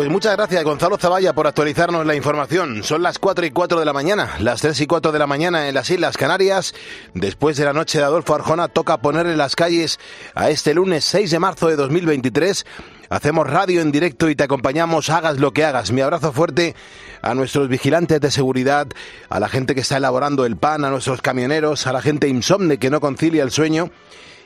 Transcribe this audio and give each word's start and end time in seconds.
Pues 0.00 0.08
muchas 0.08 0.34
gracias 0.34 0.64
Gonzalo 0.64 0.96
Zavalla 0.96 1.34
por 1.34 1.46
actualizarnos 1.46 2.06
la 2.06 2.14
información. 2.14 2.82
Son 2.84 3.02
las 3.02 3.18
4 3.18 3.44
y 3.44 3.50
4 3.50 3.78
de 3.80 3.84
la 3.84 3.92
mañana, 3.92 4.30
las 4.38 4.62
3 4.62 4.80
y 4.80 4.86
4 4.86 5.12
de 5.12 5.18
la 5.18 5.26
mañana 5.26 5.68
en 5.68 5.74
las 5.74 5.90
Islas 5.90 6.16
Canarias. 6.16 6.74
Después 7.12 7.58
de 7.58 7.66
la 7.66 7.74
noche 7.74 7.98
de 7.98 8.04
Adolfo 8.04 8.34
Arjona 8.34 8.68
toca 8.68 9.02
ponerle 9.02 9.36
las 9.36 9.56
calles 9.56 10.00
a 10.34 10.48
este 10.48 10.72
lunes 10.72 11.04
6 11.04 11.30
de 11.30 11.38
marzo 11.38 11.68
de 11.68 11.76
2023. 11.76 12.64
Hacemos 13.10 13.46
radio 13.46 13.82
en 13.82 13.92
directo 13.92 14.30
y 14.30 14.34
te 14.34 14.44
acompañamos, 14.44 15.10
hagas 15.10 15.38
lo 15.38 15.52
que 15.52 15.66
hagas. 15.66 15.92
Mi 15.92 16.00
abrazo 16.00 16.32
fuerte 16.32 16.74
a 17.20 17.34
nuestros 17.34 17.68
vigilantes 17.68 18.22
de 18.22 18.30
seguridad, 18.30 18.86
a 19.28 19.38
la 19.38 19.50
gente 19.50 19.74
que 19.74 19.82
está 19.82 19.98
elaborando 19.98 20.46
el 20.46 20.56
pan, 20.56 20.86
a 20.86 20.88
nuestros 20.88 21.20
camioneros, 21.20 21.86
a 21.86 21.92
la 21.92 22.00
gente 22.00 22.26
insomne 22.26 22.78
que 22.78 22.88
no 22.88 23.00
concilia 23.00 23.42
el 23.42 23.50
sueño 23.50 23.90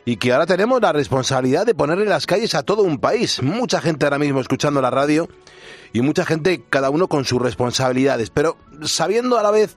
y 0.04 0.16
que 0.16 0.32
ahora 0.32 0.46
tenemos 0.46 0.80
la 0.80 0.92
responsabilidad 0.92 1.66
de 1.66 1.74
ponerle 1.74 2.04
las 2.04 2.26
calles 2.26 2.54
a 2.54 2.62
todo 2.62 2.82
un 2.82 2.98
país. 2.98 3.42
Mucha 3.42 3.80
gente 3.80 4.04
ahora 4.04 4.18
mismo 4.18 4.40
escuchando 4.40 4.80
la 4.80 4.90
radio 4.90 5.28
y 5.92 6.00
mucha 6.02 6.24
gente, 6.24 6.64
cada 6.68 6.90
uno 6.90 7.08
con 7.08 7.24
sus 7.24 7.40
responsabilidades, 7.40 8.30
pero 8.30 8.56
sabiendo 8.82 9.38
a 9.38 9.42
la 9.42 9.50
vez 9.50 9.76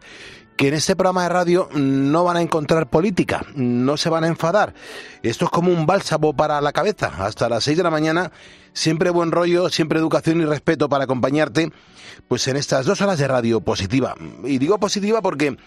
que 0.58 0.68
en 0.70 0.73
este 0.73 0.95
programa 0.95 1.24
de 1.24 1.29
radio 1.29 1.70
no 1.76 2.24
van 2.24 2.38
a 2.38 2.41
encontrar 2.41 2.90
política, 2.90 3.46
no 3.55 3.96
se 3.96 4.10
van 4.10 4.24
a 4.24 4.27
enfadar. 4.27 4.74
Esto 5.21 5.46
es 5.46 5.51
como 5.51 5.71
un 5.71 5.85
bálsamo 5.85 6.35
para 6.35 6.60
la 6.60 6.73
cabeza. 6.73 7.13
Hasta 7.20 7.48
las 7.48 7.63
6 7.63 7.77
de 7.77 7.84
la 7.84 7.91
mañana, 7.91 8.32
siempre 8.73 9.12
buen 9.12 9.32
rollo, 9.32 9.70
siempre 9.70 9.99
educación 9.99 10.41
y 10.41 10.46
respeto 10.46 10.90
para 10.90 11.04
acompañarte, 11.04 11.71
pues 12.27 12.48
en 12.48 12.57
estas 12.57 12.88
dos 12.88 12.99
horas 13.01 13.20
de 13.20 13.27
radio 13.27 13.62
positiva. 13.62 14.16
Y 14.44 14.57
digo 14.57 14.79
positiva 14.79 15.21
porque 15.21 15.57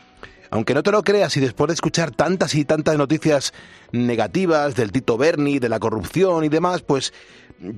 aunque 0.50 0.74
no 0.74 0.82
te 0.82 0.90
lo 0.90 1.02
creas 1.02 1.36
y 1.36 1.40
después 1.40 1.68
de 1.68 1.74
escuchar 1.74 2.10
tantas 2.10 2.54
y 2.54 2.64
tantas 2.64 2.96
noticias 2.96 3.52
negativas 3.92 4.74
del 4.74 4.92
Tito 4.92 5.16
Berni, 5.16 5.58
de 5.58 5.68
la 5.68 5.78
corrupción 5.78 6.44
y 6.44 6.48
demás, 6.48 6.82
pues 6.82 7.12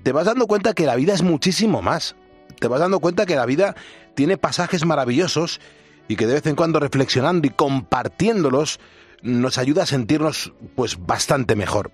te 0.03 0.12
vas 0.12 0.27
dando 0.27 0.47
cuenta 0.47 0.75
que 0.75 0.87
la 0.87 0.97
vida 0.97 1.12
es 1.12 1.23
muchísimo 1.23 1.83
más. 1.83 2.17
Te 2.59 2.69
vas 2.69 2.81
dando 2.81 3.00
cuenta 3.00 3.27
que 3.27 3.37
la 3.37 3.47
vida 3.47 3.75
tiene 4.15 4.37
pasajes 4.37 4.87
maravillosos 4.87 5.61
y 6.09 6.17
que 6.17 6.27
de 6.27 6.34
vez 6.34 6.47
en 6.47 6.56
cuando 6.56 6.81
reflexionando 6.81 7.47
y 7.47 7.50
compartiéndolos 7.50 8.81
nos 9.23 9.59
ayuda 9.59 9.84
a 9.84 9.87
sentirnos 9.87 10.53
pues 10.75 10.98
bastante 11.05 11.56
mejor. 11.56 11.93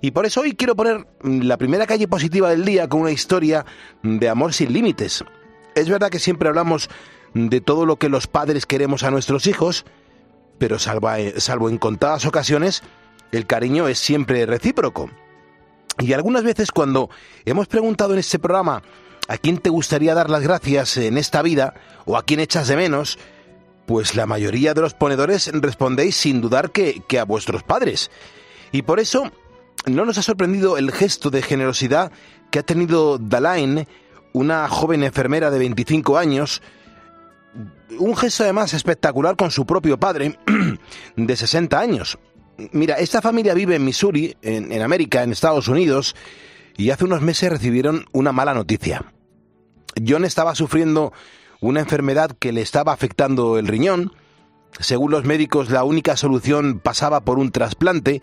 Y 0.00 0.12
por 0.12 0.26
eso 0.26 0.42
hoy 0.42 0.54
quiero 0.54 0.76
poner 0.76 1.06
la 1.22 1.56
primera 1.56 1.86
calle 1.86 2.06
positiva 2.06 2.50
del 2.50 2.64
día 2.64 2.88
con 2.88 3.00
una 3.02 3.10
historia 3.10 3.64
de 4.02 4.28
amor 4.28 4.52
sin 4.52 4.72
límites. 4.72 5.24
Es 5.74 5.88
verdad 5.88 6.10
que 6.10 6.18
siempre 6.18 6.48
hablamos 6.48 6.88
de 7.34 7.60
todo 7.60 7.86
lo 7.86 7.96
que 7.96 8.08
los 8.08 8.26
padres 8.26 8.66
queremos 8.66 9.02
a 9.02 9.10
nuestros 9.10 9.46
hijos, 9.46 9.84
pero 10.58 10.76
eh, 10.76 11.34
salvo, 11.38 11.68
en 11.68 11.78
contadas 11.78 12.26
ocasiones, 12.26 12.82
el 13.32 13.46
cariño 13.46 13.88
es 13.88 13.98
siempre 13.98 14.44
recíproco. 14.46 15.10
Y 15.98 16.12
algunas 16.12 16.44
veces 16.44 16.70
cuando 16.70 17.10
hemos 17.44 17.66
preguntado 17.66 18.12
en 18.12 18.20
este 18.20 18.38
programa 18.38 18.82
a 19.28 19.36
quién 19.36 19.58
te 19.58 19.70
gustaría 19.70 20.14
dar 20.14 20.30
las 20.30 20.42
gracias 20.42 20.96
en 20.96 21.18
esta 21.18 21.42
vida 21.42 21.74
o 22.04 22.16
a 22.16 22.22
quién 22.22 22.40
echas 22.40 22.68
de 22.68 22.76
menos, 22.76 23.18
pues 23.86 24.14
la 24.14 24.26
mayoría 24.26 24.74
de 24.74 24.80
los 24.80 24.94
ponedores 24.94 25.50
respondéis 25.52 26.16
sin 26.16 26.40
dudar 26.40 26.70
que, 26.70 27.02
que 27.08 27.18
a 27.18 27.24
vuestros 27.24 27.62
padres. 27.62 28.10
Y 28.70 28.82
por 28.82 29.00
eso 29.00 29.30
no 29.86 30.04
nos 30.04 30.18
ha 30.18 30.22
sorprendido 30.22 30.76
el 30.76 30.92
gesto 30.92 31.30
de 31.30 31.42
generosidad 31.42 32.12
que 32.50 32.58
ha 32.58 32.62
tenido 32.62 33.18
Dalain, 33.18 33.86
una 34.32 34.68
joven 34.68 35.02
enfermera 35.02 35.50
de 35.50 35.58
25 35.58 36.18
años, 36.18 36.62
un 37.98 38.16
gesto 38.16 38.44
además 38.44 38.74
espectacular 38.74 39.36
con 39.36 39.50
su 39.50 39.66
propio 39.66 39.98
padre 39.98 40.38
de 41.16 41.36
60 41.36 41.78
años. 41.78 42.18
Mira, 42.72 42.96
esta 42.96 43.22
familia 43.22 43.54
vive 43.54 43.76
en 43.76 43.84
Missouri, 43.84 44.36
en, 44.42 44.82
América, 44.82 45.22
en 45.22 45.30
Estados 45.30 45.68
Unidos, 45.68 46.16
y 46.76 46.90
hace 46.90 47.04
unos 47.04 47.22
meses 47.22 47.50
recibieron 47.50 48.06
una 48.12 48.32
mala 48.32 48.52
noticia. 48.52 49.12
John 50.06 50.24
estaba 50.24 50.54
sufriendo 50.54 51.12
una 51.60 51.80
enfermedad 51.80 52.32
que 52.38 52.52
le 52.52 52.60
estaba 52.60 52.92
afectando 52.92 53.58
el 53.58 53.68
riñón. 53.68 54.12
Según 54.80 55.12
los 55.12 55.24
médicos, 55.24 55.70
la 55.70 55.84
única 55.84 56.16
solución 56.16 56.80
pasaba 56.80 57.20
por 57.20 57.38
un 57.38 57.52
trasplante, 57.52 58.22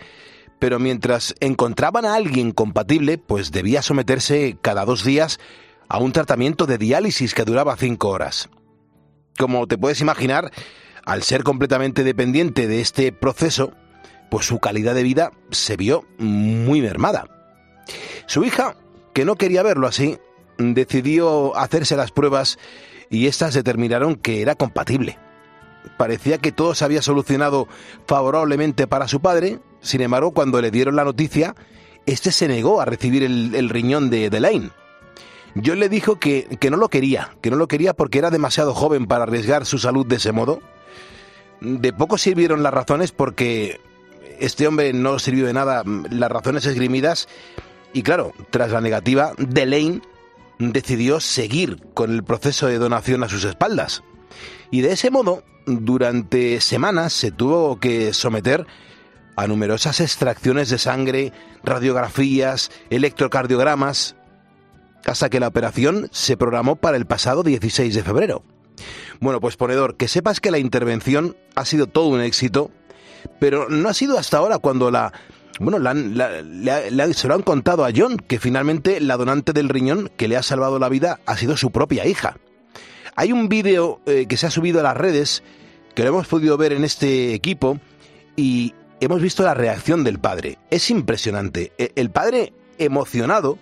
pero 0.59 0.79
mientras 0.79 1.35
encontraban 1.39 2.05
a 2.05 2.15
alguien 2.15 2.51
compatible, 2.51 3.17
pues 3.17 3.51
debía 3.51 3.81
someterse 3.81 4.57
cada 4.61 4.85
dos 4.85 5.03
días 5.03 5.39
a 5.87 5.99
un 5.99 6.11
tratamiento 6.11 6.65
de 6.65 6.77
diálisis 6.77 7.33
que 7.33 7.45
duraba 7.45 7.75
cinco 7.77 8.09
horas. 8.09 8.49
Como 9.37 9.67
te 9.67 9.77
puedes 9.77 10.01
imaginar, 10.01 10.51
al 11.05 11.23
ser 11.23 11.43
completamente 11.43 12.03
dependiente 12.03 12.67
de 12.67 12.81
este 12.81 13.11
proceso, 13.11 13.71
pues 14.29 14.45
su 14.45 14.59
calidad 14.59 14.95
de 14.95 15.03
vida 15.03 15.31
se 15.51 15.77
vio 15.77 16.05
muy 16.17 16.81
mermada. 16.81 17.27
Su 18.25 18.43
hija, 18.43 18.75
que 19.13 19.25
no 19.25 19.35
quería 19.35 19.63
verlo 19.63 19.87
así, 19.87 20.17
decidió 20.57 21.55
hacerse 21.55 21.95
las 21.95 22.11
pruebas 22.11 22.57
y 23.09 23.27
éstas 23.27 23.53
determinaron 23.53 24.15
que 24.15 24.41
era 24.41 24.55
compatible. 24.55 25.17
Parecía 25.97 26.39
que 26.39 26.51
todo 26.51 26.73
se 26.73 26.83
había 26.83 27.01
solucionado 27.01 27.67
favorablemente 28.07 28.87
para 28.87 29.07
su 29.07 29.21
padre, 29.21 29.59
sin 29.81 30.01
embargo, 30.01 30.31
cuando 30.31 30.61
le 30.61 30.71
dieron 30.71 30.95
la 30.95 31.03
noticia, 31.03 31.55
este 32.05 32.31
se 32.31 32.47
negó 32.47 32.81
a 32.81 32.85
recibir 32.85 33.23
el, 33.23 33.69
riñón 33.69 34.09
de 34.09 34.29
Delaine. 34.29 34.71
Yo 35.55 35.75
le 35.75 35.89
dijo 35.89 36.19
que, 36.19 36.57
que 36.59 36.69
no 36.69 36.77
lo 36.77 36.89
quería, 36.89 37.35
que 37.41 37.49
no 37.49 37.55
lo 37.55 37.67
quería 37.67 37.93
porque 37.93 38.19
era 38.19 38.29
demasiado 38.29 38.73
joven 38.73 39.07
para 39.07 39.23
arriesgar 39.23 39.65
su 39.65 39.77
salud 39.77 40.05
de 40.05 40.17
ese 40.17 40.31
modo. 40.31 40.61
De 41.61 41.93
poco 41.93 42.17
sirvieron 42.17 42.61
las 42.61 42.73
razones 42.73 43.11
porque 43.11 43.79
este 44.39 44.67
hombre 44.67 44.91
no 44.93 45.17
sirvió 45.17 45.45
de 45.45 45.53
nada 45.53 45.83
las 45.85 46.29
razones 46.29 46.65
esgrimidas 46.65 47.27
y 47.95 48.03
claro, 48.03 48.33
tras 48.49 48.71
la 48.71 48.81
negativa, 48.81 49.31
Delaine 49.37 50.01
decidió 50.59 51.21
seguir 51.21 51.81
con 51.93 52.11
el 52.11 52.25
proceso 52.25 52.67
de 52.67 52.77
donación 52.77 53.23
a 53.23 53.29
sus 53.29 53.45
espaldas. 53.45 54.03
Y 54.69 54.81
de 54.81 54.91
ese 54.91 55.11
modo, 55.11 55.43
durante 55.65 56.59
semanas 56.59 57.13
se 57.13 57.31
tuvo 57.31 57.79
que 57.79 58.11
someter 58.13 58.67
a 59.37 59.47
numerosas 59.47 60.01
extracciones 60.01 60.69
de 60.69 60.77
sangre, 60.77 61.31
radiografías, 61.63 62.69
electrocardiogramas, 62.89 64.14
hasta 65.11 65.29
que 65.29 65.39
la 65.39 65.47
operación 65.47 66.09
se 66.11 66.37
programó 66.37 66.75
para 66.75 66.97
el 66.97 67.05
pasado 67.05 67.43
16 67.43 67.93
de 67.93 68.03
febrero. 68.03 68.43
Bueno, 69.19 69.39
pues 69.39 69.55
ponedor, 69.55 69.95
que 69.95 70.07
sepas 70.07 70.39
que 70.39 70.51
la 70.51 70.57
intervención 70.57 71.37
ha 71.55 71.65
sido 71.65 71.87
todo 71.87 72.07
un 72.07 72.21
éxito, 72.21 72.71
pero 73.39 73.69
no 73.69 73.89
ha 73.89 73.93
sido 73.93 74.17
hasta 74.17 74.37
ahora 74.37 74.59
cuando 74.59 74.91
la... 74.91 75.13
Bueno, 75.57 75.77
se 77.13 77.27
lo 77.27 77.33
han 77.33 77.41
contado 77.41 77.85
a 77.85 77.91
John, 77.95 78.17
que 78.17 78.39
finalmente 78.39 78.99
la 78.99 79.15
donante 79.15 79.53
del 79.53 79.69
riñón 79.69 80.11
que 80.17 80.27
le 80.27 80.35
ha 80.35 80.43
salvado 80.43 80.79
la 80.79 80.89
vida 80.89 81.21
ha 81.25 81.37
sido 81.37 81.55
su 81.55 81.71
propia 81.71 82.05
hija. 82.05 82.37
Hay 83.15 83.31
un 83.31 83.47
vídeo 83.47 84.01
eh, 84.05 84.25
que 84.27 84.35
se 84.35 84.47
ha 84.47 84.51
subido 84.51 84.81
a 84.81 84.83
las 84.83 84.97
redes, 84.97 85.43
que 85.93 86.03
lo 86.03 86.09
hemos 86.09 86.27
podido 86.27 86.57
ver 86.57 86.73
en 86.73 86.83
este 86.83 87.33
equipo, 87.33 87.79
y 88.35 88.73
hemos 88.99 89.21
visto 89.21 89.43
la 89.43 89.53
reacción 89.53 90.03
del 90.03 90.19
padre. 90.19 90.57
Es 90.69 90.89
impresionante. 90.89 91.71
E, 91.77 91.93
el 91.95 92.09
padre 92.09 92.51
emocionado 92.77 93.57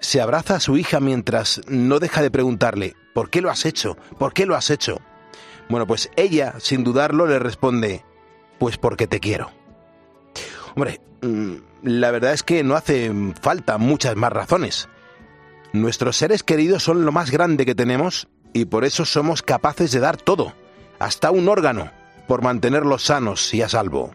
se 0.00 0.20
abraza 0.20 0.56
a 0.56 0.60
su 0.60 0.76
hija 0.76 1.00
mientras 1.00 1.60
no 1.68 1.98
deja 1.98 2.22
de 2.22 2.30
preguntarle, 2.30 2.96
¿por 3.14 3.30
qué 3.30 3.40
lo 3.40 3.50
has 3.50 3.66
hecho? 3.66 3.96
¿Por 4.18 4.32
qué 4.32 4.46
lo 4.46 4.56
has 4.56 4.70
hecho? 4.70 5.00
Bueno, 5.68 5.86
pues 5.86 6.10
ella, 6.16 6.54
sin 6.58 6.84
dudarlo, 6.84 7.26
le 7.26 7.38
responde, 7.38 8.04
pues 8.58 8.78
porque 8.78 9.06
te 9.06 9.20
quiero. 9.20 9.50
Hombre, 10.74 11.00
mm, 11.22 11.54
la 11.82 12.10
verdad 12.10 12.32
es 12.32 12.42
que 12.42 12.64
no 12.64 12.74
hace 12.74 13.12
falta 13.40 13.78
muchas 13.78 14.16
más 14.16 14.32
razones. 14.32 14.88
Nuestros 15.72 16.16
seres 16.16 16.42
queridos 16.42 16.82
son 16.82 17.04
lo 17.04 17.12
más 17.12 17.30
grande 17.30 17.66
que 17.66 17.74
tenemos 17.74 18.28
y 18.52 18.64
por 18.64 18.84
eso 18.84 19.04
somos 19.04 19.42
capaces 19.42 19.90
de 19.92 20.00
dar 20.00 20.16
todo, 20.16 20.54
hasta 20.98 21.30
un 21.30 21.48
órgano, 21.48 21.90
por 22.26 22.42
mantenerlos 22.42 23.04
sanos 23.04 23.52
y 23.52 23.62
a 23.62 23.68
salvo. 23.68 24.12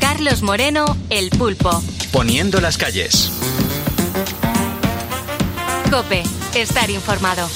Carlos 0.00 0.42
Moreno, 0.42 0.84
El 1.10 1.30
Pulpo. 1.30 1.82
Poniendo 2.12 2.60
las 2.60 2.76
calles. 2.76 3.32
Cope, 5.92 6.22
estar 6.54 6.88
informado. 6.88 7.46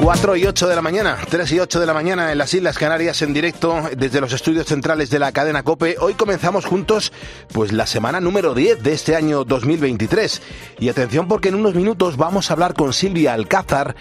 4 0.00 0.36
y 0.36 0.46
8 0.46 0.66
de 0.66 0.74
la 0.74 0.80
mañana, 0.80 1.18
3 1.28 1.52
y 1.52 1.60
8 1.60 1.78
de 1.78 1.84
la 1.84 1.92
mañana 1.92 2.32
en 2.32 2.38
las 2.38 2.54
Islas 2.54 2.78
Canarias 2.78 3.20
en 3.20 3.34
directo 3.34 3.82
desde 3.94 4.22
los 4.22 4.32
estudios 4.32 4.64
centrales 4.64 5.10
de 5.10 5.18
la 5.18 5.30
cadena 5.30 5.62
Cope. 5.62 5.96
Hoy 6.00 6.14
comenzamos 6.14 6.64
juntos 6.64 7.12
pues 7.52 7.70
la 7.70 7.86
semana 7.86 8.18
número 8.18 8.54
10 8.54 8.82
de 8.82 8.94
este 8.94 9.14
año 9.14 9.44
2023. 9.44 10.40
Y 10.78 10.88
atención 10.88 11.28
porque 11.28 11.50
en 11.50 11.56
unos 11.56 11.74
minutos 11.74 12.16
vamos 12.16 12.48
a 12.50 12.54
hablar 12.54 12.72
con 12.72 12.94
Silvia 12.94 13.34
Alcázar. 13.34 13.94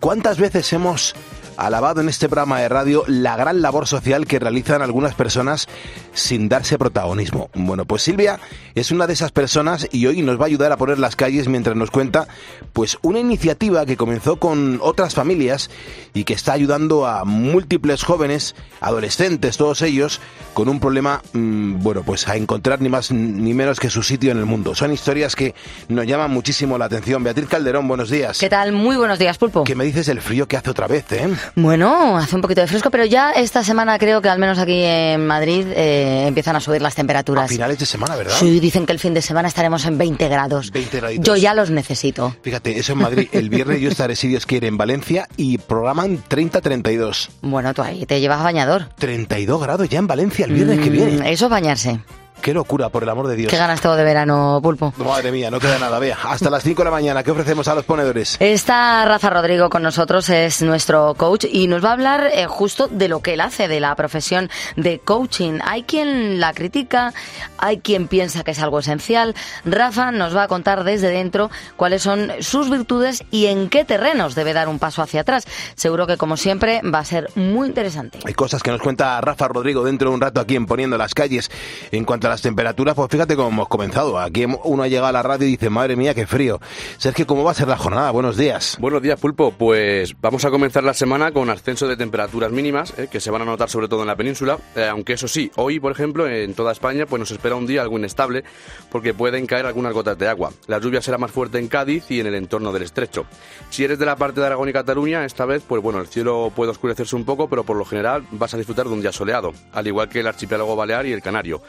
¿Cuántas 0.00 0.38
veces 0.38 0.72
hemos 0.72 1.14
alabado 1.56 2.00
en 2.00 2.08
este 2.08 2.28
programa 2.28 2.60
de 2.60 2.68
radio 2.68 3.04
la 3.06 3.36
gran 3.36 3.62
labor 3.62 3.86
social 3.86 4.26
que 4.26 4.38
realizan 4.38 4.82
algunas 4.82 5.14
personas 5.14 5.68
sin 6.12 6.48
darse 6.48 6.78
protagonismo. 6.78 7.50
Bueno, 7.54 7.84
pues 7.84 8.02
Silvia 8.02 8.40
es 8.74 8.90
una 8.90 9.06
de 9.06 9.12
esas 9.12 9.32
personas 9.32 9.88
y 9.92 10.06
hoy 10.06 10.22
nos 10.22 10.38
va 10.38 10.44
a 10.44 10.46
ayudar 10.46 10.72
a 10.72 10.76
poner 10.76 10.98
las 10.98 11.16
calles 11.16 11.48
mientras 11.48 11.76
nos 11.76 11.90
cuenta 11.90 12.26
pues 12.72 12.98
una 13.02 13.18
iniciativa 13.18 13.86
que 13.86 13.96
comenzó 13.96 14.36
con 14.36 14.78
otras 14.82 15.14
familias 15.14 15.70
y 16.14 16.24
que 16.24 16.34
está 16.34 16.52
ayudando 16.52 17.06
a 17.06 17.24
múltiples 17.24 18.02
jóvenes, 18.02 18.54
adolescentes, 18.80 19.56
todos 19.56 19.82
ellos, 19.82 20.20
con 20.54 20.68
un 20.68 20.80
problema, 20.80 21.22
mm, 21.32 21.82
bueno, 21.82 22.02
pues 22.02 22.28
a 22.28 22.36
encontrar 22.36 22.80
ni 22.80 22.88
más 22.88 23.10
ni 23.10 23.54
menos 23.54 23.80
que 23.80 23.90
su 23.90 24.02
sitio 24.02 24.32
en 24.32 24.38
el 24.38 24.46
mundo. 24.46 24.74
Son 24.74 24.92
historias 24.92 25.36
que 25.36 25.54
nos 25.88 26.06
llaman 26.06 26.30
muchísimo 26.30 26.78
la 26.78 26.86
atención. 26.86 27.22
Beatriz 27.22 27.48
Calderón, 27.48 27.88
buenos 27.88 28.10
días. 28.10 28.38
¿Qué 28.38 28.48
tal? 28.48 28.72
Muy 28.72 28.96
buenos 28.96 29.18
días, 29.18 29.38
Pulpo. 29.38 29.64
¿Qué 29.64 29.74
me 29.74 29.84
dices 29.84 30.06
del 30.06 30.20
frío 30.20 30.46
que 30.48 30.56
hace 30.56 30.70
otra 30.70 30.86
vez, 30.86 31.10
eh? 31.12 31.28
Bueno, 31.54 32.16
hace 32.18 32.34
un 32.36 32.42
poquito 32.42 32.60
de 32.60 32.66
fresco, 32.66 32.90
pero 32.90 33.04
ya 33.04 33.30
esta 33.32 33.62
semana 33.64 33.98
creo 33.98 34.20
que 34.20 34.28
al 34.28 34.38
menos 34.38 34.58
aquí 34.58 34.82
en 34.82 35.26
Madrid 35.26 35.66
eh, 35.74 36.26
empiezan 36.26 36.56
a 36.56 36.60
subir 36.60 36.82
las 36.82 36.94
temperaturas. 36.94 37.44
A 37.44 37.48
finales 37.48 37.78
de 37.78 37.86
semana, 37.86 38.16
¿verdad? 38.16 38.34
Sí, 38.38 38.60
dicen 38.60 38.86
que 38.86 38.92
el 38.92 38.98
fin 38.98 39.14
de 39.14 39.22
semana 39.22 39.48
estaremos 39.48 39.84
en 39.86 39.98
20 39.98 40.28
grados. 40.28 40.70
20 40.72 40.96
grados. 40.98 41.16
Yo 41.20 41.36
ya 41.36 41.54
los 41.54 41.70
necesito. 41.70 42.34
Fíjate, 42.42 42.78
eso 42.78 42.92
en 42.92 42.98
Madrid. 42.98 43.28
El 43.32 43.48
viernes 43.48 43.80
yo 43.80 43.88
estaré, 43.90 44.16
si 44.16 44.28
Dios 44.28 44.46
quiere, 44.46 44.66
en 44.66 44.76
Valencia 44.76 45.28
y 45.36 45.58
programan 45.58 46.22
30-32. 46.28 47.28
Bueno, 47.42 47.72
tú 47.74 47.82
ahí 47.82 48.06
te 48.06 48.20
llevas 48.20 48.42
bañador. 48.42 48.88
32 48.98 49.60
grados 49.60 49.88
ya 49.88 49.98
en 49.98 50.06
Valencia 50.06 50.44
el 50.46 50.52
viernes 50.52 50.80
que 50.80 50.90
Mm, 50.90 50.92
viene. 50.92 51.32
Eso 51.32 51.46
es 51.46 51.50
bañarse. 51.50 52.00
Qué 52.40 52.54
locura, 52.54 52.88
por 52.90 53.02
el 53.02 53.08
amor 53.08 53.26
de 53.26 53.36
Dios. 53.36 53.50
Qué 53.50 53.56
ganas 53.56 53.80
todo 53.80 53.96
de 53.96 54.04
verano, 54.04 54.60
Pulpo. 54.62 54.92
Madre 54.98 55.32
mía, 55.32 55.50
no 55.50 55.58
queda 55.58 55.78
nada. 55.78 55.98
Vea, 55.98 56.16
hasta 56.24 56.48
las 56.50 56.62
5 56.62 56.82
de 56.82 56.84
la 56.84 56.90
mañana, 56.90 57.22
¿qué 57.22 57.30
ofrecemos 57.30 57.66
a 57.68 57.74
los 57.74 57.84
ponedores? 57.84 58.36
Está 58.38 59.04
Rafa 59.04 59.30
Rodrigo 59.30 59.68
con 59.68 59.82
nosotros, 59.82 60.28
es 60.28 60.62
nuestro 60.62 61.14
coach 61.14 61.44
y 61.50 61.66
nos 61.66 61.84
va 61.84 61.90
a 61.90 61.92
hablar 61.92 62.30
eh, 62.32 62.46
justo 62.46 62.88
de 62.88 63.08
lo 63.08 63.20
que 63.20 63.34
él 63.34 63.40
hace, 63.40 63.68
de 63.68 63.80
la 63.80 63.94
profesión 63.96 64.48
de 64.76 64.98
coaching. 65.00 65.58
Hay 65.64 65.82
quien 65.82 66.38
la 66.38 66.52
critica, 66.52 67.12
hay 67.58 67.78
quien 67.78 68.06
piensa 68.06 68.44
que 68.44 68.52
es 68.52 68.60
algo 68.60 68.78
esencial. 68.78 69.34
Rafa 69.64 70.12
nos 70.12 70.36
va 70.36 70.44
a 70.44 70.48
contar 70.48 70.84
desde 70.84 71.08
dentro 71.08 71.50
cuáles 71.76 72.02
son 72.02 72.30
sus 72.40 72.70
virtudes 72.70 73.24
y 73.30 73.46
en 73.46 73.68
qué 73.68 73.84
terrenos 73.84 74.34
debe 74.34 74.52
dar 74.52 74.68
un 74.68 74.78
paso 74.78 75.02
hacia 75.02 75.22
atrás. 75.22 75.46
Seguro 75.74 76.06
que, 76.06 76.16
como 76.16 76.36
siempre, 76.36 76.80
va 76.82 77.00
a 77.00 77.04
ser 77.04 77.30
muy 77.34 77.68
interesante. 77.68 78.20
Hay 78.24 78.34
cosas 78.34 78.62
que 78.62 78.70
nos 78.70 78.80
cuenta 78.80 79.20
Rafa 79.20 79.48
Rodrigo 79.48 79.84
dentro 79.84 80.10
de 80.10 80.14
un 80.14 80.20
rato 80.20 80.40
aquí 80.40 80.56
en 80.56 80.66
Poniendo 80.66 80.96
las 80.96 81.14
Calles. 81.14 81.50
En 81.90 82.04
cuanto 82.04 82.25
las 82.28 82.42
temperaturas, 82.42 82.94
pues 82.94 83.08
fíjate 83.10 83.36
cómo 83.36 83.48
hemos 83.48 83.68
comenzado. 83.68 84.18
Aquí 84.18 84.44
uno 84.44 84.82
ha 84.82 84.88
llegado 84.88 85.08
a 85.08 85.12
la 85.12 85.22
radio 85.22 85.46
y 85.46 85.52
dice, 85.52 85.70
madre 85.70 85.96
mía, 85.96 86.14
qué 86.14 86.26
frío. 86.26 86.60
Sergio, 86.98 87.26
¿cómo 87.26 87.44
va 87.44 87.52
a 87.52 87.54
ser 87.54 87.68
la 87.68 87.76
jornada? 87.76 88.10
Buenos 88.10 88.36
días. 88.36 88.76
Buenos 88.80 89.02
días, 89.02 89.18
Pulpo. 89.18 89.52
Pues 89.52 90.14
vamos 90.20 90.44
a 90.44 90.50
comenzar 90.50 90.84
la 90.84 90.94
semana 90.94 91.32
con 91.32 91.50
ascenso 91.50 91.88
de 91.88 91.96
temperaturas 91.96 92.50
mínimas, 92.50 92.94
eh, 92.98 93.08
que 93.10 93.20
se 93.20 93.30
van 93.30 93.42
a 93.42 93.44
notar 93.44 93.68
sobre 93.68 93.88
todo 93.88 94.02
en 94.02 94.08
la 94.08 94.16
península. 94.16 94.58
Eh, 94.74 94.86
aunque 94.86 95.14
eso 95.14 95.28
sí, 95.28 95.50
hoy, 95.56 95.80
por 95.80 95.92
ejemplo, 95.92 96.28
en 96.28 96.54
toda 96.54 96.72
España, 96.72 97.06
pues 97.06 97.20
nos 97.20 97.30
espera 97.30 97.54
un 97.54 97.66
día 97.66 97.82
algo 97.82 97.98
inestable, 97.98 98.44
porque 98.90 99.14
pueden 99.14 99.46
caer 99.46 99.66
algunas 99.66 99.92
gotas 99.92 100.18
de 100.18 100.28
agua. 100.28 100.52
La 100.66 100.78
lluvia 100.78 101.02
será 101.02 101.18
más 101.18 101.30
fuerte 101.30 101.58
en 101.58 101.68
Cádiz 101.68 102.10
y 102.10 102.20
en 102.20 102.26
el 102.26 102.34
entorno 102.34 102.72
del 102.72 102.82
estrecho. 102.82 103.26
Si 103.70 103.84
eres 103.84 103.98
de 103.98 104.06
la 104.06 104.16
parte 104.16 104.40
de 104.40 104.46
Aragón 104.46 104.68
y 104.68 104.72
Cataluña, 104.72 105.24
esta 105.24 105.44
vez, 105.44 105.62
pues 105.66 105.82
bueno, 105.82 106.00
el 106.00 106.06
cielo 106.06 106.52
puede 106.54 106.70
oscurecerse 106.70 107.16
un 107.16 107.24
poco, 107.24 107.48
pero 107.48 107.64
por 107.64 107.76
lo 107.76 107.84
general 107.84 108.24
vas 108.32 108.54
a 108.54 108.56
disfrutar 108.56 108.86
de 108.86 108.92
un 108.92 109.00
día 109.00 109.12
soleado, 109.12 109.52
al 109.72 109.86
igual 109.86 110.08
que 110.08 110.20
el 110.20 110.26
archipiélago 110.26 110.76
balear 110.76 111.06
y 111.06 111.12
el 111.12 111.22
canario. 111.22 111.62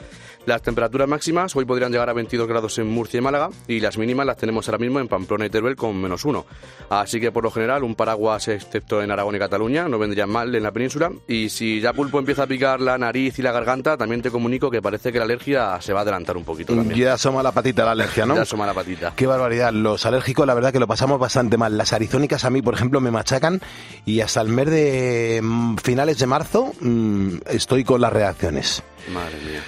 Las 0.48 0.62
temperaturas 0.62 1.10
máximas 1.10 1.54
hoy 1.58 1.66
podrían 1.66 1.92
llegar 1.92 2.10
a 2.10 2.14
22 2.14 2.48
grados 2.48 2.78
en 2.78 2.88
Murcia 2.88 3.18
y 3.18 3.22
Málaga 3.22 3.50
y 3.68 3.82
las 3.82 3.98
mínimas 3.98 4.26
las 4.26 4.38
tenemos 4.38 4.66
ahora 4.70 4.78
mismo 4.78 5.02
en 5.02 5.10
Pamplona 5.10 5.46
y 5.46 5.50
Teruel 5.50 5.76
con 5.76 6.02
menos 6.02 6.24
uno. 6.24 6.46
Así 6.90 7.20
que 7.20 7.34
por 7.34 7.44
lo 7.44 7.52
general 7.52 7.84
un 7.84 7.96
paraguas 7.96 8.48
excepto 8.48 9.02
en 9.02 9.12
Aragón 9.12 9.36
y 9.36 9.40
Cataluña 9.40 9.90
no 9.90 10.00
vendría 10.00 10.26
mal 10.26 10.56
en 10.56 10.64
la 10.64 10.72
península 10.72 11.12
y 11.28 11.50
si 11.50 11.82
ya 11.82 11.92
Pulpo 11.92 12.18
empieza 12.18 12.44
a 12.44 12.48
picar 12.48 12.80
la 12.80 12.98
nariz 12.98 13.38
y 13.38 13.42
la 13.42 13.52
garganta 13.52 13.98
también 13.98 14.22
te 14.22 14.32
comunico 14.32 14.72
que 14.72 14.82
parece 14.82 15.12
que 15.12 15.18
la 15.18 15.26
alergia 15.26 15.82
se 15.82 15.92
va 15.92 16.00
a 16.00 16.04
adelantar 16.04 16.38
un 16.38 16.46
poquito 16.46 16.74
también. 16.74 16.98
Ya 16.98 17.16
asoma 17.16 17.44
la 17.44 17.52
patita 17.52 17.84
la 17.84 17.92
alergia, 17.92 18.26
¿no? 18.26 18.36
Ya 18.36 18.44
asoma 18.44 18.66
la 18.66 18.74
patita. 18.74 19.12
Qué 19.18 19.28
barbaridad. 19.28 19.74
Los 19.74 20.06
alérgicos, 20.06 20.48
la 20.48 20.54
verdad 20.54 20.72
que 20.72 20.80
lo 20.80 20.88
pasamos 20.88 21.20
bastante 21.20 21.58
mal. 21.58 21.78
Las 21.78 21.92
arizónicas 21.92 22.46
a 22.46 22.50
mí, 22.50 22.62
por 22.62 22.74
ejemplo, 22.74 23.02
me 23.02 23.12
machacan 23.12 23.60
y 24.06 24.22
hasta 24.22 24.40
el 24.40 24.48
mes 24.48 24.68
de 24.68 25.42
mm, 25.44 25.76
finales 25.76 26.20
de 26.20 26.26
marzo 26.26 26.72
mm, 26.80 27.40
estoy 27.48 27.84
con 27.84 28.00
las 28.00 28.14
reacciones. 28.14 28.82
Madre 29.14 29.36
mía. 29.46 29.62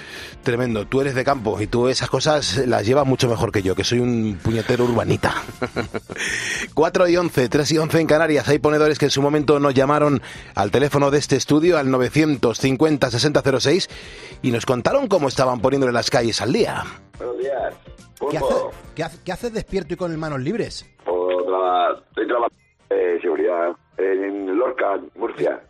Tremendo. 0.44 0.88
Tú 0.88 1.02
eres 1.02 1.16
de 1.16 1.24
campo 1.24 1.60
y 1.62 1.68
tú 1.68 1.90
esas 1.90 2.10
cosas 2.10 2.66
las 2.66 2.86
llevas 2.86 3.06
mucho 3.06 3.28
mejor 3.30 3.52
que 3.52 3.62
yo, 3.62 3.76
que 3.76 3.84
soy 3.84 4.00
un 4.00 4.40
puñetero 4.42 4.86
urbanita. 4.86 5.34
4 6.74 7.08
y 7.10 7.18
11, 7.18 7.50
3 7.50 7.72
y 7.74 7.78
11 7.78 8.00
en 8.00 8.08
Canarias. 8.08 8.48
Hay 8.48 8.60
ponedores 8.60 8.98
que 8.98 9.06
en 9.06 9.12
su 9.12 9.22
momento 9.22 9.60
nos 9.60 9.74
llamaron 9.74 10.22
al 10.56 10.72
teléfono 10.72 11.12
de 11.12 11.20
este 11.20 11.36
estudio, 11.36 11.78
al 11.78 11.92
950 11.92 13.12
6006, 13.12 13.90
y 14.42 14.52
nos 14.52 14.66
contaron 14.66 15.08
cómo 15.08 15.28
estaban 15.28 15.60
poniéndole 15.60 15.92
las 15.94 16.10
calles 16.10 16.42
al 16.42 16.54
día. 16.54 16.84
Buenos 17.18 17.38
días. 17.38 17.74
¿Qué 18.32 18.38
haces, 18.38 18.50
Pulpo. 18.50 18.72
qué, 18.96 19.04
hace- 19.04 19.20
qué 19.24 19.32
haces 19.32 19.54
despierto 19.54 19.94
y 19.94 19.98
con 19.98 20.18
manos 20.20 20.40
libres? 20.42 20.86
O 21.06 21.44
traba- 21.46 22.02
Estoy 22.10 22.28
trabajando 22.28 22.58
en 22.90 23.22
seguridad 23.22 23.72
en 23.98 24.58
Lorca, 24.58 25.00
Murcia. 25.16 25.62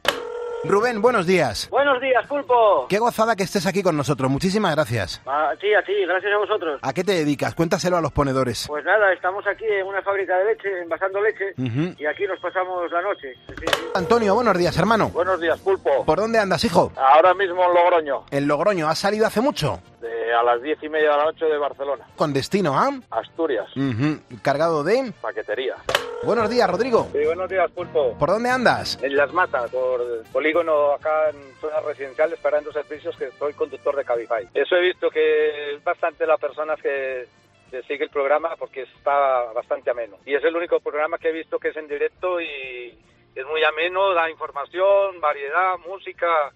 Rubén, 0.66 1.02
buenos 1.02 1.26
días. 1.26 1.70
Buenos 1.70 2.02
días, 2.02 2.26
Pulpo. 2.28 2.86
Qué 2.90 3.00
gozada 3.00 3.36
que 3.38 3.44
estés 3.44 3.66
aquí 3.66 3.82
con 3.82 3.96
nosotros. 3.96 4.30
Muchísimas 4.30 4.76
gracias. 4.76 5.22
Ah, 5.26 5.54
sí, 5.60 5.74
a 5.74 5.82
ti, 5.84 5.94
gracias 6.06 6.34
a 6.34 6.38
vosotros. 6.38 6.80
¿A 6.84 6.92
qué 6.94 7.04
te 7.06 7.14
dedicas? 7.14 7.56
Cuéntaselo 7.56 7.96
a 7.96 8.02
los 8.02 8.12
ponedores. 8.12 8.66
Pues 8.68 8.84
nada, 8.84 9.14
estamos 9.14 9.48
aquí 9.48 9.64
en 9.66 9.88
una 9.88 10.02
fábrica 10.02 10.38
de 10.38 10.46
leche, 10.46 10.82
envasando 10.82 11.22
leche, 11.22 11.54
y 11.98 12.06
aquí 12.06 12.28
nos 12.28 12.40
pasamos 12.42 12.92
la 12.92 13.02
noche. 13.02 13.36
Sí, 13.48 13.54
sí. 13.58 13.66
Antonio, 13.96 14.36
buenos 14.36 14.58
días, 14.58 14.78
hermano. 14.78 15.10
Buenos 15.10 15.40
días, 15.40 15.58
Pulpo. 15.60 16.06
¿Por 16.06 16.20
dónde 16.20 16.40
andas, 16.40 16.62
hijo? 16.66 16.92
Ahora 16.98 17.34
mismo 17.34 17.64
en 17.64 17.74
Logroño, 17.74 18.26
En 18.30 18.48
Logroño. 18.48 18.90
¿Has 18.90 19.00
salido 19.00 19.26
hace 19.26 19.40
mucho? 19.40 19.80
De, 20.01 20.34
a 20.34 20.44
las 20.44 20.62
diez 20.62 20.81
y 20.84 20.90
media 20.90 21.12
de 21.12 21.18
la 21.18 21.24
noche 21.25 21.46
de 21.46 21.57
Barcelona. 21.57 22.06
Con 22.16 22.34
destino, 22.34 22.78
¿ah? 22.78 22.90
Asturias, 23.12 23.68
Ujú. 23.75 24.19
Cargado 24.42 24.84
de... 24.84 25.12
paquetería. 25.22 25.75
Buenos 26.24 26.50
días, 26.50 26.69
Rodrigo. 26.69 27.07
Sí, 27.13 27.24
buenos 27.25 27.50
días, 27.50 27.72
Pulpo. 27.72 28.18
¿Por 28.18 28.30
dónde 28.30 28.50
andas? 28.50 29.01
En 29.01 29.16
Las 29.16 29.31
Matas, 29.34 29.72
por 29.72 30.01
polígono 30.34 30.92
acá 30.94 31.30
en 31.30 31.38
zonas 31.62 31.84
residenciales, 31.86 32.34
esperando 32.36 32.72
servicios, 32.74 33.16
que 33.18 33.31
soy 33.31 33.54
conductor 33.54 33.96
de 33.96 34.04
Cabify. 34.04 34.48
Eso 34.54 34.75
he 34.75 34.81
visto 34.81 35.10
que 35.10 35.75
es 35.75 35.84
bastante 35.84 36.25
las 36.28 36.40
personas 36.40 36.80
que, 36.81 37.25
que 37.72 37.81
sigue 37.84 38.04
el 38.04 38.10
programa 38.10 38.56
porque 38.57 38.81
está 38.81 39.44
bastante 39.54 39.92
ameno. 39.92 40.18
Y 40.25 40.36
es 40.36 40.44
el 40.44 40.56
único 40.56 40.80
programa 40.81 41.18
que 41.18 41.30
he 41.30 41.34
visto 41.34 41.58
que 41.58 41.70
es 41.70 41.77
en 41.77 41.88
directo 41.88 42.41
y 42.41 42.98
es 43.36 43.46
muy 43.46 43.63
ameno, 43.63 44.13
da 44.13 44.29
información, 44.29 45.22
variedad, 45.22 45.77
música 45.88 46.51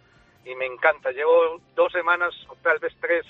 y 0.46 0.56
me 0.56 0.66
encanta. 0.66 1.12
Llevo 1.12 1.62
dos 1.76 1.92
semanas, 1.92 2.34
o 2.50 2.56
tal 2.56 2.80
vez 2.80 2.94
tres, 3.00 3.26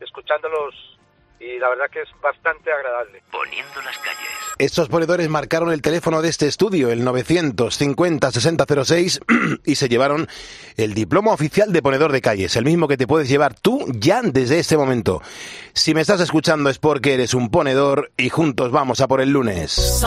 escuchándolos 0.00 0.98
y 1.40 1.58
la 1.58 1.68
verdad 1.68 1.86
que 1.90 2.02
es 2.02 2.08
bastante 2.20 2.70
agradable. 2.72 3.22
Poniendo 3.30 3.80
las 3.82 3.96
calles. 3.98 4.28
Estos 4.58 4.88
ponedores 4.88 5.28
marcaron 5.28 5.70
el 5.72 5.82
teléfono 5.82 6.20
de 6.20 6.30
este 6.30 6.48
estudio, 6.48 6.90
el 6.90 7.06
950-6006, 7.06 9.60
y 9.64 9.76
se 9.76 9.88
llevaron 9.88 10.26
el 10.76 10.94
diploma 10.94 11.32
oficial 11.32 11.72
de 11.72 11.80
ponedor 11.80 12.10
de 12.10 12.20
calles, 12.20 12.56
el 12.56 12.64
mismo 12.64 12.88
que 12.88 12.96
te 12.96 13.06
puedes 13.06 13.28
llevar 13.28 13.54
tú 13.54 13.86
ya 13.92 14.20
desde 14.22 14.58
este 14.58 14.76
momento. 14.76 15.22
Si 15.74 15.94
me 15.94 16.00
estás 16.00 16.20
escuchando 16.20 16.70
es 16.70 16.80
porque 16.80 17.14
eres 17.14 17.34
un 17.34 17.50
ponedor 17.50 18.10
y 18.16 18.30
juntos 18.30 18.72
vamos 18.72 19.00
a 19.00 19.06
por 19.06 19.20
el 19.20 19.30
lunes. 19.30 20.02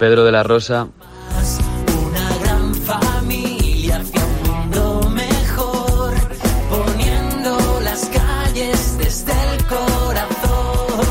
Pedro 0.00 0.24
de 0.24 0.32
la 0.32 0.42
Rosa, 0.42 0.88
una 2.08 2.38
gran 2.42 2.74
familia 2.74 3.98
hacia 3.98 4.24
un 4.24 4.50
mundo 4.50 5.10
mejor, 5.10 6.14
poniendo 6.70 7.80
las 7.82 8.06
calles 8.06 8.96
desde 8.96 9.32
el 9.32 9.66
corazón. 9.66 11.04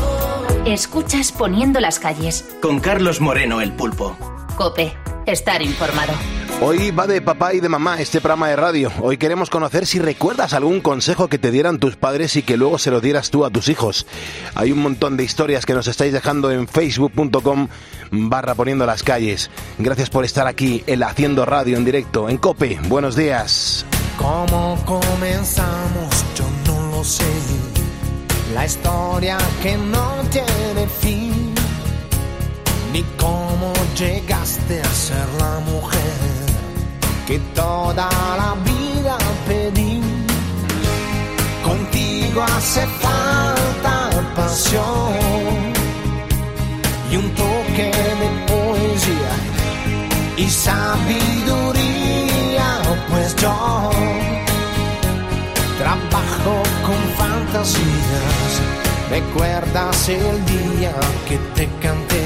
Escuchas 0.66 1.30
Poniendo 1.30 1.78
las 1.78 2.00
calles. 2.00 2.44
Con 2.60 2.80
Carlos 2.80 3.20
Moreno, 3.20 3.60
el 3.60 3.72
pulpo. 3.72 4.16
Cope, 4.56 4.92
estar 5.24 5.62
informado. 5.62 6.14
Hoy 6.62 6.90
va 6.90 7.06
de 7.06 7.22
papá 7.22 7.54
y 7.54 7.60
de 7.60 7.70
mamá 7.70 8.02
este 8.02 8.20
programa 8.20 8.48
de 8.48 8.56
radio. 8.56 8.92
Hoy 9.00 9.16
queremos 9.16 9.48
conocer 9.48 9.86
si 9.86 9.98
recuerdas 9.98 10.52
algún 10.52 10.82
consejo 10.82 11.28
que 11.28 11.38
te 11.38 11.50
dieran 11.50 11.78
tus 11.78 11.96
padres 11.96 12.36
y 12.36 12.42
que 12.42 12.58
luego 12.58 12.76
se 12.76 12.90
lo 12.90 13.00
dieras 13.00 13.30
tú 13.30 13.46
a 13.46 13.50
tus 13.50 13.70
hijos. 13.70 14.06
Hay 14.54 14.70
un 14.70 14.80
montón 14.80 15.16
de 15.16 15.24
historias 15.24 15.64
que 15.64 15.72
nos 15.72 15.86
estáis 15.86 16.12
dejando 16.12 16.50
en 16.50 16.68
facebook.com 16.68 17.68
barra 18.10 18.54
poniendo 18.54 18.84
las 18.84 19.02
calles. 19.02 19.50
Gracias 19.78 20.10
por 20.10 20.26
estar 20.26 20.46
aquí 20.46 20.84
en 20.86 21.02
Haciendo 21.02 21.46
Radio 21.46 21.78
en 21.78 21.84
directo 21.86 22.28
en 22.28 22.36
COPE. 22.36 22.78
Buenos 22.88 23.16
días. 23.16 23.86
¿Cómo 24.18 24.78
comenzamos? 24.84 26.24
Yo 26.36 26.44
no 26.66 26.98
lo 26.98 27.04
sé. 27.04 27.24
La 28.52 28.66
historia 28.66 29.38
que 29.62 29.78
no 29.78 30.16
tiene 30.30 30.86
fin. 31.00 31.54
Ni 32.92 33.02
cómo 33.16 33.72
llegaste 33.96 34.82
a 34.82 34.84
ser 34.92 35.26
la 35.38 35.60
mujer 35.60 36.29
que 37.30 37.38
toda 37.54 38.08
la 38.40 38.52
vida 38.68 39.16
pedí. 39.46 40.02
Contigo 41.62 42.42
hace 42.42 42.84
falta 43.04 43.94
pasión 44.34 45.72
y 47.12 47.16
un 47.22 47.30
toque 47.42 47.88
de 48.22 48.28
poesía 48.50 49.34
y 50.38 50.46
sabiduría, 50.50 51.08
pues 53.10 53.36
yo 53.36 53.90
trabajo 55.78 56.54
con 56.86 57.00
fantasías. 57.20 58.52
¿Recuerdas 59.08 60.08
el 60.08 60.36
día 60.46 60.94
que 61.28 61.36
te 61.54 61.68
canté? 61.80 62.24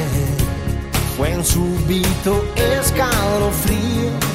Fue 1.18 1.36
un 1.36 1.44
súbito 1.44 2.42
escalofrío 2.56 4.34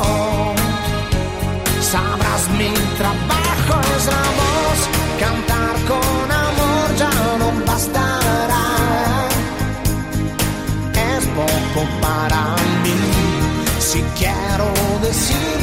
trabajo 3.01 3.81
es 3.97 4.05
la 4.15 4.25
voz, 4.39 4.79
cantar 5.19 5.75
con 5.89 6.31
amor 6.31 6.87
ya 7.01 7.09
no 7.39 7.65
bastará, 7.65 8.65
es 11.09 11.25
poco 11.39 11.81
para 11.99 12.41
mí, 12.83 12.99
si 13.79 14.01
quiero 14.19 14.67
decirte 15.01 15.60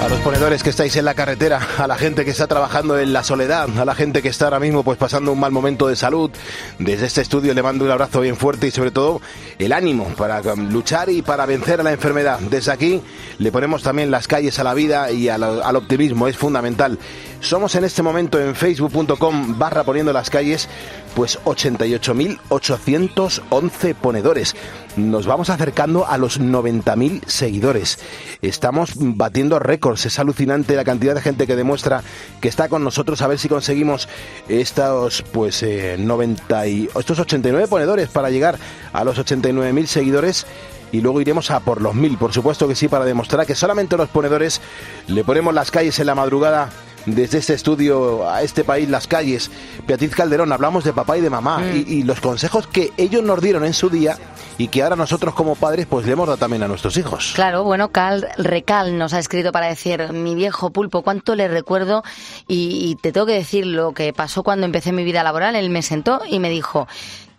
A 0.00 0.08
los 0.08 0.20
ponedores 0.20 0.62
que 0.62 0.70
estáis 0.70 0.96
en 0.96 1.04
la 1.04 1.12
carretera, 1.14 1.60
a 1.76 1.86
la 1.86 1.96
gente 1.96 2.24
que 2.24 2.30
está 2.30 2.46
trabajando 2.46 2.98
en 2.98 3.12
la 3.12 3.22
soledad, 3.22 3.68
a 3.78 3.84
la 3.84 3.94
gente 3.94 4.22
que 4.22 4.28
está 4.28 4.46
ahora 4.46 4.58
mismo 4.58 4.82
pues 4.82 4.96
pasando 4.96 5.30
un 5.30 5.38
mal 5.38 5.52
momento 5.52 5.88
de 5.88 5.94
salud, 5.94 6.30
desde 6.78 7.04
este 7.04 7.20
estudio 7.20 7.52
le 7.52 7.62
mando 7.62 7.84
un 7.84 7.90
abrazo 7.90 8.22
bien 8.22 8.36
fuerte 8.36 8.66
y 8.66 8.70
sobre 8.70 8.92
todo 8.92 9.20
el 9.58 9.72
ánimo 9.72 10.06
para 10.16 10.40
luchar 10.54 11.10
y 11.10 11.20
para 11.20 11.44
vencer 11.44 11.80
a 11.80 11.82
la 11.82 11.92
enfermedad. 11.92 12.38
Desde 12.40 12.72
aquí 12.72 13.02
le 13.38 13.52
ponemos 13.52 13.82
también 13.82 14.10
las 14.10 14.26
calles 14.26 14.58
a 14.58 14.64
la 14.64 14.72
vida 14.72 15.10
y 15.12 15.28
al, 15.28 15.42
al 15.42 15.76
optimismo, 15.76 16.28
es 16.28 16.36
fundamental. 16.36 16.98
Somos 17.40 17.74
en 17.74 17.84
este 17.84 18.02
momento 18.02 18.38
en 18.38 18.54
facebook.com 18.54 19.58
barra 19.58 19.82
poniendo 19.82 20.12
las 20.12 20.28
calles 20.28 20.68
pues 21.14 21.38
88.811 21.44 23.94
ponedores. 23.94 24.54
Nos 24.96 25.24
vamos 25.26 25.48
acercando 25.48 26.06
a 26.06 26.18
los 26.18 26.38
90.000 26.38 27.24
seguidores. 27.26 27.98
Estamos 28.42 28.92
batiendo 28.96 29.58
récords. 29.58 30.04
Es 30.04 30.18
alucinante 30.18 30.76
la 30.76 30.84
cantidad 30.84 31.14
de 31.14 31.22
gente 31.22 31.46
que 31.46 31.56
demuestra 31.56 32.02
que 32.42 32.48
está 32.48 32.68
con 32.68 32.84
nosotros. 32.84 33.22
A 33.22 33.26
ver 33.26 33.38
si 33.38 33.48
conseguimos 33.48 34.06
estos 34.48 35.22
pues 35.32 35.62
eh, 35.62 35.96
90 35.98 36.66
y, 36.66 36.90
estos 36.94 37.18
89 37.18 37.68
ponedores 37.68 38.10
para 38.10 38.28
llegar 38.28 38.58
a 38.92 39.02
los 39.02 39.18
89.000 39.18 39.86
seguidores 39.86 40.46
y 40.92 41.00
luego 41.00 41.20
iremos 41.20 41.50
a 41.50 41.60
por 41.60 41.80
los 41.80 41.94
mil, 41.94 42.18
por 42.18 42.32
supuesto 42.32 42.66
que 42.66 42.74
sí, 42.74 42.88
para 42.88 43.04
demostrar 43.04 43.46
que 43.46 43.54
solamente 43.54 43.96
los 43.96 44.08
ponedores 44.08 44.60
le 45.06 45.22
ponemos 45.22 45.54
las 45.54 45.70
calles 45.70 46.00
en 46.00 46.06
la 46.06 46.16
madrugada 46.16 46.68
desde 47.06 47.38
este 47.38 47.54
estudio 47.54 48.28
a 48.30 48.42
este 48.42 48.64
país, 48.64 48.88
las 48.88 49.06
calles. 49.06 49.50
Beatriz 49.86 50.14
Calderón, 50.14 50.52
hablamos 50.52 50.84
de 50.84 50.92
papá 50.92 51.18
y 51.18 51.20
de 51.20 51.30
mamá 51.30 51.62
y, 51.74 51.84
y 51.86 52.02
los 52.02 52.20
consejos 52.20 52.66
que 52.66 52.92
ellos 52.96 53.22
nos 53.22 53.40
dieron 53.40 53.64
en 53.64 53.74
su 53.74 53.90
día 53.90 54.16
y 54.58 54.68
que 54.68 54.82
ahora 54.82 54.96
nosotros 54.96 55.34
como 55.34 55.54
padres 55.54 55.86
pues 55.86 56.04
le 56.06 56.12
hemos 56.12 56.26
dado 56.26 56.36
también 56.36 56.62
a 56.62 56.68
nuestros 56.68 56.96
hijos. 56.96 57.32
Claro, 57.34 57.64
bueno, 57.64 57.90
Cal 57.90 58.28
Recal 58.36 58.98
nos 58.98 59.14
ha 59.14 59.18
escrito 59.18 59.52
para 59.52 59.68
decir, 59.68 60.12
mi 60.12 60.34
viejo 60.34 60.70
pulpo, 60.70 61.02
cuánto 61.02 61.34
le 61.34 61.48
recuerdo 61.48 62.02
y, 62.46 62.90
y 62.90 62.96
te 62.96 63.12
tengo 63.12 63.26
que 63.26 63.32
decir 63.34 63.66
lo 63.66 63.92
que 63.92 64.12
pasó 64.12 64.42
cuando 64.42 64.66
empecé 64.66 64.92
mi 64.92 65.04
vida 65.04 65.22
laboral. 65.22 65.56
Él 65.56 65.70
me 65.70 65.82
sentó 65.82 66.20
y 66.28 66.40
me 66.40 66.50
dijo 66.50 66.86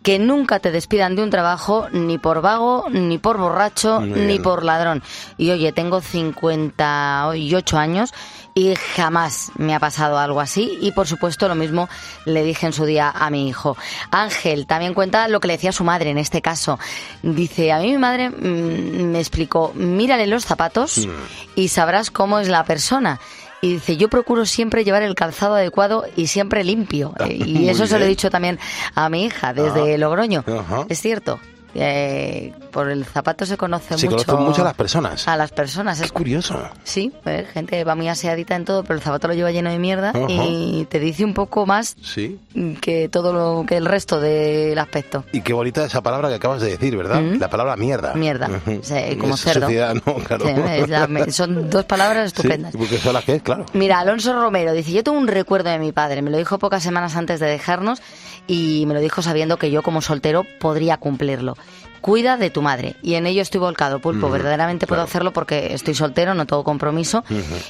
que 0.04 0.20
nunca 0.20 0.60
te 0.60 0.72
despidan 0.72 1.16
de 1.16 1.24
un 1.24 1.30
trabajo 1.30 1.88
ni 1.92 2.18
por 2.18 2.42
vago, 2.42 2.86
ni 2.90 3.18
por 3.18 3.38
borracho, 3.38 4.02
ni 4.02 4.40
por 4.40 4.64
ladrón. 4.64 5.04
Y 5.38 5.52
oye, 5.52 5.72
tengo 5.72 6.02
58 6.02 7.78
años 7.78 8.14
y 8.54 8.76
jamás 8.96 9.52
me 9.58 9.74
ha 9.76 9.80
pasado 9.80 10.18
algo 10.20 10.42
así. 10.42 10.78
Y 10.82 10.92
por 10.92 11.08
supuesto 11.08 11.48
lo 11.48 11.56
mismo 11.56 11.88
le 12.26 12.44
dije 12.44 12.66
en 12.66 12.74
su 12.74 12.86
día 12.86 13.10
a 13.10 13.30
mi 13.30 13.48
hijo. 13.48 13.78
Ángel 14.12 14.66
también 14.68 14.94
cuenta 14.94 15.28
lo 15.28 15.40
que 15.40 15.48
le 15.48 15.54
decía 15.54 15.72
su 15.72 15.84
madre 15.84 16.10
en 16.10 16.18
este 16.18 16.42
caso. 16.42 16.78
Dice, 17.24 17.72
a 17.72 17.80
mí 17.80 17.92
mi 17.92 17.98
madre 17.98 18.30
mm, 18.30 19.12
me 19.12 19.20
explicó, 19.20 19.72
mírale 19.76 20.28
los 20.28 20.46
zapatos 20.46 21.08
y 21.56 21.68
sabrás 21.70 22.12
cómo 22.12 22.40
es 22.40 22.48
la 22.48 22.64
persona. 22.66 23.20
Y 23.64 23.74
dice, 23.74 23.96
yo 23.96 24.10
procuro 24.10 24.48
siempre 24.48 24.84
llevar 24.84 25.04
el 25.04 25.14
calzado 25.14 25.54
adecuado 25.54 26.06
y 26.16 26.26
siempre 26.28 26.64
limpio. 26.64 27.14
Eh, 27.20 27.34
Y 27.46 27.70
eso 27.70 27.86
se 27.86 28.00
lo 28.00 28.06
he 28.06 28.08
dicho 28.08 28.32
también 28.32 28.58
a 28.96 29.08
mi 29.10 29.26
hija 29.26 29.54
desde 29.54 29.94
Ah. 29.94 29.98
Logroño. 30.00 30.44
Ajá. 30.48 30.86
Es 30.90 31.00
cierto. 31.00 31.40
Eh, 31.74 32.54
por 32.72 32.90
el 32.90 33.06
zapato 33.06 33.46
se 33.46 33.58
conoce 33.58 33.98
Se 33.98 34.10
mucho. 34.10 34.26
conocen 34.26 34.46
mucho 34.48 34.62
a 34.62 34.66
las 34.66 34.74
personas. 34.76 35.28
A 35.28 35.38
las 35.38 35.52
personas. 35.52 36.00
Es 36.00 36.06
Es 36.08 36.12
curioso. 36.12 36.60
Sí, 36.84 37.12
eh, 37.26 37.46
gente 37.54 37.84
va 37.84 37.96
muy 37.96 38.08
aseadita 38.10 38.56
en 38.56 38.66
todo, 38.66 38.84
pero 38.84 38.96
el 38.96 39.02
zapato 39.02 39.28
lo 39.28 39.34
lleva 39.34 39.52
lleno 39.52 39.70
de 39.70 39.80
mierda 39.80 40.12
y 40.28 40.86
te 40.90 41.00
dice 41.00 41.24
un 41.26 41.34
poco 41.34 41.66
más 41.66 41.96
Sí. 42.02 42.40
que 42.82 43.08
todo 43.10 43.32
lo 43.34 43.66
que 43.66 43.78
el 43.78 43.86
resto 43.86 44.20
del 44.20 44.78
aspecto. 44.78 45.24
Y 45.32 45.42
qué 45.42 45.54
bonita 45.54 45.86
esa 45.86 46.02
palabra 46.02 46.30
que 46.30 46.36
acabas 46.36 46.62
de 46.62 46.72
decir, 46.72 46.96
¿verdad? 46.98 47.22
Mm. 47.22 47.40
La 47.40 47.50
palabra 47.50 47.76
mierda. 47.78 48.14
Mierda, 48.16 48.50
Ujú. 48.50 48.80
o 48.82 48.84
sea, 48.84 49.18
como 49.18 49.36
Es 49.36 49.42
cerdo. 49.42 49.68
no, 50.06 50.16
claro. 50.24 50.46
Sí, 50.46 50.54
es 50.78 50.90
la- 50.90 51.08
me- 51.08 51.32
son 51.32 51.70
dos 51.70 51.86
palabras 51.86 52.32
Sí, 52.36 52.42
estupendas. 52.42 52.76
porque 52.76 52.98
son 52.98 53.14
las 53.14 53.24
que 53.24 53.36
es, 53.36 53.42
claro. 53.42 53.66
Mira, 53.74 54.00
Alonso 54.00 54.34
Romero 54.40 54.74
dice, 54.74 54.92
yo 54.92 55.04
tengo 55.04 55.18
un 55.18 55.28
recuerdo 55.28 55.70
de 55.70 55.80
mi 55.80 55.92
padre, 55.92 56.22
me 56.22 56.32
lo 56.32 56.38
dijo 56.38 56.60
pocas 56.60 56.84
semanas 56.84 57.16
antes 57.16 57.40
de 57.40 57.48
dejarnos 57.48 58.02
y 58.48 58.86
me 58.86 58.94
lo 58.94 59.00
dijo 59.00 59.22
sabiendo 59.22 59.58
que 59.58 59.72
yo 59.72 59.82
como 59.84 60.02
soltero 60.02 60.46
podría 60.60 60.98
cumplirlo. 60.98 61.56
Cuida 62.02 62.36
de 62.38 62.50
tu 62.50 62.64
madre. 62.64 62.96
Y 63.04 63.14
en 63.14 63.28
ello 63.28 63.44
estoy 63.44 63.60
volcado, 63.60 64.00
Pulpo. 64.00 64.30
Verdaderamente 64.32 64.88
puedo 64.88 65.04
hacerlo 65.04 65.32
porque 65.34 65.74
estoy 65.76 65.94
soltero, 65.94 66.34
no 66.34 66.48
tengo 66.48 66.64
compromiso. 66.64 67.24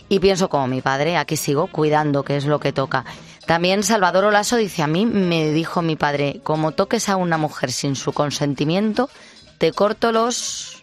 Y 0.08 0.20
pienso 0.20 0.48
como 0.50 0.68
mi 0.68 0.82
padre, 0.82 1.18
aquí 1.18 1.36
sigo 1.36 1.68
cuidando, 1.68 2.24
que 2.24 2.38
es 2.38 2.46
lo 2.46 2.60
que 2.60 2.72
toca. 2.72 3.04
También 3.46 3.84
Salvador 3.84 4.24
Olaso 4.24 4.56
dice, 4.56 4.84
a 4.84 4.88
mí 4.88 5.06
me 5.06 5.52
dijo 5.52 5.82
mi 5.82 5.98
padre, 5.98 6.40
como 6.44 6.72
toques 6.72 7.10
a 7.10 7.18
una 7.18 7.38
mujer 7.38 7.72
sin 7.74 7.98
su 7.98 8.14
consentimiento, 8.14 9.10
te 9.58 9.74
corto 9.74 10.14
los... 10.14 10.82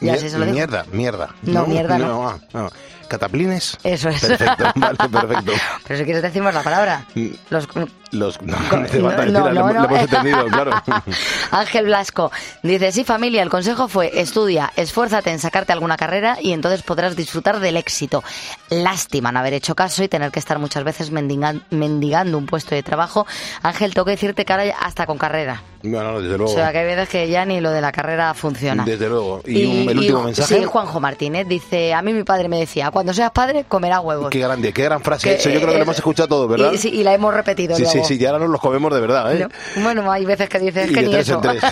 Y 0.00 0.06
Mier- 0.06 0.14
así 0.16 0.28
se 0.30 0.38
lo 0.38 0.44
digo. 0.44 0.54
mierda, 0.56 0.84
mierda. 0.92 1.34
No, 1.42 1.66
mierda 1.66 1.98
no. 1.98 2.28
ah, 2.28 2.38
no. 2.52 2.70
¿Cataplines? 3.08 3.78
Eso 3.84 4.08
es. 4.10 4.20
Perfecto, 4.20 4.64
vale, 4.76 4.96
perfecto. 5.10 5.52
Pero 5.86 5.98
si 5.98 6.04
quieres 6.04 6.22
decimos 6.22 6.52
la 6.52 6.62
palabra. 6.62 7.06
Los, 7.50 7.66
Los, 8.10 8.40
no, 8.42 8.56
no 8.58 8.76
hace 8.84 9.00
falta 9.00 9.26
no, 9.26 9.50
no, 9.52 9.84
hemos 9.84 10.00
entendido, 10.00 10.46
claro. 10.46 10.70
Ángel 11.50 11.84
Blasco 11.86 12.30
dice, 12.62 12.90
sí 12.92 13.04
familia, 13.04 13.42
el 13.42 13.50
consejo 13.50 13.88
fue 13.88 14.18
estudia, 14.20 14.72
esfuérzate 14.76 15.30
en 15.30 15.38
sacarte 15.38 15.72
alguna 15.72 15.96
carrera 15.96 16.38
y 16.40 16.52
entonces 16.52 16.82
podrás 16.82 17.16
disfrutar 17.16 17.60
del 17.60 17.76
éxito. 17.76 18.22
Lástima 18.70 19.32
no 19.32 19.38
haber 19.40 19.54
hecho 19.54 19.74
caso 19.74 20.02
y 20.02 20.08
tener 20.08 20.30
que 20.30 20.38
estar 20.38 20.58
muchas 20.58 20.84
veces 20.84 21.12
mendigan- 21.12 21.62
mendigando 21.70 22.38
un 22.38 22.46
puesto 22.46 22.74
de 22.74 22.82
trabajo. 22.82 23.26
Ángel, 23.62 23.94
tengo 23.94 24.04
que 24.06 24.12
decirte 24.12 24.44
que 24.44 24.52
ahora 24.52 24.66
ya 24.66 24.76
hasta 24.78 25.06
con 25.06 25.18
carrera. 25.18 25.62
Bueno, 25.80 26.12
no, 26.14 26.20
desde 26.20 26.34
O 26.34 26.38
luego. 26.38 26.54
sea, 26.54 26.72
que 26.72 26.78
hay 26.78 26.86
veces 26.86 27.08
que 27.08 27.28
ya 27.28 27.44
ni 27.44 27.60
lo 27.60 27.70
de 27.70 27.80
la 27.80 27.92
carrera 27.92 28.34
funciona. 28.34 28.84
Desde 28.84 29.08
luego. 29.08 29.42
Y, 29.46 29.64
un- 29.64 29.88
el 29.88 29.98
último 29.98 30.22
mensaje. 30.24 30.58
Sí, 30.58 30.64
Juanjo 30.64 30.98
Martínez 30.98 31.46
dice, 31.46 31.94
a 31.94 32.02
mí 32.02 32.12
mi 32.12 32.24
padre 32.24 32.48
me 32.48 32.58
decía, 32.58 32.90
cuando 32.90 33.14
seas 33.14 33.30
padre 33.30 33.64
comerás 33.68 34.00
huevos. 34.02 34.30
Qué 34.30 34.40
grande, 34.40 34.72
qué 34.72 34.82
gran 34.84 35.00
frase. 35.02 35.28
Que, 35.28 35.34
Eso 35.36 35.50
yo 35.50 35.56
creo 35.60 35.68
que 35.68 35.74
eh, 35.74 35.78
lo 35.78 35.82
hemos 35.84 35.96
escuchado 35.96 36.28
todos, 36.28 36.48
¿verdad? 36.48 36.72
Y, 36.72 36.78
sí, 36.78 36.88
y 36.88 37.04
la 37.04 37.14
hemos 37.14 37.32
repetido 37.32 37.76
sí, 37.76 37.84
sí, 37.86 37.97
luego. 37.98 38.08
sí, 38.08 38.16
y 38.20 38.24
ahora 38.26 38.38
nos 38.38 38.50
los 38.50 38.60
comemos 38.60 38.92
de 38.94 39.00
verdad, 39.00 39.34
¿eh? 39.34 39.48
No, 39.76 39.82
Bueno, 39.82 40.10
hay 40.10 40.24
veces 40.24 40.48
que 40.48 40.58
dices 40.58 40.90
Y 40.90 40.94
que 40.94 41.00
de 41.00 41.06
ni 41.06 41.12
tres 41.12 41.28
eso. 41.28 41.34
en 41.36 41.40
tres. 41.42 41.62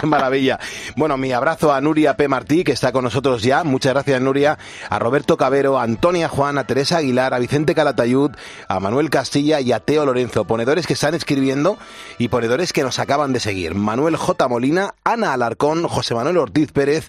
Qué 0.00 0.06
maravilla. 0.06 0.58
Bueno, 0.96 1.16
mi 1.16 1.32
abrazo 1.32 1.72
a 1.72 1.80
Nuria 1.80 2.16
P. 2.16 2.28
Martí, 2.28 2.64
que 2.64 2.72
está 2.72 2.92
con 2.92 3.04
nosotros 3.04 3.42
ya. 3.42 3.64
Muchas 3.64 3.92
gracias, 3.94 4.20
Nuria. 4.20 4.58
A 4.90 4.98
Roberto 4.98 5.36
Cabero, 5.36 5.78
a 5.78 5.82
Antonia 5.82 6.28
Juan, 6.28 6.58
a 6.58 6.66
Teresa 6.66 6.98
Aguilar, 6.98 7.34
a 7.34 7.38
Vicente 7.38 7.74
Calatayud, 7.74 8.30
a 8.68 8.80
Manuel 8.80 9.10
Castilla 9.10 9.60
y 9.60 9.72
a 9.72 9.80
Teo 9.80 10.04
Lorenzo. 10.06 10.44
Ponedores 10.44 10.86
que 10.86 10.92
están 10.94 11.14
escribiendo 11.14 11.78
y 12.18 12.28
ponedores 12.28 12.72
que 12.72 12.82
nos 12.82 12.98
acaban 12.98 13.32
de 13.32 13.40
seguir. 13.40 13.74
Manuel 13.74 14.16
J. 14.16 14.48
Molina, 14.48 14.94
Ana 15.04 15.32
Alarcón, 15.32 15.86
José 15.88 16.14
Manuel 16.14 16.38
Ortiz 16.38 16.72
Pérez, 16.72 17.08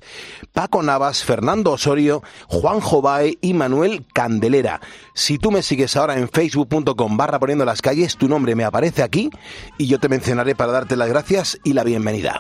Paco 0.53 0.81
Navas, 0.84 1.24
Fernando 1.24 1.72
Osorio, 1.72 2.24
Juan 2.48 2.79
Jobae 2.79 3.38
y 3.41 3.53
Manuel 3.53 4.05
Candelera. 4.13 4.81
Si 5.13 5.38
tú 5.38 5.51
me 5.51 5.62
sigues 5.62 5.95
ahora 5.95 6.17
en 6.17 6.29
facebook.com 6.29 7.17
barra 7.17 7.39
poniendo 7.39 7.65
las 7.65 7.81
calles, 7.81 8.17
tu 8.17 8.27
nombre 8.27 8.55
me 8.56 8.64
aparece 8.64 9.04
aquí 9.04 9.30
y 9.78 9.88
yo 9.88 10.00
te 10.00 10.10
mencionaré 10.10 10.56
para 10.56 10.72
darte 10.72 10.96
las 10.96 11.10
gracias 11.10 11.60
y 11.64 11.74
la 11.74 11.84
bienvenida. 11.84 12.40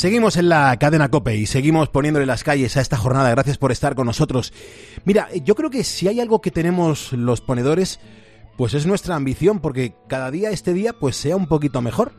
Seguimos 0.00 0.38
en 0.38 0.48
la 0.48 0.74
cadena 0.78 1.10
Cope 1.10 1.36
y 1.36 1.44
seguimos 1.44 1.90
poniéndole 1.90 2.24
las 2.24 2.42
calles 2.42 2.74
a 2.78 2.80
esta 2.80 2.96
jornada. 2.96 3.28
Gracias 3.32 3.58
por 3.58 3.70
estar 3.70 3.94
con 3.94 4.06
nosotros. 4.06 4.50
Mira, 5.04 5.28
yo 5.44 5.54
creo 5.54 5.68
que 5.68 5.84
si 5.84 6.08
hay 6.08 6.20
algo 6.20 6.40
que 6.40 6.50
tenemos 6.50 7.12
los 7.12 7.42
ponedores, 7.42 8.00
pues 8.56 8.72
es 8.72 8.86
nuestra 8.86 9.14
ambición, 9.14 9.60
porque 9.60 9.92
cada 10.08 10.30
día 10.30 10.52
este 10.52 10.72
día 10.72 10.94
pues 10.94 11.16
sea 11.16 11.36
un 11.36 11.46
poquito 11.46 11.82
mejor. 11.82 12.12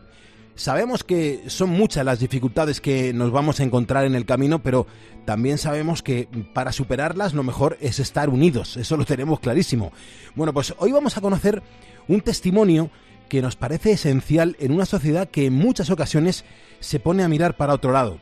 Sabemos 0.53 1.03
que 1.03 1.45
son 1.47 1.71
muchas 1.71 2.05
las 2.05 2.19
dificultades 2.19 2.81
que 2.81 3.13
nos 3.13 3.31
vamos 3.31 3.59
a 3.59 3.63
encontrar 3.63 4.05
en 4.05 4.13
el 4.13 4.27
camino, 4.27 4.61
pero 4.61 4.85
también 5.25 5.57
sabemos 5.57 6.03
que 6.03 6.27
para 6.53 6.73
superarlas 6.73 7.33
lo 7.33 7.41
mejor 7.41 7.79
es 7.81 7.97
estar 7.97 8.29
unidos, 8.29 8.77
eso 8.77 8.95
lo 8.95 9.05
tenemos 9.05 9.39
clarísimo. 9.39 9.91
Bueno, 10.35 10.53
pues 10.53 10.75
hoy 10.77 10.91
vamos 10.91 11.17
a 11.17 11.21
conocer 11.21 11.63
un 12.07 12.21
testimonio 12.21 12.91
que 13.31 13.41
nos 13.41 13.55
parece 13.55 13.93
esencial 13.93 14.57
en 14.59 14.73
una 14.73 14.85
sociedad 14.85 15.29
que 15.29 15.45
en 15.45 15.53
muchas 15.53 15.89
ocasiones 15.89 16.43
se 16.81 16.99
pone 16.99 17.23
a 17.23 17.29
mirar 17.29 17.55
para 17.55 17.73
otro 17.73 17.93
lado. 17.93 18.19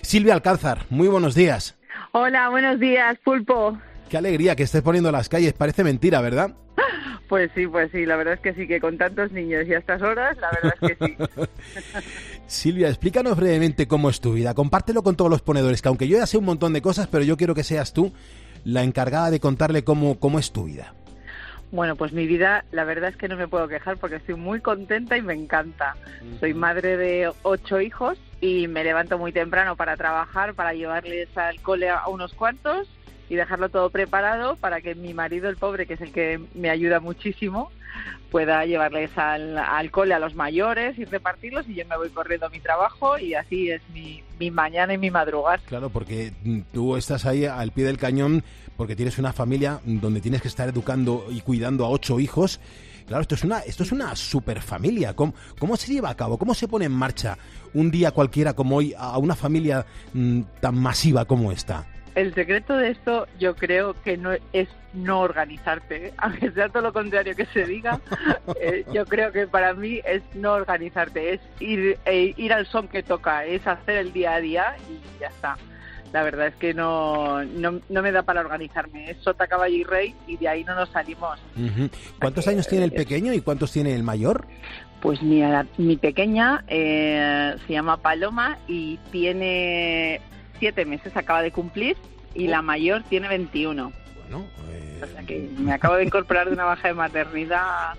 Silvia 0.00 0.32
Alcázar, 0.32 0.86
muy 0.90 1.08
buenos 1.08 1.34
días. 1.34 1.76
Hola, 2.12 2.50
buenos 2.50 2.78
días, 2.78 3.18
Pulpo. 3.24 3.76
Qué 4.08 4.16
alegría 4.16 4.54
que 4.54 4.62
estés 4.62 4.82
poniendo 4.82 5.10
las 5.10 5.28
calles, 5.28 5.54
parece 5.54 5.82
mentira, 5.82 6.20
¿verdad? 6.20 6.54
Pues 7.28 7.50
sí, 7.54 7.66
pues 7.66 7.90
sí, 7.90 8.04
la 8.04 8.16
verdad 8.16 8.34
es 8.34 8.40
que 8.40 8.52
sí, 8.52 8.68
que 8.68 8.80
con 8.80 8.98
tantos 8.98 9.32
niños 9.32 9.66
y 9.66 9.72
a 9.72 9.78
estas 9.78 10.00
horas, 10.02 10.36
la 10.36 10.50
verdad 10.50 10.74
es 10.82 10.96
que 10.96 11.06
sí. 11.06 11.16
Silvia, 12.46 12.88
explícanos 12.88 13.36
brevemente 13.36 13.88
cómo 13.88 14.10
es 14.10 14.20
tu 14.20 14.34
vida. 14.34 14.54
Compártelo 14.54 15.02
con 15.02 15.16
todos 15.16 15.30
los 15.30 15.40
ponedores, 15.40 15.80
que 15.80 15.88
aunque 15.88 16.06
yo 16.06 16.18
ya 16.18 16.26
sé 16.26 16.36
un 16.36 16.44
montón 16.44 16.74
de 16.74 16.82
cosas, 16.82 17.08
pero 17.08 17.24
yo 17.24 17.38
quiero 17.38 17.54
que 17.54 17.64
seas 17.64 17.92
tú 17.94 18.12
la 18.62 18.84
encargada 18.84 19.30
de 19.30 19.40
contarle 19.40 19.82
cómo, 19.84 20.20
cómo 20.20 20.38
es 20.38 20.52
tu 20.52 20.64
vida. 20.64 20.94
Bueno, 21.74 21.96
pues 21.96 22.12
mi 22.12 22.28
vida, 22.28 22.64
la 22.70 22.84
verdad 22.84 23.10
es 23.10 23.16
que 23.16 23.26
no 23.26 23.36
me 23.36 23.48
puedo 23.48 23.66
quejar 23.66 23.96
porque 23.96 24.14
estoy 24.14 24.36
muy 24.36 24.60
contenta 24.60 25.16
y 25.16 25.22
me 25.22 25.34
encanta. 25.34 25.96
Soy 26.38 26.54
madre 26.54 26.96
de 26.96 27.32
ocho 27.42 27.80
hijos 27.80 28.16
y 28.40 28.68
me 28.68 28.84
levanto 28.84 29.18
muy 29.18 29.32
temprano 29.32 29.74
para 29.74 29.96
trabajar, 29.96 30.54
para 30.54 30.72
llevarles 30.72 31.36
al 31.36 31.60
cole 31.62 31.88
a 31.90 32.06
unos 32.06 32.32
cuantos 32.32 32.86
y 33.28 33.34
dejarlo 33.34 33.70
todo 33.70 33.90
preparado 33.90 34.54
para 34.54 34.82
que 34.82 34.94
mi 34.94 35.14
marido, 35.14 35.48
el 35.48 35.56
pobre, 35.56 35.84
que 35.86 35.94
es 35.94 36.00
el 36.00 36.12
que 36.12 36.40
me 36.54 36.70
ayuda 36.70 37.00
muchísimo, 37.00 37.72
pueda 38.30 38.64
llevarles 38.66 39.10
al, 39.18 39.58
al 39.58 39.90
cole 39.90 40.14
a 40.14 40.20
los 40.20 40.36
mayores 40.36 40.96
y 40.96 41.04
repartirlos 41.04 41.68
y 41.68 41.74
yo 41.74 41.86
me 41.86 41.96
voy 41.96 42.10
corriendo 42.10 42.46
a 42.46 42.50
mi 42.50 42.60
trabajo 42.60 43.18
y 43.18 43.34
así 43.34 43.70
es 43.70 43.82
mi, 43.92 44.22
mi 44.38 44.50
mañana 44.50 44.94
y 44.94 44.98
mi 44.98 45.10
madrugar. 45.10 45.60
Claro, 45.66 45.90
porque 45.90 46.32
tú 46.72 46.96
estás 46.96 47.26
ahí 47.26 47.46
al 47.46 47.72
pie 47.72 47.84
del 47.84 47.98
cañón 47.98 48.44
porque 48.76 48.96
tienes 48.96 49.18
una 49.18 49.32
familia 49.32 49.80
donde 49.84 50.20
tienes 50.20 50.42
que 50.42 50.48
estar 50.48 50.68
educando 50.68 51.26
y 51.30 51.40
cuidando 51.40 51.84
a 51.84 51.90
ocho 51.90 52.20
hijos. 52.20 52.60
Claro, 53.06 53.22
esto 53.22 53.34
es 53.34 53.44
una, 53.44 53.58
esto 53.60 53.82
es 53.82 53.92
una 53.92 54.16
super 54.16 54.60
familia. 54.62 55.14
¿Cómo, 55.14 55.34
¿Cómo 55.58 55.76
se 55.76 55.92
lleva 55.92 56.10
a 56.10 56.16
cabo? 56.16 56.38
¿Cómo 56.38 56.54
se 56.54 56.68
pone 56.68 56.86
en 56.86 56.92
marcha 56.92 57.36
un 57.74 57.90
día 57.90 58.12
cualquiera 58.12 58.54
como 58.54 58.76
hoy 58.76 58.94
a 58.96 59.18
una 59.18 59.36
familia 59.36 59.84
mm, 60.12 60.40
tan 60.60 60.78
masiva 60.78 61.24
como 61.26 61.52
esta? 61.52 61.86
El 62.14 62.32
secreto 62.32 62.76
de 62.76 62.90
esto 62.90 63.26
yo 63.40 63.56
creo 63.56 63.94
que 64.02 64.16
no 64.16 64.30
es 64.52 64.68
no 64.92 65.20
organizarte, 65.20 66.06
¿eh? 66.06 66.14
aunque 66.18 66.50
sea 66.52 66.68
todo 66.68 66.82
lo 66.82 66.92
contrario 66.92 67.34
que 67.34 67.46
se 67.46 67.64
diga, 67.64 68.00
eh, 68.60 68.84
yo 68.92 69.04
creo 69.04 69.32
que 69.32 69.46
para 69.48 69.74
mí 69.74 70.00
es 70.04 70.22
no 70.34 70.52
organizarte, 70.52 71.34
es 71.34 71.40
ir, 71.58 71.98
eh, 72.06 72.32
ir 72.36 72.52
al 72.52 72.66
son 72.66 72.86
que 72.86 73.02
toca, 73.02 73.44
es 73.44 73.66
hacer 73.66 73.96
el 73.96 74.12
día 74.12 74.34
a 74.34 74.40
día 74.40 74.76
y 74.88 75.20
ya 75.20 75.26
está. 75.26 75.58
La 76.14 76.22
verdad 76.22 76.46
es 76.46 76.54
que 76.54 76.74
no, 76.74 77.42
no, 77.44 77.80
no 77.88 78.00
me 78.00 78.12
da 78.12 78.22
para 78.22 78.40
organizarme, 78.40 79.10
es 79.10 79.16
sota, 79.16 79.48
caballo 79.48 79.74
y 79.74 79.82
rey 79.82 80.14
y 80.28 80.36
de 80.36 80.46
ahí 80.46 80.62
no 80.62 80.76
nos 80.76 80.88
salimos. 80.90 81.40
¿Cuántos 82.20 82.46
años 82.46 82.68
tiene 82.68 82.84
el 82.84 82.92
pequeño 82.92 83.32
y 83.32 83.40
cuántos 83.40 83.72
tiene 83.72 83.92
el 83.96 84.04
mayor? 84.04 84.46
Pues 85.02 85.20
mi, 85.22 85.42
mi 85.76 85.96
pequeña 85.96 86.62
eh, 86.68 87.56
se 87.66 87.72
llama 87.72 87.96
Paloma 87.96 88.58
y 88.68 88.98
tiene 89.10 90.20
siete 90.60 90.84
meses, 90.84 91.16
acaba 91.16 91.42
de 91.42 91.50
cumplir, 91.50 91.96
y 92.32 92.46
la 92.46 92.62
mayor 92.62 93.02
tiene 93.08 93.26
21. 93.26 93.92
Bueno, 94.14 94.46
eh, 94.70 95.00
O 95.02 95.06
sea 95.08 95.22
que 95.24 95.50
me 95.58 95.72
acabo 95.72 95.96
de 95.96 96.04
incorporar 96.04 96.46
de 96.46 96.52
una 96.52 96.64
baja 96.64 96.86
de 96.86 96.94
maternidad 96.94 97.94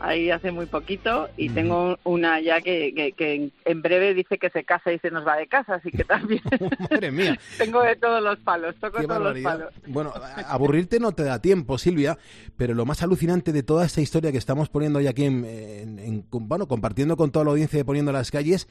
ahí 0.00 0.30
hace 0.30 0.50
muy 0.52 0.66
poquito 0.66 1.28
y 1.36 1.48
tengo 1.50 1.98
una 2.04 2.40
ya 2.40 2.60
que, 2.60 2.92
que, 2.94 3.12
que 3.12 3.50
en 3.64 3.82
breve 3.82 4.14
dice 4.14 4.38
que 4.38 4.50
se 4.50 4.64
casa 4.64 4.92
y 4.92 4.98
se 4.98 5.10
nos 5.10 5.26
va 5.26 5.36
de 5.36 5.46
casa, 5.46 5.74
así 5.74 5.90
que 5.90 6.04
también 6.04 6.40
madre 6.90 7.10
mía. 7.10 7.38
tengo 7.58 7.82
de 7.82 7.96
todos 7.96 8.22
los 8.22 8.38
palos, 8.38 8.74
toco 8.80 8.98
Qué 9.00 9.06
todos 9.06 9.22
los 9.34 9.38
palos. 9.42 9.72
Bueno, 9.86 10.12
aburrirte 10.46 11.00
no 11.00 11.12
te 11.12 11.24
da 11.24 11.40
tiempo, 11.40 11.78
Silvia, 11.78 12.16
pero 12.56 12.74
lo 12.74 12.84
más 12.86 13.02
alucinante 13.02 13.52
de 13.52 13.62
toda 13.62 13.86
esta 13.86 14.00
historia 14.00 14.32
que 14.32 14.38
estamos 14.38 14.68
poniendo 14.68 14.98
hoy 14.98 15.06
aquí, 15.06 15.24
en, 15.24 15.44
en- 15.44 15.98
en- 15.98 16.24
bueno, 16.30 16.68
compartiendo 16.68 17.16
con 17.16 17.30
toda 17.30 17.44
la 17.44 17.50
audiencia 17.52 17.76
de 17.78 17.84
Poniendo 17.84 18.12
las 18.12 18.30
Calles, 18.30 18.68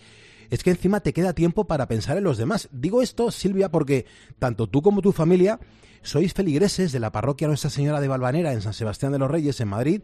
es 0.50 0.64
que 0.64 0.70
encima 0.70 1.02
te 1.02 1.12
queda 1.12 1.34
tiempo 1.34 1.66
para 1.68 1.88
pensar 1.88 2.18
en 2.18 2.24
los 2.24 2.38
demás. 2.38 2.70
Digo 2.72 3.02
esto, 3.02 3.32
Silvia, 3.32 3.70
porque 3.70 4.06
tanto 4.40 4.68
tú 4.68 4.82
como 4.82 5.02
tu 5.02 5.12
familia 5.12 5.60
sois 6.04 6.34
feligreses 6.34 6.94
de 6.94 7.00
la 7.02 7.12
parroquia 7.12 7.48
Nuestra 7.50 7.70
Señora 7.70 8.00
de 8.00 8.08
Valvanera 8.08 8.54
en 8.54 8.62
San 8.62 8.74
Sebastián 8.74 9.12
de 9.12 9.20
los 9.20 9.30
Reyes, 9.30 9.60
en 9.60 9.68
Madrid, 9.68 10.02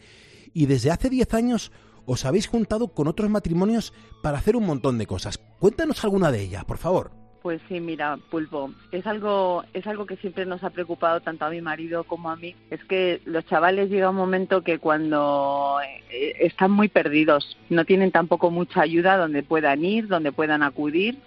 y 0.53 0.65
desde 0.65 0.91
hace 0.91 1.09
10 1.09 1.33
años 1.33 1.71
os 2.05 2.25
habéis 2.25 2.47
juntado 2.47 2.89
con 2.89 3.07
otros 3.07 3.29
matrimonios 3.29 3.93
para 4.21 4.37
hacer 4.37 4.55
un 4.55 4.65
montón 4.65 4.97
de 4.97 5.07
cosas. 5.07 5.37
Cuéntanos 5.59 6.03
alguna 6.03 6.31
de 6.31 6.41
ellas, 6.41 6.65
por 6.65 6.77
favor. 6.77 7.11
Pues 7.41 7.61
sí, 7.67 7.81
mira, 7.81 8.17
Pulpo, 8.31 8.71
es 8.93 9.05
algo, 9.05 9.65
es 9.73 9.85
algo 9.85 10.05
que 10.05 10.15
siempre 10.15 10.45
nos 10.45 10.63
ha 10.63 10.69
preocupado 10.69 11.19
tanto 11.19 11.43
a 11.43 11.49
mi 11.49 11.59
marido 11.59 12.05
como 12.05 12.29
a 12.29 12.37
mí. 12.37 12.55
Es 12.71 12.81
que 12.85 13.19
los 13.25 13.45
chavales 13.45 13.89
llega 13.89 14.11
un 14.11 14.15
momento 14.15 14.61
que 14.61 14.79
cuando 14.79 15.77
eh, 16.09 16.35
están 16.39 16.71
muy 16.71 16.87
perdidos, 16.87 17.57
no 17.69 17.83
tienen 17.83 18.11
tampoco 18.11 18.49
mucha 18.49 18.79
ayuda 18.81 19.17
donde 19.17 19.43
puedan 19.43 19.83
ir, 19.83 20.07
donde 20.07 20.31
puedan 20.31 20.63
acudir 20.63 21.17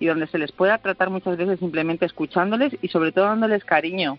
y 0.00 0.06
donde 0.06 0.26
se 0.28 0.38
les 0.38 0.50
pueda 0.50 0.78
tratar 0.78 1.10
muchas 1.10 1.36
veces 1.36 1.58
simplemente 1.58 2.06
escuchándoles 2.06 2.74
y 2.80 2.88
sobre 2.88 3.12
todo 3.12 3.26
dándoles 3.26 3.62
cariño. 3.64 4.18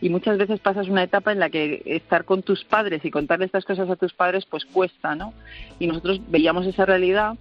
Y 0.00 0.10
muchas 0.10 0.36
veces 0.36 0.60
pasas 0.60 0.88
una 0.88 1.02
etapa 1.02 1.32
en 1.32 1.38
la 1.38 1.48
que 1.48 1.82
estar 1.86 2.24
con 2.24 2.42
tus 2.42 2.64
padres 2.64 3.04
y 3.04 3.10
contarle 3.10 3.46
estas 3.46 3.64
cosas 3.64 3.88
a 3.88 3.96
tus 3.96 4.12
padres 4.12 4.44
pues 4.44 4.66
cuesta, 4.66 5.14
¿no? 5.14 5.32
Y 5.78 5.86
nosotros 5.86 6.20
veíamos 6.28 6.66
esa 6.66 6.84
realidad 6.84 7.34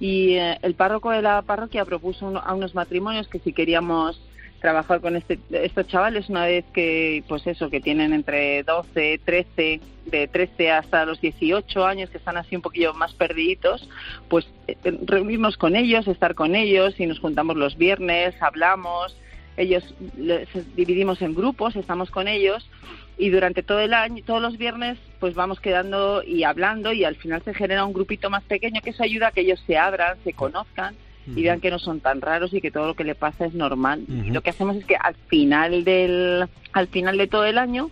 y 0.00 0.34
eh, 0.36 0.58
el 0.62 0.74
párroco 0.74 1.10
de 1.10 1.20
la 1.22 1.42
parroquia 1.42 1.84
propuso 1.84 2.26
un- 2.26 2.38
a 2.38 2.54
unos 2.54 2.74
matrimonios 2.74 3.28
que 3.28 3.38
si 3.40 3.52
queríamos 3.52 4.20
trabajar 4.60 5.00
con 5.00 5.14
este, 5.16 5.38
estos 5.52 5.86
chavales 5.86 6.28
una 6.30 6.44
vez 6.46 6.64
que, 6.72 7.22
pues 7.28 7.46
eso, 7.46 7.70
que 7.70 7.80
tienen 7.80 8.12
entre 8.12 8.64
12, 8.64 9.20
13, 9.24 9.80
de 10.06 10.26
13 10.26 10.70
hasta 10.72 11.04
los 11.04 11.20
18 11.20 11.86
años, 11.86 12.10
que 12.10 12.16
están 12.18 12.36
así 12.38 12.56
un 12.56 12.62
poquillo 12.62 12.92
más 12.94 13.12
perdiditos, 13.12 13.88
pues 14.28 14.48
eh, 14.66 14.76
reunirnos 15.04 15.56
con 15.58 15.76
ellos, 15.76 16.08
estar 16.08 16.34
con 16.34 16.56
ellos 16.56 16.98
y 16.98 17.06
nos 17.06 17.20
juntamos 17.20 17.56
los 17.56 17.76
viernes, 17.76 18.34
hablamos, 18.42 19.14
ellos 19.58 19.82
les 20.16 20.48
dividimos 20.76 21.20
en 21.20 21.34
grupos, 21.34 21.76
estamos 21.76 22.10
con 22.10 22.28
ellos 22.28 22.68
y 23.18 23.30
durante 23.30 23.62
todo 23.62 23.80
el 23.80 23.92
año, 23.92 24.22
todos 24.24 24.40
los 24.40 24.56
viernes, 24.56 24.98
pues 25.18 25.34
vamos 25.34 25.60
quedando 25.60 26.22
y 26.22 26.44
hablando 26.44 26.92
y 26.92 27.04
al 27.04 27.16
final 27.16 27.42
se 27.42 27.52
genera 27.52 27.84
un 27.84 27.92
grupito 27.92 28.30
más 28.30 28.44
pequeño 28.44 28.80
que 28.80 28.90
eso 28.90 29.02
ayuda 29.02 29.28
a 29.28 29.32
que 29.32 29.40
ellos 29.40 29.62
se 29.66 29.76
abran, 29.76 30.16
se 30.22 30.32
conozcan 30.32 30.94
y 31.36 31.42
vean 31.42 31.60
que 31.60 31.70
no 31.70 31.78
son 31.78 32.00
tan 32.00 32.20
raros 32.20 32.52
y 32.54 32.60
que 32.60 32.70
todo 32.70 32.86
lo 32.88 32.94
que 32.94 33.04
le 33.04 33.14
pasa 33.14 33.46
es 33.46 33.54
normal. 33.54 34.04
Y 34.08 34.30
lo 34.30 34.40
que 34.42 34.50
hacemos 34.50 34.76
es 34.76 34.84
que 34.84 34.96
al 34.96 35.14
final 35.28 35.84
del 35.84 36.46
al 36.72 36.88
final 36.88 37.16
de 37.16 37.26
todo 37.26 37.44
el 37.44 37.58
año, 37.58 37.90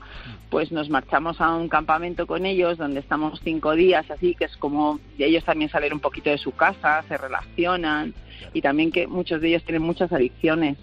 pues 0.51 0.71
nos 0.71 0.91
marchamos 0.91 1.41
a 1.41 1.55
un 1.57 1.69
campamento 1.69 2.27
con 2.27 2.47
ellos 2.47 2.79
donde 2.79 3.01
estamos 3.01 3.41
cinco 3.43 3.75
días, 3.75 4.11
así 4.11 4.35
que 4.35 4.45
es 4.45 4.57
como 4.57 5.01
ellos 5.19 5.45
también 5.45 5.71
salen 5.71 5.93
un 5.93 6.01
poquito 6.01 6.31
de 6.31 6.39
su 6.39 6.53
casa, 6.53 7.03
se 7.09 7.17
relacionan 7.17 8.15
y 8.53 8.61
también 8.63 8.93
que 8.93 9.07
muchos 9.07 9.41
de 9.41 9.49
ellos 9.49 9.65
tienen 9.65 9.83
muchas 9.83 10.13
adicciones. 10.13 10.77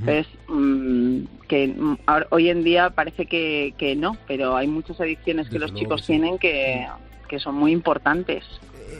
Entonces, 0.00 0.26
mm, 0.48 1.18
que 1.46 1.68
mm, 1.68 1.98
ahora- 2.06 2.26
hoy 2.30 2.48
en 2.48 2.64
día 2.64 2.90
parece 2.90 3.26
que, 3.26 3.74
que 3.78 3.94
no, 3.96 4.16
pero 4.26 4.56
hay 4.56 4.66
muchas 4.66 5.00
adicciones 5.00 5.48
que 5.48 5.58
los 5.58 5.70
luego 5.70 5.78
chicos 5.84 6.00
sí. 6.02 6.06
tienen 6.14 6.38
que, 6.38 6.86
que 7.28 7.38
son 7.38 7.54
muy 7.54 7.72
importantes. 7.72 8.44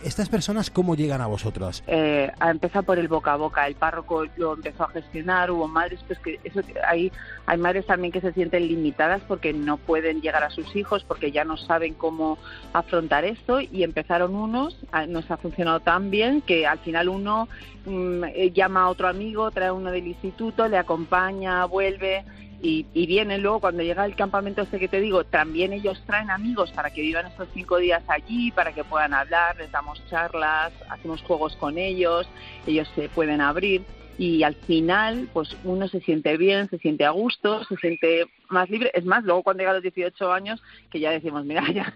¿Estas 0.05 0.29
personas 0.29 0.71
cómo 0.71 0.95
llegan 0.95 1.21
a 1.21 1.27
vosotras? 1.27 1.83
eh, 1.87 2.31
a 2.39 2.51
empezar 2.51 2.85
por 2.85 2.99
el 2.99 3.09
boca 3.09 3.33
a 3.33 3.37
boca. 3.37 3.67
El 3.67 3.75
párroco 3.75 4.25
lo 4.37 4.55
empezó 4.55 4.85
a 4.85 4.89
gestionar, 4.89 5.51
hubo 5.51 5.69
madres, 5.69 6.01
pues 6.07 6.19
que 6.19 6.39
eso 6.45 6.61
hay, 6.87 7.13
hay 7.47 7.59
madres 7.59 7.87
también 7.87 8.13
que 8.13 8.21
se 8.21 8.33
sienten 8.33 8.69
limitadas 8.69 9.23
porque 9.27 9.53
no 9.53 9.77
pueden 9.77 10.21
llegar 10.21 10.45
a 10.45 10.51
sus 10.51 10.75
hijos, 10.77 11.05
porque 11.05 11.33
ya 11.33 11.45
no 11.45 11.57
saben 11.57 11.95
cómo 11.95 12.39
afrontar 12.73 13.25
esto 13.25 13.61
y 13.61 13.83
empezaron 13.83 14.35
unos, 14.35 14.77
nos 15.09 15.31
ha 15.31 15.37
funcionado 15.37 15.81
tan 15.81 16.11
bien 16.11 16.43
que 16.43 16.67
al 16.67 16.79
final 16.79 17.09
uno 17.09 17.49
mm, 17.87 18.25
eh, 18.25 18.53
llama 18.53 18.83
a 18.83 18.89
otro 18.89 19.09
amigo, 19.09 19.51
trae 19.51 19.71
uno 19.71 19.91
del 19.91 20.07
instituto, 20.07 20.69
le 20.69 20.79
acompaña, 20.79 21.65
vuelve. 21.65 22.25
Y, 22.61 22.87
y 22.93 23.07
vienen 23.07 23.43
luego 23.43 23.61
cuando 23.61 23.83
llega 23.83 24.05
el 24.05 24.17
campamento 24.17 24.63
este 24.63 24.81
que 24.81 24.89
te 24.89 25.01
digo, 25.01 25.25
también 25.25 25.73
ellos 25.73 26.03
traen 26.07 26.31
amigos 26.31 26.73
para 26.73 26.91
que 26.91 27.03
vivan 27.03 27.27
estos 27.27 27.49
cinco 27.55 27.77
días 27.77 28.03
allí, 28.09 28.51
para 28.51 28.73
que 28.73 28.83
puedan 28.83 29.15
hablar, 29.15 29.57
les 29.57 29.71
damos 29.71 30.05
charlas, 30.09 30.73
hacemos 30.91 31.23
juegos 31.23 31.55
con 31.57 31.79
ellos, 31.79 32.29
ellos 32.67 32.89
se 32.97 33.09
pueden 33.11 33.41
abrir 33.41 33.85
y 34.19 34.43
al 34.43 34.55
final 34.57 35.29
pues 35.33 35.57
uno 35.65 35.87
se 35.89 36.01
siente 36.01 36.37
bien, 36.37 36.69
se 36.69 36.79
siente 36.79 37.05
a 37.05 37.11
gusto, 37.11 37.65
se 37.67 37.77
siente 37.77 38.27
más 38.51 38.69
libre. 38.69 38.91
Es 38.93 39.05
más, 39.05 39.23
luego 39.25 39.43
cuando 39.45 39.61
llega 39.61 39.71
a 39.71 39.75
los 39.75 39.83
18 39.83 40.33
años 40.33 40.61
que 40.91 40.99
ya 41.01 41.11
decimos, 41.13 41.45
mira, 41.45 41.63
ya, 41.73 41.95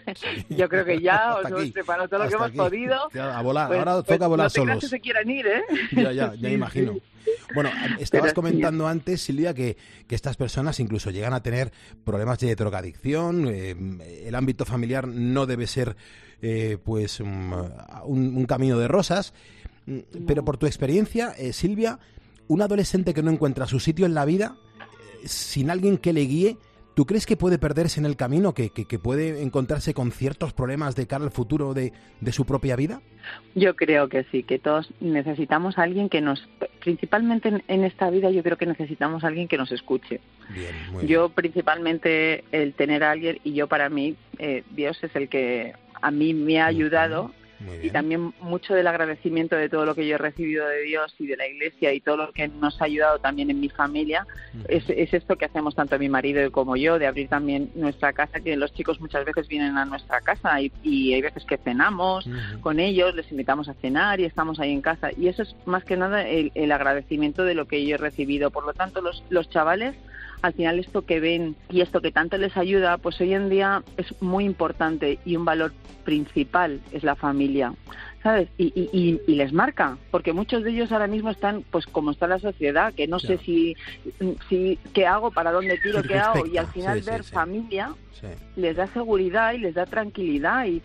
yo 0.49 0.69
creo 0.69 0.85
que 0.85 1.01
ya 1.01 1.31
os 1.33 1.37
Hasta 1.39 1.49
hemos 1.49 1.61
aquí, 1.63 1.71
preparado 1.73 2.09
todo 2.09 2.21
lo 2.23 2.29
que 2.29 2.35
hasta 2.35 2.47
hemos 2.47 2.49
aquí. 2.49 2.59
podido. 2.77 2.97
Ya, 3.15 3.37
a 3.39 3.43
volar, 3.43 3.67
Pues- 3.69 3.79
ahora 3.81 3.93
pues 4.03 4.07
toca 4.07 4.27
volar 4.29 4.47
no 4.47 4.51
solos. 4.51 4.79
que 4.81 4.89
se 4.89 5.01
quieran 5.01 5.29
ir, 5.31 5.47
¿eh? 5.47 5.63
Ya, 5.93 6.13
ya, 6.13 6.35
ya 6.35 6.49
imagino. 6.51 6.95
Bueno, 7.55 7.71
estabas 7.99 8.33
Pero- 8.33 8.35
comentando 8.35 8.87
antes, 8.87 9.21
Silvia, 9.21 9.53
que, 9.55 9.77
que 10.09 10.15
estas 10.15 10.37
personas 10.37 10.79
incluso 10.81 11.11
llegan 11.11 11.33
a 11.35 11.43
tener 11.43 11.71
problemas 12.05 12.39
de 12.39 12.55
drogadicción. 12.55 13.47
eh, 13.49 13.75
el 14.27 14.35
ámbito 14.35 14.65
familiar 14.65 15.07
no 15.09 15.47
debe 15.47 15.67
ser, 15.67 15.97
eh, 16.41 16.79
pues, 16.85 17.21
mm, 17.21 17.53
un, 18.05 18.37
un 18.37 18.45
camino 18.47 18.79
de 18.79 18.89
rosas. 18.89 19.35
Mm, 19.87 19.99
Pero 20.27 20.45
por 20.45 20.57
tu 20.59 20.67
experiencia, 20.67 21.33
eh, 21.39 21.53
Silvia, 21.53 21.99
un 22.49 22.63
adolescente 22.63 23.15
que 23.15 23.23
no 23.23 23.31
encuentra 23.31 23.67
su 23.67 23.81
sitio 23.81 24.07
en 24.07 24.15
la 24.15 24.25
vida, 24.25 24.57
eh, 25.23 25.27
sin 25.29 25.71
alguien 25.71 25.99
que 25.99 26.13
le 26.13 26.23
guíe, 26.23 26.57
¿tú 26.95 27.07
crees 27.07 27.25
que 27.27 27.37
puede 27.37 27.59
perderse 27.59 27.99
en 27.99 28.07
el 28.07 28.17
camino, 28.17 28.53
que, 28.55 28.71
que- 28.71 28.85
que 28.85 28.99
puede 28.99 29.43
encontrarse 29.43 29.95
con 29.95 30.13
ciertos 30.13 30.53
problemas 30.53 30.95
de 30.95 31.07
cara 31.07 31.25
al 31.25 31.31
futuro 31.31 31.73
de, 31.75 31.93
de 32.21 32.33
su 32.33 32.45
propia 32.45 32.77
vida? 32.77 33.01
Yo 33.55 33.75
creo 33.77 34.09
que 34.09 34.25
sí, 34.31 34.43
que 34.43 34.59
todos 34.59 34.93
necesitamos 35.01 35.79
a 35.79 35.83
alguien 35.85 36.09
que 36.09 36.21
nos, 36.21 36.47
principalmente 36.81 37.49
en, 37.49 37.63
en 37.69 37.85
esta 37.85 38.11
vida, 38.11 38.31
yo 38.31 38.43
creo 38.43 38.57
que 38.59 38.67
necesitamos 38.67 39.25
a 39.25 39.29
alguien 39.29 39.49
que 39.49 39.57
nos 39.57 39.73
escuche. 39.73 40.21
Bien, 40.53 40.75
muy 40.93 41.07
Yo 41.07 41.31
principalmente 41.31 42.45
el 42.53 42.75
tener 42.75 43.03
a 43.05 43.13
alguien 43.13 43.39
y 43.45 43.55
yo 43.55 43.69
para 43.69 43.89
mí 43.89 44.17
eh, 44.39 44.65
Dios 44.73 44.99
es 45.03 45.15
el 45.17 45.29
que 45.29 45.73
a 46.01 46.11
mí 46.11 46.35
me 46.35 46.61
ha 46.61 46.67
ayudado 46.67 47.33
y 47.83 47.91
también 47.91 48.33
mucho 48.41 48.75
del 48.75 48.87
agradecimiento 48.87 49.57
de 49.57 49.69
todo 49.69 49.85
lo 49.85 49.95
que 49.95 50.07
yo 50.07 50.17
he 50.17 50.19
recibido 50.19 50.67
de 50.67 50.83
Dios 50.83 51.15
y 51.19 51.27
de 51.27 51.37
la 51.37 51.47
Iglesia 51.47 51.93
y 51.93 52.01
todo 52.01 52.17
lo 52.17 52.33
que 52.33 52.49
nos 52.49 52.81
ha 52.81 52.85
ayudado 52.85 53.19
también 53.19 53.51
en 53.51 53.61
mi 53.61 53.69
familia. 53.69 54.27
Es, 54.69 54.85
es 54.89 55.13
esto 55.15 55.37
que 55.37 55.47
hacemos 55.47 55.75
tanto 55.75 55.99
mi 55.99 56.09
marido 56.09 56.51
como 56.53 56.77
yo 56.77 56.99
de 56.99 57.07
abrir 57.07 57.29
también 57.29 57.71
nuestra 57.75 58.13
casa 58.13 58.41
que 58.41 58.57
los 58.57 58.73
chicos 58.73 59.01
muchas 59.01 59.25
veces 59.25 59.49
vienen 59.49 59.77
a 59.79 59.85
nuestra 59.85 60.21
casa 60.21 60.61
y, 60.61 60.73
y 60.83 61.15
hay 61.15 61.23
veces 61.23 61.45
que 61.45 61.59
cenamos 61.59 62.29
con 62.61 62.81
ellos 62.81 63.15
les 63.15 63.31
invitamos 63.31 63.69
a 63.69 63.75
cenar 63.75 64.21
y 64.21 64.25
estamos 64.25 64.61
ahí 64.61 64.73
en 64.73 64.83
casa. 64.83 65.11
Y 65.17 65.29
eso 65.29 65.43
es 65.43 65.55
más 65.65 65.85
que 65.85 65.97
nada 65.97 66.27
el, 66.29 66.53
el 66.55 66.73
agradecimiento 66.73 67.45
de 67.45 67.55
lo 67.55 67.67
que 67.67 67.85
yo 67.85 67.95
he 67.95 67.99
recibido. 67.99 68.51
Por 68.51 68.65
lo 68.65 68.75
tanto 68.75 69.01
los, 69.01 69.23
los 69.31 69.49
chavales 69.51 69.95
al 70.43 70.53
final 70.53 70.79
esto 70.79 71.07
que 71.07 71.21
ven 71.21 71.57
y 71.71 71.81
esto 71.81 72.01
que 72.01 72.13
tanto 72.13 72.37
les 72.37 72.57
ayuda, 72.57 72.99
pues 72.99 73.21
hoy 73.21 73.33
en 73.33 73.49
día 73.49 73.83
es 73.97 74.21
muy 74.21 74.45
importante 74.45 75.19
y 75.25 75.37
un 75.37 75.45
valor 75.45 75.73
principal 76.05 76.81
es 76.93 77.05
la 77.05 77.15
familia, 77.15 77.73
¿sabes? 78.23 78.49
Y, 78.59 78.67
y, 78.75 78.89
y, 78.93 79.21
y 79.27 79.35
les 79.35 79.53
marca, 79.53 79.99
porque 80.11 80.33
muchos 80.33 80.63
de 80.63 80.71
ellos 80.71 80.93
ahora 80.93 81.07
mismo 81.09 81.31
están, 81.31 81.65
pues 81.71 81.87
como 81.87 82.11
está 82.13 82.27
la 82.27 82.39
sociedad, 82.39 82.93
que 82.95 83.07
no 83.09 83.19
sé 83.19 83.39
si, 83.39 83.77
si 84.49 84.79
qué 84.95 85.07
hago, 85.07 85.31
para 85.31 85.51
dónde 85.53 85.79
tiro, 85.79 86.03
qué 86.03 86.19
hago, 86.19 86.47
y 86.47 86.57
al 86.57 86.69
final 86.69 87.01
sí, 87.03 87.11
ver 87.11 87.25
sí. 87.25 87.33
familia 87.33 87.95
les 88.55 88.77
da 88.77 88.87
seguridad 88.89 89.53
y 89.55 89.59
les 89.59 89.75
da 89.75 89.85
tranquilidad 89.87 90.67
y, 90.67 90.81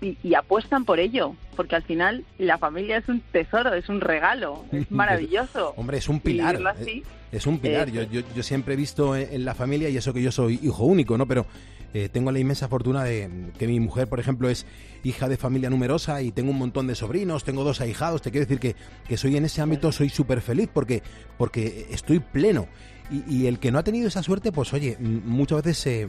y, 0.00 0.16
y 0.24 0.34
apuestan 0.34 0.84
por 0.84 0.98
ello, 0.98 1.36
porque 1.54 1.76
al 1.76 1.82
final 1.84 2.24
la 2.38 2.58
familia 2.58 2.96
es 2.96 3.08
un 3.08 3.20
tesoro, 3.20 3.72
es 3.74 3.88
un 3.88 4.00
regalo, 4.00 4.64
es 4.72 4.90
maravilloso. 4.90 5.72
Hombre, 5.76 5.98
es 5.98 6.08
un 6.08 6.18
pilar. 6.18 6.58
así, 6.66 6.90
eh, 6.90 7.04
Es 7.30 7.46
un 7.46 7.60
pilar. 7.60 7.88
eh, 7.88 7.92
Yo, 7.92 8.02
yo, 8.02 8.22
yo 8.34 8.42
siempre 8.42 8.74
he 8.74 8.76
visto 8.76 9.14
en, 9.14 9.32
en 9.32 9.44
la 9.44 9.54
familia, 9.54 9.88
y 9.88 9.96
eso 9.96 10.12
que 10.12 10.20
yo 10.22 10.32
soy 10.32 10.58
hijo 10.64 10.84
único, 10.84 11.16
¿no? 11.16 11.26
Pero 11.26 11.46
eh, 11.94 12.08
tengo 12.08 12.30
la 12.32 12.38
inmensa 12.38 12.68
fortuna 12.68 13.04
de 13.04 13.50
que 13.58 13.66
mi 13.66 13.80
mujer, 13.80 14.08
por 14.08 14.20
ejemplo, 14.20 14.48
es 14.48 14.66
hija 15.02 15.28
de 15.28 15.36
familia 15.36 15.70
numerosa 15.70 16.22
y 16.22 16.30
tengo 16.32 16.50
un 16.50 16.58
montón 16.58 16.86
de 16.86 16.94
sobrinos, 16.94 17.44
tengo 17.44 17.64
dos 17.64 17.80
ahijados. 17.80 18.22
Te 18.22 18.30
quiero 18.30 18.46
decir 18.46 18.60
que, 18.60 18.76
que 19.08 19.16
soy 19.16 19.36
en 19.36 19.44
ese 19.44 19.60
ámbito, 19.62 19.90
soy 19.92 20.08
súper 20.08 20.40
feliz 20.40 20.68
porque, 20.72 21.02
porque 21.38 21.86
estoy 21.90 22.20
pleno. 22.20 22.68
Y, 23.10 23.24
y 23.42 23.46
el 23.48 23.58
que 23.58 23.72
no 23.72 23.78
ha 23.80 23.82
tenido 23.82 24.06
esa 24.06 24.22
suerte, 24.22 24.52
pues 24.52 24.72
oye, 24.72 24.96
muchas 25.00 25.62
veces 25.64 25.86
eh, 25.86 26.08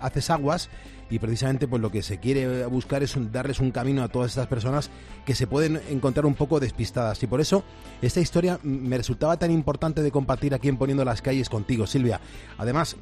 haces 0.00 0.30
aguas 0.30 0.70
y 1.10 1.18
precisamente 1.18 1.68
pues 1.68 1.82
lo 1.82 1.90
que 1.90 2.02
se 2.02 2.18
quiere 2.18 2.64
buscar 2.66 3.02
es 3.02 3.14
un- 3.14 3.30
darles 3.30 3.60
un 3.60 3.72
camino 3.72 4.02
a 4.02 4.08
todas 4.08 4.30
estas 4.30 4.46
personas 4.46 4.90
que 5.26 5.34
se 5.34 5.46
pueden 5.46 5.80
encontrar 5.90 6.24
un 6.24 6.34
poco 6.34 6.58
despistadas. 6.58 7.22
Y 7.22 7.26
por 7.26 7.42
eso 7.42 7.62
esta 8.00 8.20
historia 8.20 8.58
me 8.62 8.96
resultaba 8.96 9.36
tan 9.38 9.50
importante 9.50 10.00
de 10.02 10.10
compartir 10.10 10.54
aquí 10.54 10.68
en 10.68 10.78
Poniendo 10.78 11.04
las 11.04 11.20
Calles 11.20 11.50
contigo, 11.50 11.86
Silvia. 11.86 12.20
Además, 12.56 12.96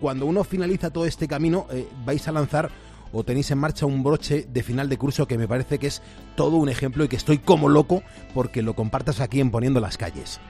cuando 0.00 0.26
uno 0.26 0.44
finaliza 0.44 0.90
todo 0.90 1.06
este 1.06 1.28
camino, 1.28 1.66
eh, 1.70 1.86
vais 2.04 2.26
a 2.28 2.32
lanzar 2.32 2.70
o 3.12 3.22
tenéis 3.22 3.50
en 3.52 3.58
marcha 3.58 3.86
un 3.86 4.02
broche 4.02 4.46
de 4.48 4.62
final 4.62 4.88
de 4.88 4.98
curso 4.98 5.26
que 5.26 5.38
me 5.38 5.46
parece 5.46 5.78
que 5.78 5.86
es 5.86 6.02
todo 6.36 6.56
un 6.56 6.68
ejemplo 6.68 7.04
y 7.04 7.08
que 7.08 7.16
estoy 7.16 7.38
como 7.38 7.68
loco 7.68 8.02
porque 8.34 8.60
lo 8.62 8.74
compartas 8.74 9.20
aquí 9.20 9.40
en 9.40 9.50
Poniendo 9.50 9.80
las 9.80 9.96
Calles. 9.96 10.40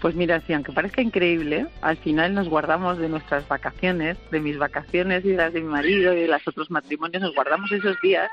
Pues 0.00 0.14
mira, 0.14 0.42
sí, 0.46 0.52
aunque 0.52 0.72
parezca 0.72 1.00
increíble, 1.00 1.66
al 1.80 1.96
final 1.96 2.34
nos 2.34 2.48
guardamos 2.48 2.98
de 2.98 3.08
nuestras 3.08 3.48
vacaciones, 3.48 4.18
de 4.30 4.38
mis 4.38 4.58
vacaciones 4.58 5.24
y 5.24 5.32
las 5.32 5.54
de 5.54 5.62
mi 5.62 5.68
marido 5.68 6.12
y 6.12 6.20
de 6.20 6.28
los 6.28 6.46
otros 6.46 6.70
matrimonios, 6.70 7.22
nos 7.22 7.34
guardamos 7.34 7.72
esos 7.72 7.98
días, 8.02 8.30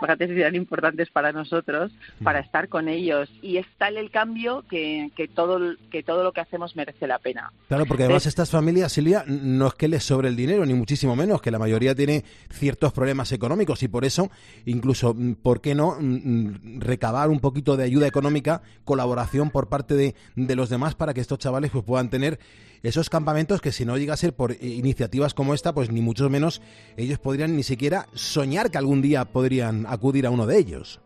fíjate 0.00 0.26
si 0.26 0.32
eran 0.40 0.54
importantes 0.54 1.10
para 1.10 1.32
nosotros, 1.32 1.92
para 2.22 2.40
estar 2.40 2.68
con 2.68 2.88
ellos. 2.88 3.28
Y 3.42 3.56
es 3.56 3.66
tal 3.78 3.96
el 3.96 4.10
cambio 4.10 4.64
que, 4.70 5.10
que, 5.16 5.28
todo, 5.28 5.74
que 5.90 6.02
todo 6.02 6.22
lo 6.24 6.32
que 6.32 6.40
hacemos 6.40 6.76
merece 6.76 7.06
la 7.06 7.18
pena. 7.18 7.52
Claro, 7.68 7.84
porque 7.86 8.04
además 8.04 8.22
Es- 8.22 8.28
estas 8.28 8.50
familias, 8.50 8.92
Silvia, 8.92 9.24
no 9.26 9.66
es 9.68 9.74
que 9.74 9.88
les 9.88 10.04
sobre 10.04 10.28
el 10.28 10.36
dinero, 10.36 10.64
ni 10.64 10.74
muchísimo 10.74 11.16
menos, 11.16 11.42
que 11.42 11.50
la 11.50 11.58
mayoría 11.58 11.94
tiene 11.94 12.24
ciertos 12.50 12.92
problemas 12.92 13.32
económicos 13.32 13.82
y 13.82 13.88
por 13.88 14.04
eso, 14.04 14.30
incluso, 14.66 15.14
mm, 15.14 15.34
¿por 15.34 15.60
qué 15.60 15.74
no 15.74 15.96
mm, 16.00 16.04
mm, 16.04 16.80
recabar 16.80 17.28
un 17.30 17.40
poquito 17.40 17.76
de 17.76 17.84
ayuda 17.84 18.06
económica, 18.06 18.62
colaboración 18.84 19.50
por 19.50 19.68
parte 19.68 19.94
de, 19.94 20.14
de 20.36 20.56
los 20.56 20.68
demás 20.68 20.94
para 20.94 21.14
que 21.14 21.20
estos 21.20 21.38
chavales 21.38 21.70
pues, 21.70 21.84
puedan 21.84 22.08
tener 22.10 22.38
esos 22.82 23.10
campamentos 23.10 23.60
que 23.60 23.72
si 23.72 23.84
no 23.84 23.96
llega 23.96 24.14
a 24.14 24.18
ser 24.18 24.32
por 24.32 24.52
eh, 24.52 24.58
iniciativas 24.60 25.34
como 25.34 25.54
esta, 25.54 25.72
pues 25.72 25.90
ni 25.90 26.00
mucho 26.00 26.28
menos 26.30 26.62
ellos 26.96 27.18
podrían 27.18 27.56
ni 27.56 27.62
siquiera 27.62 28.06
soñar 28.14 28.70
que 28.70 28.78
algún 28.78 29.02
día 29.02 29.24
podrían 29.24 29.86
acudir 29.86 30.26
a 30.26 30.30
uno 30.30 30.46
de 30.46 30.58
ellos. 30.58 31.00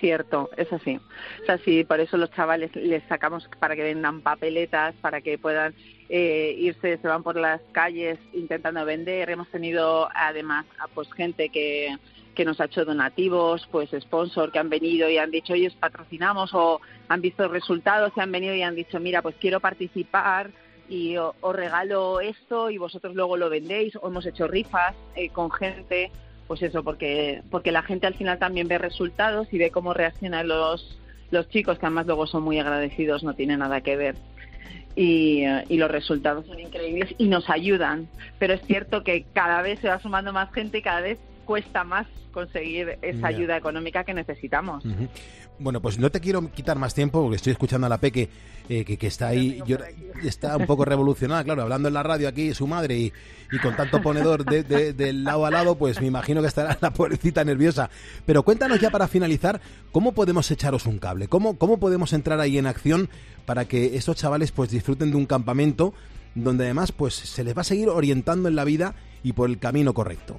Cierto, 0.00 0.50
es 0.56 0.70
así. 0.72 1.00
Es 1.42 1.48
así, 1.48 1.84
por 1.84 2.00
eso 2.00 2.16
los 2.16 2.30
chavales 2.32 2.74
les 2.76 3.02
sacamos 3.04 3.48
para 3.58 3.74
que 3.74 3.82
vendan 3.82 4.20
papeletas, 4.20 4.94
para 5.00 5.20
que 5.22 5.38
puedan 5.38 5.74
eh, 6.08 6.54
irse, 6.58 6.98
se 6.98 7.08
van 7.08 7.22
por 7.22 7.36
las 7.36 7.60
calles 7.72 8.18
intentando 8.34 8.84
vender. 8.84 9.30
Hemos 9.30 9.48
tenido 9.48 10.08
además 10.14 10.66
pues 10.94 11.10
gente 11.12 11.48
que, 11.48 11.96
que 12.34 12.44
nos 12.44 12.60
ha 12.60 12.66
hecho 12.66 12.84
donativos, 12.84 13.66
pues 13.72 13.90
sponsor 13.98 14.52
que 14.52 14.58
han 14.58 14.68
venido 14.68 15.08
y 15.08 15.16
han 15.16 15.30
dicho, 15.30 15.54
oye, 15.54 15.68
os 15.68 15.74
patrocinamos 15.74 16.52
o 16.52 16.80
han 17.08 17.22
visto 17.22 17.48
resultados 17.48 18.12
y 18.16 18.20
han 18.20 18.30
venido 18.30 18.54
y 18.54 18.62
han 18.62 18.74
dicho, 18.74 19.00
mira, 19.00 19.22
pues 19.22 19.36
quiero 19.40 19.60
participar 19.60 20.50
y 20.88 21.16
os 21.16 21.56
regalo 21.56 22.20
esto 22.20 22.70
y 22.70 22.78
vosotros 22.78 23.14
luego 23.14 23.36
lo 23.36 23.50
vendéis 23.50 23.96
o 23.96 24.08
hemos 24.08 24.26
hecho 24.26 24.46
rifas 24.46 24.94
eh, 25.14 25.30
con 25.30 25.50
gente 25.50 26.10
pues 26.46 26.62
eso 26.62 26.84
porque 26.84 27.42
porque 27.50 27.72
la 27.72 27.82
gente 27.82 28.06
al 28.06 28.14
final 28.14 28.38
también 28.38 28.68
ve 28.68 28.78
resultados 28.78 29.52
y 29.52 29.58
ve 29.58 29.70
cómo 29.70 29.94
reaccionan 29.94 30.48
los 30.48 30.98
los 31.30 31.48
chicos 31.48 31.78
que 31.78 31.86
además 31.86 32.06
luego 32.06 32.26
son 32.26 32.42
muy 32.42 32.58
agradecidos 32.58 33.22
no 33.22 33.34
tiene 33.34 33.56
nada 33.56 33.80
que 33.80 33.96
ver. 33.96 34.16
Y, 34.94 35.44
eh, 35.44 35.64
y 35.68 35.76
los 35.76 35.90
resultados 35.90 36.46
son 36.46 36.58
increíbles 36.58 37.14
y 37.18 37.28
nos 37.28 37.50
ayudan. 37.50 38.08
Pero 38.38 38.54
es 38.54 38.62
cierto 38.62 39.02
que 39.02 39.24
cada 39.34 39.60
vez 39.62 39.80
se 39.80 39.88
va 39.88 40.00
sumando 40.00 40.32
más 40.32 40.52
gente 40.52 40.78
y 40.78 40.82
cada 40.82 41.00
vez 41.00 41.18
cuesta 41.46 41.84
más 41.84 42.06
conseguir 42.32 42.98
esa 43.00 43.28
ayuda 43.28 43.56
económica 43.56 44.04
que 44.04 44.12
necesitamos. 44.12 44.84
Bueno, 45.58 45.80
pues 45.80 45.98
no 45.98 46.10
te 46.10 46.20
quiero 46.20 46.50
quitar 46.52 46.78
más 46.78 46.92
tiempo 46.92 47.22
porque 47.22 47.36
estoy 47.36 47.52
escuchando 47.52 47.86
a 47.86 47.88
la 47.90 47.96
Peque 47.96 48.28
eh, 48.68 48.84
que, 48.84 48.98
que 48.98 49.06
está 49.06 49.28
ahí, 49.28 49.62
yo- 49.66 49.78
está 50.22 50.54
un 50.58 50.66
poco 50.66 50.84
revolucionada, 50.84 51.42
claro, 51.44 51.62
hablando 51.62 51.88
en 51.88 51.94
la 51.94 52.02
radio 52.02 52.28
aquí 52.28 52.52
su 52.52 52.66
madre 52.66 52.98
y, 52.98 53.12
y 53.50 53.58
con 53.60 53.74
tanto 53.74 54.02
ponedor 54.02 54.44
de, 54.44 54.64
de- 54.64 54.92
del 54.92 55.24
lado 55.24 55.46
a 55.46 55.50
lado, 55.50 55.76
pues 55.78 55.98
me 55.98 56.08
imagino 56.08 56.42
que 56.42 56.48
estará 56.48 56.76
la 56.82 56.90
pobrecita 56.92 57.42
nerviosa. 57.42 57.88
Pero 58.26 58.42
cuéntanos 58.42 58.78
ya 58.80 58.90
para 58.90 59.08
finalizar, 59.08 59.62
¿cómo 59.92 60.12
podemos 60.12 60.50
echaros 60.50 60.84
un 60.84 60.98
cable? 60.98 61.28
¿Cómo, 61.28 61.56
cómo 61.56 61.78
podemos 61.80 62.12
entrar 62.12 62.38
ahí 62.40 62.58
en 62.58 62.66
acción 62.66 63.08
para 63.46 63.64
que 63.64 63.96
estos 63.96 64.16
chavales 64.16 64.52
pues 64.52 64.68
disfruten 64.68 65.10
de 65.10 65.16
un 65.16 65.24
campamento 65.24 65.94
donde 66.34 66.64
además 66.64 66.92
pues 66.92 67.14
se 67.14 67.44
les 67.44 67.56
va 67.56 67.62
a 67.62 67.64
seguir 67.64 67.88
orientando 67.88 68.50
en 68.50 68.56
la 68.56 68.64
vida 68.64 68.94
y 69.22 69.32
por 69.32 69.48
el 69.48 69.58
camino 69.58 69.94
correcto? 69.94 70.38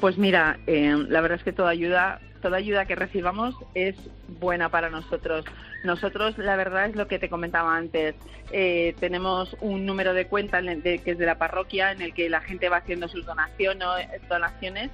Pues 0.00 0.16
mira, 0.16 0.58
eh, 0.66 0.94
la 1.08 1.20
verdad 1.20 1.38
es 1.38 1.44
que 1.44 1.52
toda 1.52 1.70
ayuda, 1.70 2.20
toda 2.40 2.56
ayuda 2.56 2.84
que 2.86 2.94
recibamos 2.94 3.54
es 3.74 3.96
buena 4.28 4.68
para 4.68 4.90
nosotros. 4.90 5.44
Nosotros, 5.82 6.38
la 6.38 6.54
verdad 6.56 6.86
es 6.86 6.94
lo 6.96 7.08
que 7.08 7.18
te 7.18 7.28
comentaba 7.28 7.76
antes, 7.76 8.14
eh, 8.52 8.94
tenemos 9.00 9.56
un 9.60 9.86
número 9.86 10.14
de 10.14 10.26
cuenta 10.26 10.58
en 10.60 10.68
el 10.68 10.82
de- 10.82 11.00
que 11.00 11.12
es 11.12 11.18
de 11.18 11.26
la 11.26 11.36
parroquia 11.38 11.90
en 11.92 12.02
el 12.02 12.14
que 12.14 12.28
la 12.30 12.40
gente 12.40 12.68
va 12.68 12.76
haciendo 12.78 13.08
sus 13.08 13.26
donaciones, 13.26 14.08
donaciones 14.28 14.90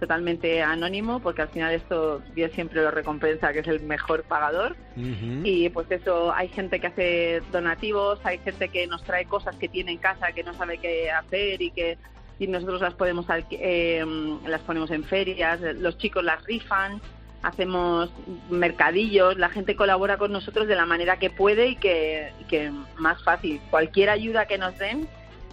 totalmente 0.00 0.60
anónimo, 0.62 1.20
porque 1.20 1.42
al 1.42 1.48
final 1.48 1.72
esto 1.72 2.20
Dios 2.34 2.50
siempre 2.52 2.82
lo 2.82 2.90
recompensa, 2.90 3.52
que 3.52 3.60
es 3.60 3.68
el 3.68 3.80
mejor 3.80 4.24
pagador. 4.24 4.76
Y 5.44 5.68
pues 5.70 5.90
eso, 5.90 6.32
hay 6.34 6.48
gente 6.48 6.78
que 6.78 6.86
hace 6.88 7.42
donativos, 7.50 8.20
hay 8.24 8.38
gente 8.38 8.68
que 8.68 8.86
nos 8.86 9.02
trae 9.02 9.24
cosas 9.24 9.56
que 9.56 9.68
tiene 9.68 9.92
en 9.92 9.98
casa 9.98 10.32
que 10.32 10.42
no 10.44 10.52
sabe 10.54 10.78
qué 10.78 11.10
hacer 11.10 11.62
y 11.62 11.70
que 11.70 11.96
y 12.38 12.46
nosotros 12.46 12.80
las 12.80 12.94
podemos 12.94 13.26
eh, 13.50 14.04
las 14.46 14.60
ponemos 14.62 14.90
en 14.90 15.04
ferias, 15.04 15.60
los 15.60 15.96
chicos 15.98 16.24
las 16.24 16.44
rifan, 16.44 17.00
hacemos 17.42 18.10
mercadillos, 18.50 19.36
la 19.36 19.50
gente 19.50 19.76
colabora 19.76 20.16
con 20.16 20.32
nosotros 20.32 20.66
de 20.66 20.74
la 20.74 20.86
manera 20.86 21.18
que 21.18 21.30
puede 21.30 21.68
y 21.68 21.76
que, 21.76 22.32
que 22.48 22.72
más 22.96 23.22
fácil. 23.22 23.60
Cualquier 23.70 24.10
ayuda 24.10 24.46
que 24.46 24.58
nos 24.58 24.76
den 24.78 25.06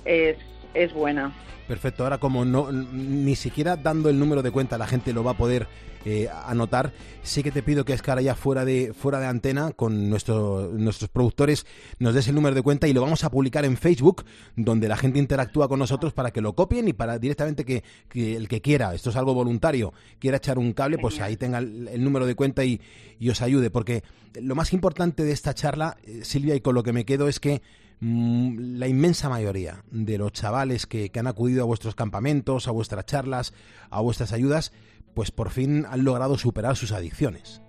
es, 0.05 0.37
es 0.73 0.93
buena. 0.93 1.33
Perfecto, 1.67 2.03
ahora 2.03 2.17
como 2.17 2.43
no 2.43 2.71
ni 2.71 3.35
siquiera 3.35 3.77
dando 3.77 4.09
el 4.09 4.19
número 4.19 4.41
de 4.41 4.51
cuenta 4.51 4.77
la 4.77 4.87
gente 4.87 5.13
lo 5.13 5.23
va 5.23 5.31
a 5.31 5.37
poder 5.37 5.67
eh, 6.03 6.27
anotar, 6.47 6.91
sí 7.21 7.43
que 7.43 7.51
te 7.51 7.61
pido 7.61 7.85
que 7.85 7.93
es 7.93 8.01
que 8.01 8.09
ahora 8.11 8.23
ya 8.23 8.33
fuera 8.35 8.65
de 8.65 8.91
fuera 8.93 9.19
de 9.19 9.27
antena 9.27 9.71
con 9.71 10.09
nuestro- 10.09 10.69
nuestros 10.73 11.09
productores 11.09 11.65
nos 11.99 12.13
des 12.15 12.27
el 12.27 12.35
número 12.35 12.55
de 12.55 12.61
cuenta 12.63 12.87
y 12.87 12.93
lo 12.93 13.01
vamos 13.01 13.23
a 13.23 13.29
publicar 13.29 13.63
en 13.63 13.77
Facebook 13.77 14.25
donde 14.57 14.87
la 14.89 14.97
gente 14.97 15.19
interactúa 15.19 15.69
con 15.69 15.79
nosotros 15.79 16.11
para 16.11 16.31
que 16.31 16.41
lo 16.41 16.55
copien 16.55 16.87
y 16.89 16.93
para 16.93 17.19
directamente 17.19 17.63
que, 17.63 17.83
que 18.09 18.35
el 18.35 18.47
que 18.49 18.59
quiera, 18.61 18.93
esto 18.95 19.11
es 19.11 19.15
algo 19.15 19.33
voluntario, 19.35 19.93
quiera 20.19 20.37
echar 20.37 20.57
un 20.57 20.73
cable, 20.73 20.97
pues 20.97 21.21
ahí 21.21 21.37
tenga 21.37 21.59
el, 21.59 21.87
el 21.87 22.03
número 22.03 22.25
de 22.25 22.35
cuenta 22.35 22.65
y, 22.65 22.81
y 23.19 23.29
os 23.29 23.41
ayude, 23.41 23.69
porque 23.69 24.03
lo 24.41 24.55
más 24.55 24.73
importante 24.73 25.23
de 25.23 25.31
esta 25.31 25.53
charla, 25.53 25.97
eh, 26.03 26.21
Silvia, 26.23 26.55
y 26.55 26.61
con 26.61 26.73
lo 26.75 26.81
que 26.83 26.91
me 26.93 27.05
quedo 27.05 27.27
es 27.27 27.39
que 27.39 27.61
la 28.01 28.87
inmensa 28.87 29.29
mayoría 29.29 29.83
de 29.91 30.17
los 30.17 30.31
chavales 30.31 30.87
que, 30.87 31.09
que 31.09 31.19
han 31.19 31.27
acudido 31.27 31.61
a 31.61 31.67
vuestros 31.67 31.93
campamentos, 31.93 32.67
a 32.67 32.71
vuestras 32.71 33.05
charlas, 33.05 33.53
a 33.91 34.01
vuestras 34.01 34.33
ayudas, 34.33 34.73
pues 35.13 35.31
por 35.31 35.51
fin 35.51 35.85
han 35.87 36.03
logrado 36.03 36.37
superar 36.37 36.75
sus 36.75 36.91
adicciones. 36.91 37.61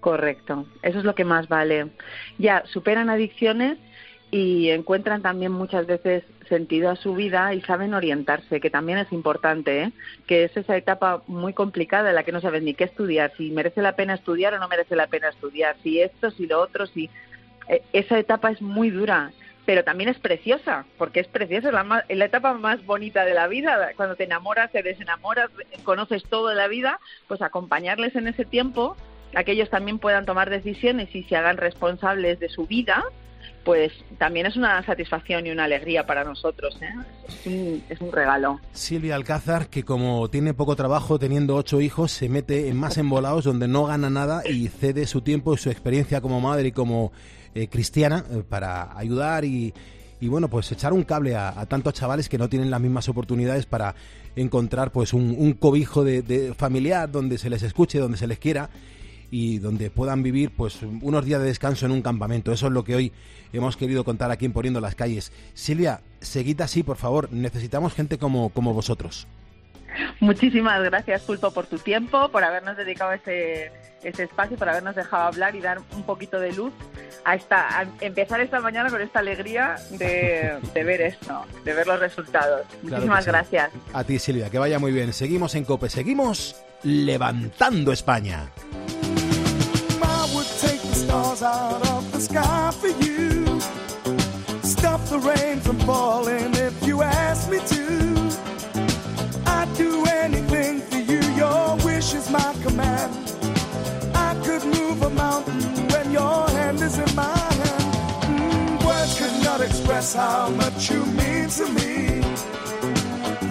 Correcto, 0.00 0.66
eso 0.82 0.98
es 0.98 1.04
lo 1.04 1.14
que 1.14 1.24
más 1.24 1.48
vale. 1.48 1.90
Ya 2.38 2.64
superan 2.66 3.08
adicciones 3.08 3.78
y 4.30 4.70
encuentran 4.70 5.22
también 5.22 5.52
muchas 5.52 5.86
veces 5.86 6.24
sentido 6.48 6.90
a 6.90 6.96
su 6.96 7.14
vida 7.14 7.54
y 7.54 7.62
saben 7.62 7.94
orientarse, 7.94 8.60
que 8.60 8.70
también 8.70 8.98
es 8.98 9.10
importante, 9.12 9.82
¿eh? 9.82 9.92
que 10.26 10.44
es 10.44 10.56
esa 10.56 10.76
etapa 10.76 11.22
muy 11.26 11.54
complicada 11.54 12.10
en 12.10 12.14
la 12.14 12.24
que 12.24 12.32
no 12.32 12.40
sabes 12.40 12.62
ni 12.62 12.74
qué 12.74 12.84
estudiar, 12.84 13.32
si 13.36 13.50
merece 13.50 13.82
la 13.82 13.96
pena 13.96 14.14
estudiar 14.14 14.54
o 14.54 14.58
no 14.58 14.68
merece 14.68 14.96
la 14.96 15.06
pena 15.06 15.28
estudiar, 15.28 15.76
si 15.82 16.00
esto, 16.00 16.30
si 16.30 16.46
lo 16.46 16.60
otro, 16.60 16.86
si 16.86 17.10
eh, 17.68 17.82
esa 17.92 18.18
etapa 18.18 18.50
es 18.50 18.62
muy 18.62 18.90
dura, 18.90 19.32
pero 19.66 19.84
también 19.84 20.08
es 20.08 20.18
preciosa, 20.18 20.86
porque 20.96 21.20
es 21.20 21.26
preciosa, 21.26 21.68
es 21.68 21.74
la, 21.74 22.04
la 22.08 22.24
etapa 22.24 22.54
más 22.54 22.86
bonita 22.86 23.24
de 23.24 23.34
la 23.34 23.48
vida, 23.48 23.90
cuando 23.96 24.14
te 24.14 24.24
enamoras, 24.24 24.70
te 24.70 24.82
desenamoras, 24.82 25.50
conoces 25.82 26.22
todo 26.24 26.48
de 26.48 26.54
la 26.54 26.68
vida, 26.68 27.00
pues 27.26 27.42
acompañarles 27.42 28.14
en 28.14 28.28
ese 28.28 28.44
tiempo, 28.44 28.96
a 29.34 29.42
que 29.42 29.52
ellos 29.52 29.68
también 29.68 29.98
puedan 29.98 30.24
tomar 30.24 30.50
decisiones 30.50 31.14
y 31.14 31.24
se 31.24 31.36
hagan 31.36 31.56
responsables 31.56 32.38
de 32.38 32.48
su 32.48 32.66
vida, 32.66 33.04
pues 33.66 33.92
también 34.16 34.46
es 34.46 34.54
una 34.54 34.80
satisfacción 34.86 35.44
y 35.44 35.50
una 35.50 35.64
alegría 35.64 36.06
para 36.06 36.22
nosotros, 36.22 36.78
¿eh? 36.80 37.82
es, 37.90 38.00
un, 38.00 38.12
regalo. 38.12 38.60
Silvia 38.72 39.16
Alcázar, 39.16 39.66
que 39.66 39.82
como 39.82 40.30
tiene 40.30 40.54
poco 40.54 40.76
trabajo, 40.76 41.18
teniendo 41.18 41.56
ocho 41.56 41.80
hijos, 41.80 42.12
se 42.12 42.28
mete 42.28 42.68
en 42.68 42.76
más 42.76 42.96
embolados 42.96 43.44
donde 43.44 43.66
no 43.66 43.84
gana 43.86 44.08
nada 44.08 44.48
y 44.48 44.68
cede 44.68 45.08
su 45.08 45.20
tiempo 45.20 45.52
y 45.52 45.58
su 45.58 45.68
experiencia 45.68 46.20
como 46.20 46.40
madre 46.40 46.68
y 46.68 46.72
como 46.72 47.10
eh, 47.56 47.66
cristiana 47.66 48.24
eh, 48.30 48.44
para 48.48 48.96
ayudar 48.96 49.44
y, 49.44 49.74
bueno, 50.22 50.48
pues 50.48 50.70
echar 50.70 50.92
un 50.92 51.02
cable 51.02 51.34
a, 51.34 51.66
tantos 51.66 51.94
chavales 51.94 52.28
que 52.28 52.38
no 52.38 52.48
tienen 52.48 52.70
las 52.70 52.80
mismas 52.80 53.08
oportunidades 53.08 53.66
para 53.66 53.96
encontrar 54.36 54.92
pues 54.92 55.12
un, 55.12 55.54
cobijo 55.54 56.04
de 56.04 56.54
familiar 56.56 57.10
donde 57.10 57.36
se 57.36 57.50
les 57.50 57.64
escuche, 57.64 57.98
donde 57.98 58.16
se 58.16 58.28
les 58.28 58.38
quiera 58.38 58.70
y 59.30 59.58
donde 59.58 59.90
puedan 59.90 60.22
vivir 60.22 60.50
pues 60.50 60.82
unos 60.82 61.24
días 61.24 61.40
de 61.40 61.46
descanso 61.46 61.86
en 61.86 61.92
un 61.92 62.02
campamento. 62.02 62.52
Eso 62.52 62.66
es 62.66 62.72
lo 62.72 62.84
que 62.84 62.94
hoy 62.94 63.12
hemos 63.52 63.76
querido 63.76 64.04
contar 64.04 64.30
aquí 64.30 64.44
en 64.44 64.52
Poniendo 64.52 64.80
las 64.80 64.94
Calles. 64.94 65.32
Silvia, 65.54 66.00
seguid 66.20 66.60
así, 66.60 66.82
por 66.82 66.96
favor. 66.96 67.32
Necesitamos 67.32 67.94
gente 67.94 68.18
como, 68.18 68.50
como 68.50 68.72
vosotros. 68.72 69.26
Muchísimas 70.20 70.82
gracias, 70.82 71.22
Pulpo, 71.22 71.50
por 71.50 71.66
tu 71.66 71.78
tiempo, 71.78 72.28
por 72.28 72.44
habernos 72.44 72.76
dedicado 72.76 73.12
ese, 73.12 73.72
ese 74.02 74.24
espacio, 74.24 74.56
por 74.56 74.68
habernos 74.68 74.94
dejado 74.94 75.24
hablar 75.24 75.54
y 75.54 75.60
dar 75.60 75.78
un 75.94 76.02
poquito 76.02 76.38
de 76.38 76.52
luz 76.52 76.72
a, 77.24 77.34
esta, 77.34 77.80
a 77.80 77.86
empezar 78.00 78.40
esta 78.40 78.60
mañana 78.60 78.90
con 78.90 79.00
esta 79.00 79.20
alegría 79.20 79.76
de, 79.90 80.58
de 80.74 80.84
ver 80.84 81.00
esto, 81.00 81.44
de 81.64 81.72
ver 81.72 81.86
los 81.86 82.00
resultados. 82.00 82.66
Muchísimas 82.82 83.24
sí. 83.24 83.30
gracias. 83.30 83.70
A 83.92 84.04
ti, 84.04 84.18
Silvia, 84.18 84.50
que 84.50 84.58
vaya 84.58 84.78
muy 84.78 84.92
bien. 84.92 85.12
Seguimos 85.12 85.54
en 85.54 85.64
Cope, 85.64 85.88
seguimos 85.88 86.56
levantando 86.82 87.92
España. 87.92 88.50
Stars 91.16 91.42
out 91.42 91.88
of 91.88 92.12
the 92.12 92.20
sky 92.20 92.70
for 92.80 92.88
you. 92.88 93.60
Stop 94.62 95.00
the 95.06 95.18
rain 95.18 95.60
from 95.60 95.78
falling 95.80 96.52
if 96.54 96.86
you 96.86 97.02
ask 97.02 97.48
me 97.50 97.58
to. 97.74 97.84
I'd 99.46 99.72
do 99.76 100.04
anything 100.24 100.80
for 100.80 100.98
you, 101.10 101.20
your 101.42 101.76
wish 101.88 102.12
is 102.12 102.28
my 102.30 102.52
command. 102.62 103.12
I 104.14 104.34
could 104.44 104.64
move 104.64 105.02
a 105.02 105.10
mountain 105.10 105.62
when 105.92 106.10
your 106.12 106.48
hand 106.50 106.80
is 106.82 106.98
in 106.98 107.14
my 107.14 107.38
hand. 107.60 107.92
Mm, 108.30 108.86
words 108.86 109.18
could 109.18 109.36
not 109.42 109.60
express 109.62 110.14
how 110.14 110.50
much 110.50 110.90
you 110.90 111.00
mean 111.20 111.48
to 111.58 111.66
me. 111.78 112.20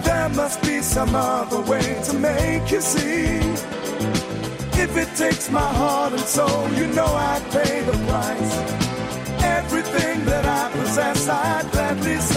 There 0.06 0.28
must 0.40 0.62
be 0.62 0.82
some 0.82 1.14
other 1.14 1.62
way 1.62 2.00
to 2.08 2.12
make 2.18 2.70
you 2.70 2.80
see. 2.80 3.85
If 4.78 4.96
it 4.96 5.16
takes 5.16 5.50
my 5.50 5.68
heart 5.80 6.12
and 6.12 6.20
soul, 6.20 6.68
you 6.72 6.86
know 6.88 7.06
I'd 7.06 7.42
pay 7.50 7.80
the 7.82 7.96
price. 8.06 8.54
Everything 9.42 10.24
that 10.26 10.44
I 10.44 10.70
possess, 10.72 11.28
I'd 11.28 11.70
gladly 11.72 12.16
sacrifice. 12.16 12.35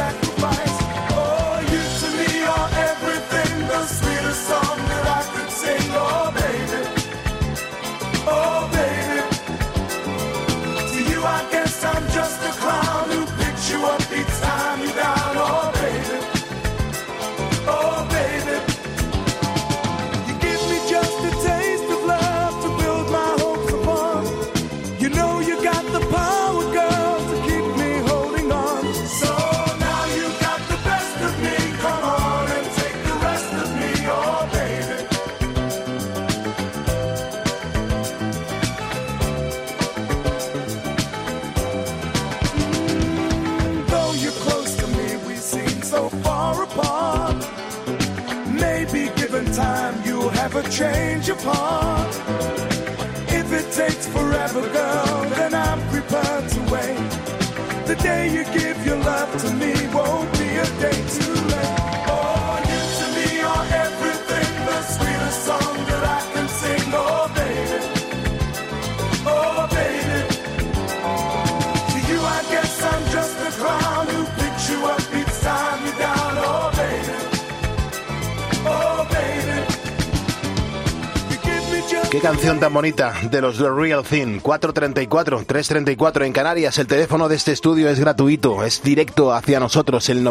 De 82.96 83.42
los 83.42 83.58
The 83.58 83.70
Real 83.70 84.04
Thing. 84.04 84.40
434, 84.40 85.44
334 85.46 86.26
en 86.26 86.34
Canarias. 86.34 86.78
El 86.80 86.88
teléfono 86.88 87.30
de 87.30 87.36
este 87.36 87.52
estudio 87.52 87.88
es 87.88 88.00
gratuito, 88.00 88.64
es 88.64 88.82
directo 88.82 89.32
hacia 89.32 89.60
nosotros. 89.60 90.10
El 90.10 90.24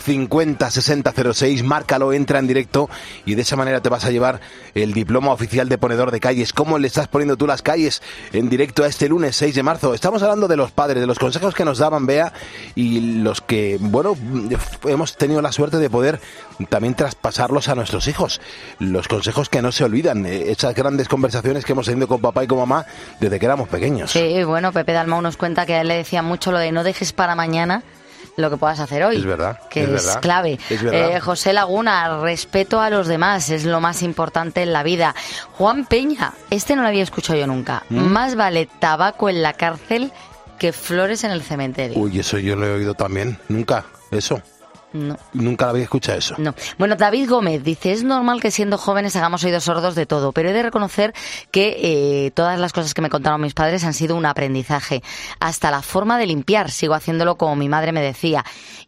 950 0.00 0.70
6006. 0.70 1.62
Márcalo, 1.62 2.12
entra 2.12 2.38
en 2.38 2.46
directo 2.46 2.88
y 3.24 3.34
de 3.34 3.42
esa 3.42 3.56
manera 3.56 3.80
te 3.80 3.88
vas 3.88 4.04
a 4.04 4.10
llevar 4.10 4.40
el 4.74 4.92
diploma 4.92 5.32
oficial 5.32 5.68
de 5.68 5.78
ponedor 5.78 6.10
de 6.10 6.20
calles. 6.20 6.52
¿Cómo 6.52 6.78
le 6.78 6.86
estás 6.86 7.08
poniendo 7.08 7.36
tú 7.36 7.46
las 7.46 7.62
calles 7.62 8.02
en 8.32 8.48
directo 8.48 8.84
a 8.84 8.86
este 8.86 9.08
lunes 9.08 9.36
6 9.36 9.54
de 9.54 9.62
marzo? 9.62 9.94
Estamos 9.94 10.22
hablando 10.22 10.48
de 10.48 10.56
los 10.56 10.70
padres, 10.72 11.00
de 11.00 11.06
los 11.06 11.18
consejos 11.18 11.54
que 11.54 11.64
nos 11.64 11.78
daban 11.78 12.06
Bea 12.06 12.32
y 12.74 13.20
los 13.22 13.40
que, 13.40 13.78
bueno, 13.80 14.16
hemos 14.84 15.16
tenido 15.16 15.42
la 15.42 15.52
suerte 15.52 15.78
de 15.78 15.90
poder 15.90 16.20
también 16.68 16.94
traspasarlos 16.94 17.68
a 17.68 17.74
nuestros 17.74 18.08
hijos. 18.08 18.40
Los 18.78 19.08
consejos 19.08 19.48
que 19.48 19.62
no 19.62 19.72
se 19.72 19.84
olvidan, 19.84 20.26
eh, 20.26 20.50
esas 20.50 20.74
grandes 20.74 21.08
conversaciones 21.08 21.64
que 21.64 21.72
hemos 21.72 21.86
tenido 21.86 22.08
con 22.08 22.20
papá 22.20 22.44
y 22.44 22.46
con 22.46 22.58
mamá 22.58 22.86
desde 23.20 23.38
que 23.38 23.46
éramos 23.46 23.68
pequeños. 23.68 24.10
Sí, 24.10 24.42
bueno, 24.44 24.72
Pepe 24.72 24.92
Dalmau 24.92 25.20
nos 25.22 25.36
cuenta 25.36 25.66
que 25.66 25.74
a 25.74 25.80
él 25.82 25.88
le 25.88 25.96
decía 25.96 26.22
mucho 26.22 26.52
lo 26.52 26.58
de 26.58 26.72
no 26.72 26.84
dejes 26.84 27.12
para 27.12 27.34
mañana 27.34 27.82
lo 28.40 28.50
que 28.50 28.56
puedas 28.56 28.80
hacer 28.80 29.02
hoy. 29.04 29.16
Es 29.16 29.24
verdad, 29.24 29.58
Que 29.70 29.82
es 29.82 29.88
es, 29.88 29.92
verdad, 30.06 30.20
clave. 30.20 30.58
es 30.68 30.82
verdad. 30.82 31.16
Eh, 31.16 31.20
José 31.20 31.52
Laguna, 31.52 32.20
respeto 32.20 32.80
a 32.80 32.90
los 32.90 33.06
demás, 33.06 33.50
es 33.50 33.64
lo 33.64 33.80
más 33.80 34.02
importante 34.02 34.62
en 34.62 34.72
la 34.72 34.82
vida. 34.82 35.14
Juan 35.52 35.84
Peña, 35.86 36.32
este 36.50 36.76
no 36.76 36.82
lo 36.82 36.88
había 36.88 37.02
escuchado 37.02 37.38
yo 37.38 37.46
nunca. 37.46 37.84
¿Mm? 37.88 37.98
Más 38.00 38.34
vale 38.34 38.66
tabaco 38.66 39.28
en 39.28 39.42
la 39.42 39.52
cárcel 39.52 40.12
que 40.58 40.72
flores 40.72 41.24
en 41.24 41.30
el 41.30 41.42
cementerio. 41.42 41.98
Uy, 41.98 42.18
eso 42.18 42.38
yo 42.38 42.54
lo 42.56 42.66
he 42.66 42.74
oído 42.74 42.94
también. 42.94 43.38
Nunca, 43.48 43.84
eso. 44.10 44.42
No. 44.92 45.16
Nunca 45.32 45.66
lo 45.66 45.70
había 45.70 45.84
escuchado 45.84 46.18
eso. 46.18 46.34
No. 46.38 46.54
Bueno, 46.78 46.96
David 46.96 47.28
Gómez 47.28 47.62
dice, 47.62 47.92
es 47.92 48.02
normal 48.02 48.40
que 48.40 48.50
siendo 48.50 48.76
jóvenes 48.76 49.14
hagamos 49.16 49.44
oídos 49.44 49.64
sordos 49.64 49.94
de 49.94 50.06
todo, 50.06 50.32
pero 50.32 50.50
he 50.50 50.52
de 50.52 50.62
reconocer 50.62 51.14
que 51.50 51.76
eh, 52.26 52.30
todas 52.32 52.58
las 52.58 52.72
cosas 52.72 52.92
que 52.94 53.02
me 53.02 53.10
contaron 53.10 53.40
mis 53.40 53.54
padres 53.54 53.84
han 53.84 53.94
sido 53.94 54.16
un 54.16 54.26
aprendizaje. 54.26 55.02
Hasta 55.38 55.70
la 55.70 55.82
forma 55.82 56.18
de 56.18 56.26
limpiar, 56.26 56.70
sigo 56.70 56.94
haciéndolo 56.94 57.36
como 57.36 57.56
mi 57.56 57.68
madre 57.68 57.92
me 57.92 58.02
decía. 58.02 58.44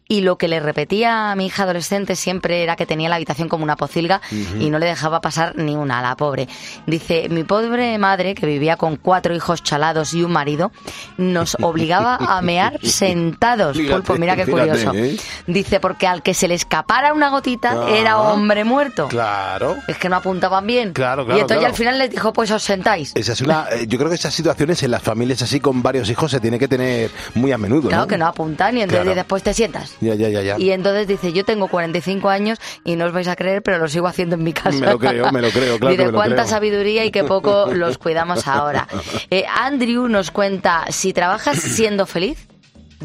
Y 0.07 0.21
lo 0.21 0.37
que 0.37 0.47
le 0.47 0.59
repetía 0.59 1.31
a 1.31 1.35
mi 1.35 1.45
hija 1.47 1.63
adolescente 1.63 2.15
siempre 2.15 2.61
era 2.61 2.75
que 2.75 2.85
tenía 2.85 3.09
la 3.09 3.15
habitación 3.15 3.47
como 3.49 3.63
una 3.63 3.75
pocilga 3.77 4.21
y 4.59 4.69
no 4.69 4.77
le 4.77 4.85
dejaba 4.85 5.21
pasar 5.21 5.53
ni 5.57 5.75
una, 5.75 6.01
la 6.01 6.15
pobre. 6.17 6.47
Dice, 6.85 7.29
mi 7.29 7.43
pobre 7.43 7.97
madre, 7.97 8.35
que 8.35 8.45
vivía 8.45 8.75
con 8.77 8.97
cuatro 8.97 9.33
hijos 9.33 9.63
chalados 9.63 10.13
y 10.13 10.21
un 10.23 10.31
marido, 10.31 10.71
nos 11.17 11.55
obligaba 11.61 12.17
a 12.17 12.41
mear 12.41 12.79
sentados. 12.85 13.77
Fíjate, 13.77 13.93
Pulpo, 13.95 14.15
mira 14.15 14.35
qué 14.35 14.45
fíjate, 14.45 14.69
curioso. 14.69 14.91
¿eh? 14.93 15.17
Dice, 15.47 15.79
porque 15.79 16.05
al 16.07 16.21
que 16.21 16.33
se 16.33 16.47
le 16.47 16.55
escapara 16.55 17.13
una 17.13 17.29
gotita 17.29 17.71
Ah, 17.73 17.89
era 17.89 18.19
hombre 18.19 18.63
muerto. 18.65 19.07
Claro. 19.07 19.77
Es 19.87 19.97
que 19.97 20.09
no 20.09 20.17
apuntaban 20.17 20.67
bien. 20.67 20.93
Claro, 20.93 21.25
claro, 21.25 21.37
y 21.37 21.41
entonces 21.41 21.59
claro. 21.59 21.73
al 21.73 21.77
final 21.77 21.97
les 21.97 22.09
dijo, 22.11 22.33
pues 22.33 22.51
os 22.51 22.61
sentáis. 22.61 23.13
Esa 23.15 23.33
es 23.33 23.41
una, 23.41 23.67
eh, 23.71 23.85
yo 23.87 23.97
creo 23.97 24.09
que 24.09 24.15
esas 24.15 24.33
situaciones 24.33 24.83
en 24.83 24.91
las 24.91 25.01
familias 25.01 25.41
así 25.41 25.59
con 25.59 25.81
varios 25.81 26.09
hijos 26.09 26.29
se 26.31 26.39
tiene 26.39 26.59
que 26.59 26.67
tener 26.67 27.09
muy 27.35 27.51
a 27.51 27.57
menudo. 27.57 27.87
Claro 27.89 28.03
¿no? 28.03 28.07
que 28.07 28.17
no 28.17 28.27
apuntan 28.27 28.77
y 28.77 28.81
entonces 28.81 29.03
Claro. 29.03 29.15
después 29.15 29.43
te 29.43 29.53
sientas. 29.53 29.92
Ya, 30.01 30.15
ya, 30.15 30.29
ya, 30.29 30.41
ya. 30.41 30.59
Y 30.59 30.71
entonces 30.71 31.07
dice, 31.07 31.33
yo 31.33 31.43
tengo 31.45 31.67
45 31.67 32.29
años 32.29 32.59
y 32.83 32.95
no 32.95 33.05
os 33.05 33.13
vais 33.13 33.27
a 33.27 33.35
creer, 33.35 33.61
pero 33.61 33.77
lo 33.77 33.87
sigo 33.87 34.07
haciendo 34.07 34.35
en 34.35 34.43
mi 34.43 34.53
casa. 34.53 34.77
Me 34.79 34.87
lo 34.87 34.99
creo, 34.99 35.31
me 35.31 35.41
lo 35.41 35.49
creo, 35.49 35.79
claro 35.79 35.91
Dice, 35.91 35.97
que 35.97 36.05
me 36.05 36.11
lo 36.11 36.17
cuánta 36.17 36.35
creo. 36.43 36.47
sabiduría 36.47 37.05
y 37.05 37.11
qué 37.11 37.23
poco 37.23 37.67
los 37.73 37.97
cuidamos 37.97 38.47
ahora. 38.47 38.87
Eh, 39.29 39.45
Andrew 39.59 40.07
nos 40.07 40.31
cuenta, 40.31 40.85
si 40.89 41.13
trabajas 41.13 41.59
siendo 41.59 42.05
feliz, 42.05 42.47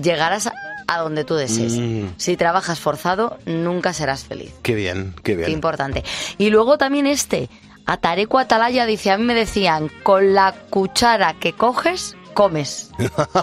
llegarás 0.00 0.46
a, 0.46 0.52
a 0.86 0.98
donde 0.98 1.24
tú 1.24 1.34
desees. 1.34 1.74
Mm. 1.74 2.06
Si 2.16 2.36
trabajas 2.36 2.80
forzado, 2.80 3.38
nunca 3.46 3.92
serás 3.92 4.24
feliz. 4.24 4.54
Qué 4.62 4.74
bien, 4.74 5.14
qué 5.22 5.34
bien. 5.36 5.46
Qué 5.46 5.52
importante. 5.52 6.04
Y 6.38 6.50
luego 6.50 6.78
también 6.78 7.06
este, 7.06 7.48
Atareco 7.86 8.38
Atalaya 8.38 8.84
dice, 8.84 9.10
a 9.10 9.16
mí 9.16 9.24
me 9.24 9.34
decían, 9.34 9.90
con 10.02 10.34
la 10.34 10.52
cuchara 10.68 11.32
que 11.32 11.54
coges, 11.54 12.17
comes. 12.38 12.92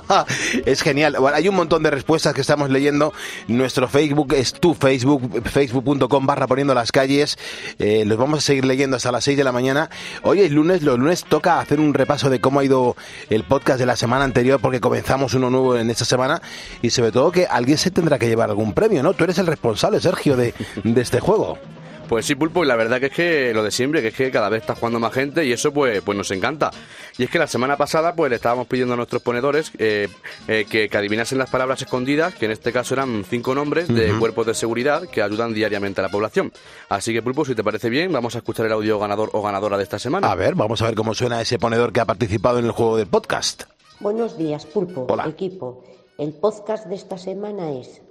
es 0.65 0.81
genial. 0.81 1.17
Hay 1.33 1.49
un 1.49 1.55
montón 1.55 1.83
de 1.83 1.91
respuestas 1.91 2.33
que 2.33 2.39
estamos 2.39 2.69
leyendo. 2.69 3.11
Nuestro 3.49 3.89
Facebook 3.89 4.33
es 4.33 4.53
tu 4.53 4.73
Facebook, 4.73 5.43
facebook.com 5.43 6.25
barra 6.25 6.47
poniendo 6.47 6.73
las 6.73 6.93
calles. 6.93 7.37
Eh, 7.77 8.05
los 8.05 8.17
vamos 8.17 8.39
a 8.39 8.41
seguir 8.41 8.63
leyendo 8.63 8.95
hasta 8.95 9.11
las 9.11 9.25
6 9.25 9.35
de 9.37 9.43
la 9.43 9.51
mañana. 9.51 9.89
Hoy 10.23 10.39
es 10.39 10.51
lunes, 10.51 10.81
los 10.81 10.97
lunes 10.97 11.25
toca 11.25 11.59
hacer 11.59 11.81
un 11.81 11.93
repaso 11.93 12.29
de 12.29 12.39
cómo 12.39 12.61
ha 12.61 12.63
ido 12.63 12.95
el 13.29 13.43
podcast 13.43 13.79
de 13.79 13.85
la 13.85 13.97
semana 13.97 14.23
anterior 14.23 14.61
porque 14.61 14.79
comenzamos 14.79 15.33
uno 15.33 15.49
nuevo 15.49 15.77
en 15.77 15.89
esta 15.89 16.05
semana 16.05 16.41
y 16.81 16.91
sobre 16.91 17.11
todo 17.11 17.33
que 17.33 17.47
alguien 17.47 17.77
se 17.77 17.91
tendrá 17.91 18.17
que 18.17 18.29
llevar 18.29 18.49
algún 18.49 18.71
premio, 18.71 19.03
¿no? 19.03 19.13
Tú 19.13 19.25
eres 19.25 19.37
el 19.39 19.47
responsable, 19.47 19.99
Sergio, 19.99 20.37
de 20.37 20.53
este 20.95 21.19
juego. 21.19 21.57
Pues 22.07 22.25
sí, 22.27 22.35
Pulpo, 22.35 22.63
y 22.63 22.67
la 22.67 22.75
verdad 22.75 22.99
que 22.99 23.07
es 23.07 23.11
que 23.11 23.53
lo 23.53 23.63
de 23.63 23.71
siempre, 23.71 24.01
que 24.01 24.09
es 24.09 24.13
que 24.13 24.29
cada 24.29 24.47
vez 24.49 24.61
está 24.61 24.75
jugando 24.75 24.99
más 24.99 25.11
gente 25.11 25.43
y 25.43 25.51
eso 25.51 25.73
pues, 25.73 26.01
pues 26.01 26.15
nos 26.17 26.29
encanta. 26.31 26.69
Y 27.17 27.23
es 27.23 27.29
que 27.29 27.39
la 27.39 27.47
semana 27.47 27.77
pasada 27.77 28.13
pues 28.13 28.29
le 28.29 28.35
estábamos 28.35 28.67
pidiendo 28.67 28.93
a 28.93 28.97
nuestros 28.97 29.21
ponedores 29.23 29.71
eh, 29.79 30.07
eh, 30.47 30.65
que, 30.69 30.87
que 30.87 30.97
adivinasen 30.97 31.37
las 31.39 31.49
palabras 31.49 31.81
escondidas, 31.81 32.35
que 32.35 32.45
en 32.45 32.51
este 32.51 32.71
caso 32.71 32.93
eran 32.93 33.25
cinco 33.27 33.55
nombres 33.55 33.87
de 33.87 34.13
cuerpos 34.19 34.45
de 34.45 34.53
seguridad 34.53 35.07
que 35.09 35.21
ayudan 35.23 35.53
diariamente 35.53 36.01
a 36.01 36.03
la 36.03 36.09
población. 36.09 36.51
Así 36.89 37.11
que 37.11 37.23
Pulpo, 37.23 37.43
si 37.43 37.55
te 37.55 37.63
parece 37.63 37.89
bien, 37.89 38.11
vamos 38.11 38.35
a 38.35 38.39
escuchar 38.39 38.67
el 38.67 38.73
audio 38.73 38.99
ganador 38.99 39.31
o 39.33 39.41
ganadora 39.41 39.77
de 39.77 39.83
esta 39.83 39.97
semana. 39.97 40.31
A 40.31 40.35
ver, 40.35 40.53
vamos 40.55 40.81
a 40.81 40.85
ver 40.85 40.95
cómo 40.95 41.13
suena 41.15 41.41
ese 41.41 41.57
ponedor 41.57 41.91
que 41.91 42.01
ha 42.01 42.05
participado 42.05 42.59
en 42.59 42.65
el 42.65 42.71
juego 42.71 42.97
del 42.97 43.07
podcast. 43.07 43.63
Buenos 43.99 44.37
días, 44.37 44.65
Pulpo, 44.65 45.07
Hola. 45.09 45.25
equipo. 45.27 45.83
El 46.17 46.33
podcast 46.33 46.85
de 46.85 46.95
esta 46.95 47.17
semana 47.17 47.71
es 47.71 48.01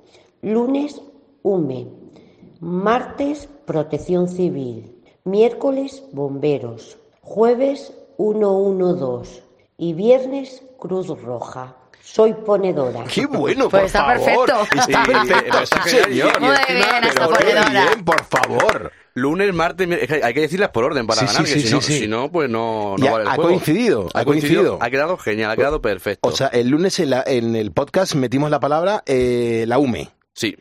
lunes, 0.43 1.01
UME, 1.43 1.87
martes, 2.65 3.49
Protección 3.67 4.27
Civil, 4.29 4.97
miércoles, 5.25 6.03
Bomberos, 6.13 6.97
jueves, 7.21 7.93
112 8.17 9.43
y 9.77 9.93
viernes, 9.93 10.63
Cruz 10.79 11.09
Roja. 11.09 11.77
Soy 12.03 12.35
ponedora. 12.35 13.05
¡Qué 13.05 13.25
bueno, 13.27 13.69
Pues 13.71 13.81
por 13.81 13.85
está 13.87 14.19
favor! 14.21 14.47
perfecto. 14.47 14.63
Está 14.79 15.05
Sí, 15.05 15.11
perfecto, 15.11 15.59
está 15.63 15.83
señor. 15.85 16.41
Muy 16.41 16.49
bien, 16.51 16.61
qué 16.67 17.21
ponedora. 17.21 17.71
bien, 17.71 18.05
por 18.05 18.25
favor. 18.25 18.93
Lunes, 19.15 19.55
martes, 19.55 19.87
miércoles, 19.89 20.11
es 20.13 20.19
que 20.21 20.27
hay 20.27 20.35
que 20.35 20.41
decirlas 20.41 20.69
por 20.71 20.85
orden 20.85 21.07
para 21.07 21.21
Sí, 21.21 21.27
ganar, 21.27 21.47
sí, 21.47 21.55
que 21.55 21.61
sí, 21.61 21.67
si, 21.69 21.75
no, 21.75 21.81
sí, 21.81 21.93
sí. 21.95 21.99
si 22.01 22.09
no, 22.09 22.31
pues 22.31 22.51
no, 22.51 22.97
no 22.99 23.07
ha- 23.07 23.11
vale 23.11 23.23
el 23.23 23.29
ha 23.29 23.35
juego. 23.37 23.51
coincidido, 23.51 24.09
ha 24.13 24.25
coincidido. 24.25 24.79
Ha 24.81 24.91
quedado 24.91 25.17
genial, 25.17 25.51
ha 25.53 25.57
quedado 25.57 25.81
perfecto. 25.81 26.29
O 26.29 26.33
sea, 26.33 26.49
el 26.49 26.69
lunes 26.69 26.99
en, 27.01 27.11
la- 27.11 27.25
en 27.27 27.57
el 27.57 27.73
podcast 27.73 28.15
metimos 28.17 28.51
la 28.51 28.61
palabra 28.61 29.03
eh, 29.07 29.65
la 29.69 29.79
UME. 29.79 30.11
Sí. 30.35 30.57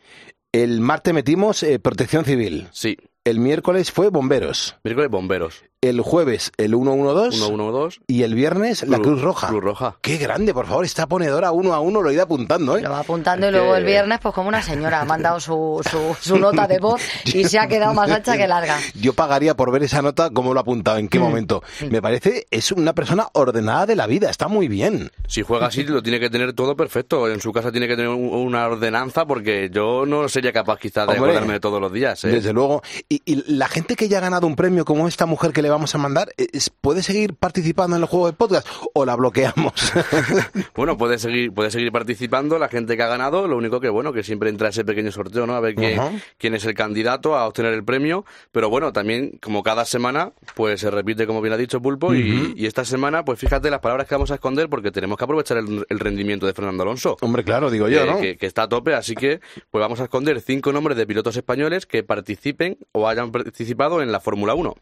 El 0.54 0.80
martes 0.80 1.12
metimos 1.12 1.64
eh, 1.64 1.80
protección 1.80 2.24
civil. 2.24 2.68
Sí. 2.70 2.96
El 3.24 3.40
miércoles 3.40 3.90
fue 3.90 4.08
bomberos. 4.08 4.76
Miércoles, 4.84 5.10
bomberos. 5.10 5.64
El 5.84 6.00
jueves 6.00 6.50
el 6.56 6.70
112. 6.74 7.36
112. 7.36 8.00
Y 8.06 8.22
el 8.22 8.34
viernes 8.34 8.86
la 8.88 8.98
Cruz 8.98 9.20
Roja. 9.20 9.48
Cruz 9.48 9.62
Roja. 9.62 9.96
Qué 10.00 10.16
grande, 10.16 10.54
por 10.54 10.66
favor. 10.66 10.84
Esta 10.84 11.06
ponedora 11.06 11.52
uno 11.52 11.74
a 11.74 11.80
uno 11.80 12.00
lo 12.00 12.10
he 12.10 12.14
ido 12.14 12.22
apuntando, 12.22 12.76
¿eh? 12.78 12.82
Lo 12.82 12.90
va 12.90 13.00
apuntando 13.00 13.48
y 13.48 13.50
luego 13.50 13.76
el 13.76 13.84
viernes, 13.84 14.18
pues 14.22 14.34
como 14.34 14.48
una 14.48 14.62
señora, 14.62 15.00
ha 15.00 15.04
mandado 15.04 15.40
su, 15.40 15.80
su, 15.90 16.16
su 16.20 16.38
nota 16.38 16.66
de 16.66 16.78
voz 16.78 17.02
y 17.26 17.44
se 17.44 17.58
ha 17.58 17.66
quedado 17.68 17.92
más 17.92 18.10
ancha 18.10 18.36
que 18.36 18.46
larga. 18.46 18.78
Yo 18.94 19.12
pagaría 19.12 19.54
por 19.56 19.70
ver 19.72 19.82
esa 19.82 20.00
nota, 20.02 20.30
cómo 20.30 20.54
lo 20.54 20.60
ha 20.60 20.62
apuntado, 20.62 20.96
en 20.98 21.08
qué 21.08 21.18
Mm. 21.18 21.22
momento. 21.22 21.62
Me 21.90 22.00
parece, 22.00 22.46
es 22.50 22.72
una 22.72 22.94
persona 22.94 23.28
ordenada 23.34 23.86
de 23.86 23.96
la 23.96 24.06
vida, 24.06 24.30
está 24.30 24.48
muy 24.48 24.68
bien. 24.68 25.10
Si 25.26 25.42
juega 25.42 25.66
así, 25.66 25.84
lo 25.84 26.02
tiene 26.02 26.18
que 26.20 26.30
tener 26.30 26.52
todo 26.54 26.76
perfecto. 26.76 27.28
En 27.28 27.40
su 27.40 27.52
casa 27.52 27.70
tiene 27.70 27.86
que 27.88 27.96
tener 27.96 28.08
un- 28.10 28.32
una 28.32 28.66
ordenanza 28.66 29.26
porque 29.26 29.70
yo 29.72 30.06
no 30.06 30.28
sería 30.28 30.52
capaz 30.52 30.78
quizás 30.78 31.06
de 31.06 31.14
Hombre, 31.14 31.30
acordarme 31.32 31.54
de 31.54 31.60
todos 31.60 31.80
los 31.80 31.92
días. 31.92 32.24
¿eh? 32.24 32.28
Desde 32.28 32.52
luego. 32.52 32.82
Y, 33.08 33.20
y 33.26 33.44
la 33.54 33.68
gente 33.68 33.96
que 33.96 34.08
ya 34.08 34.18
ha 34.18 34.20
ganado 34.22 34.46
un 34.46 34.56
premio 34.56 34.84
como 34.84 35.06
esta 35.08 35.26
mujer 35.26 35.52
que 35.52 35.60
le 35.62 35.68
vamos 35.74 35.94
a 35.94 35.98
mandar, 35.98 36.28
es- 36.36 36.70
¿puede 36.70 37.02
seguir 37.02 37.34
participando 37.34 37.96
en 37.96 38.02
el 38.02 38.08
juego 38.08 38.26
de 38.26 38.32
podcast 38.32 38.66
o 38.94 39.04
la 39.04 39.14
bloqueamos? 39.16 39.72
Bueno, 40.74 40.96
puede 40.98 41.18
seguir, 41.18 41.52
puede 41.52 41.70
seguir 41.70 41.92
participando 41.92 42.58
la 42.58 42.68
gente 42.68 42.96
que 42.96 43.02
ha 43.02 43.06
ganado. 43.06 43.46
Lo 43.48 43.56
único 43.56 43.80
que, 43.80 43.88
bueno, 43.88 44.12
que 44.12 44.22
siempre 44.22 44.50
entra 44.50 44.68
ese 44.68 44.84
pequeño 44.84 45.12
sorteo, 45.12 45.46
¿no? 45.46 45.54
A 45.54 45.60
ver 45.60 45.74
qué- 45.74 45.94
quién 46.38 46.54
es 46.54 46.64
el 46.64 46.74
candidato 46.74 47.36
a 47.36 47.46
obtener 47.46 47.72
el 47.74 47.84
premio. 47.84 48.24
Pero 48.52 48.68
bueno, 48.70 48.92
también, 48.92 49.38
como 49.40 49.62
cada 49.62 49.84
semana, 49.84 50.32
pues 50.54 50.80
se 50.80 50.90
repite, 50.90 51.26
como 51.26 51.40
bien 51.40 51.52
ha 51.54 51.56
dicho 51.56 51.80
Pulpo. 51.80 52.14
y- 52.14 52.66
esta 52.66 52.84
semana, 52.84 53.24
pues 53.24 53.38
fíjate 53.38 53.70
las 53.70 53.80
palabras 53.80 54.08
que 54.08 54.14
vamos 54.14 54.30
a 54.30 54.34
esconder 54.34 54.68
porque 54.68 54.90
tenemos 54.90 55.16
que 55.18 55.24
aprovechar 55.24 55.58
el, 55.58 55.84
el 55.88 55.98
rendimiento 56.00 56.46
de 56.46 56.54
Fernando 56.54 56.82
Alonso. 56.82 57.16
Hombre, 57.20 57.44
claro, 57.44 57.70
digo 57.70 57.88
yo, 57.88 58.18
que- 58.20 58.36
que 58.36 58.46
está 58.46 58.62
a 58.64 58.68
tope, 58.68 58.94
así 58.94 59.14
que 59.14 59.40
pues 59.70 59.80
vamos 59.80 60.00
a 60.00 60.04
esconder 60.04 60.40
cinco 60.40 60.72
nombres 60.72 60.96
de 60.96 61.06
pilotos 61.06 61.36
españoles 61.36 61.86
que 61.86 62.02
participen 62.02 62.78
o 62.92 63.08
hayan 63.08 63.30
participado 63.32 64.02
en 64.02 64.12
la 64.12 64.20
Fórmula 64.20 64.54
1. 64.54 64.74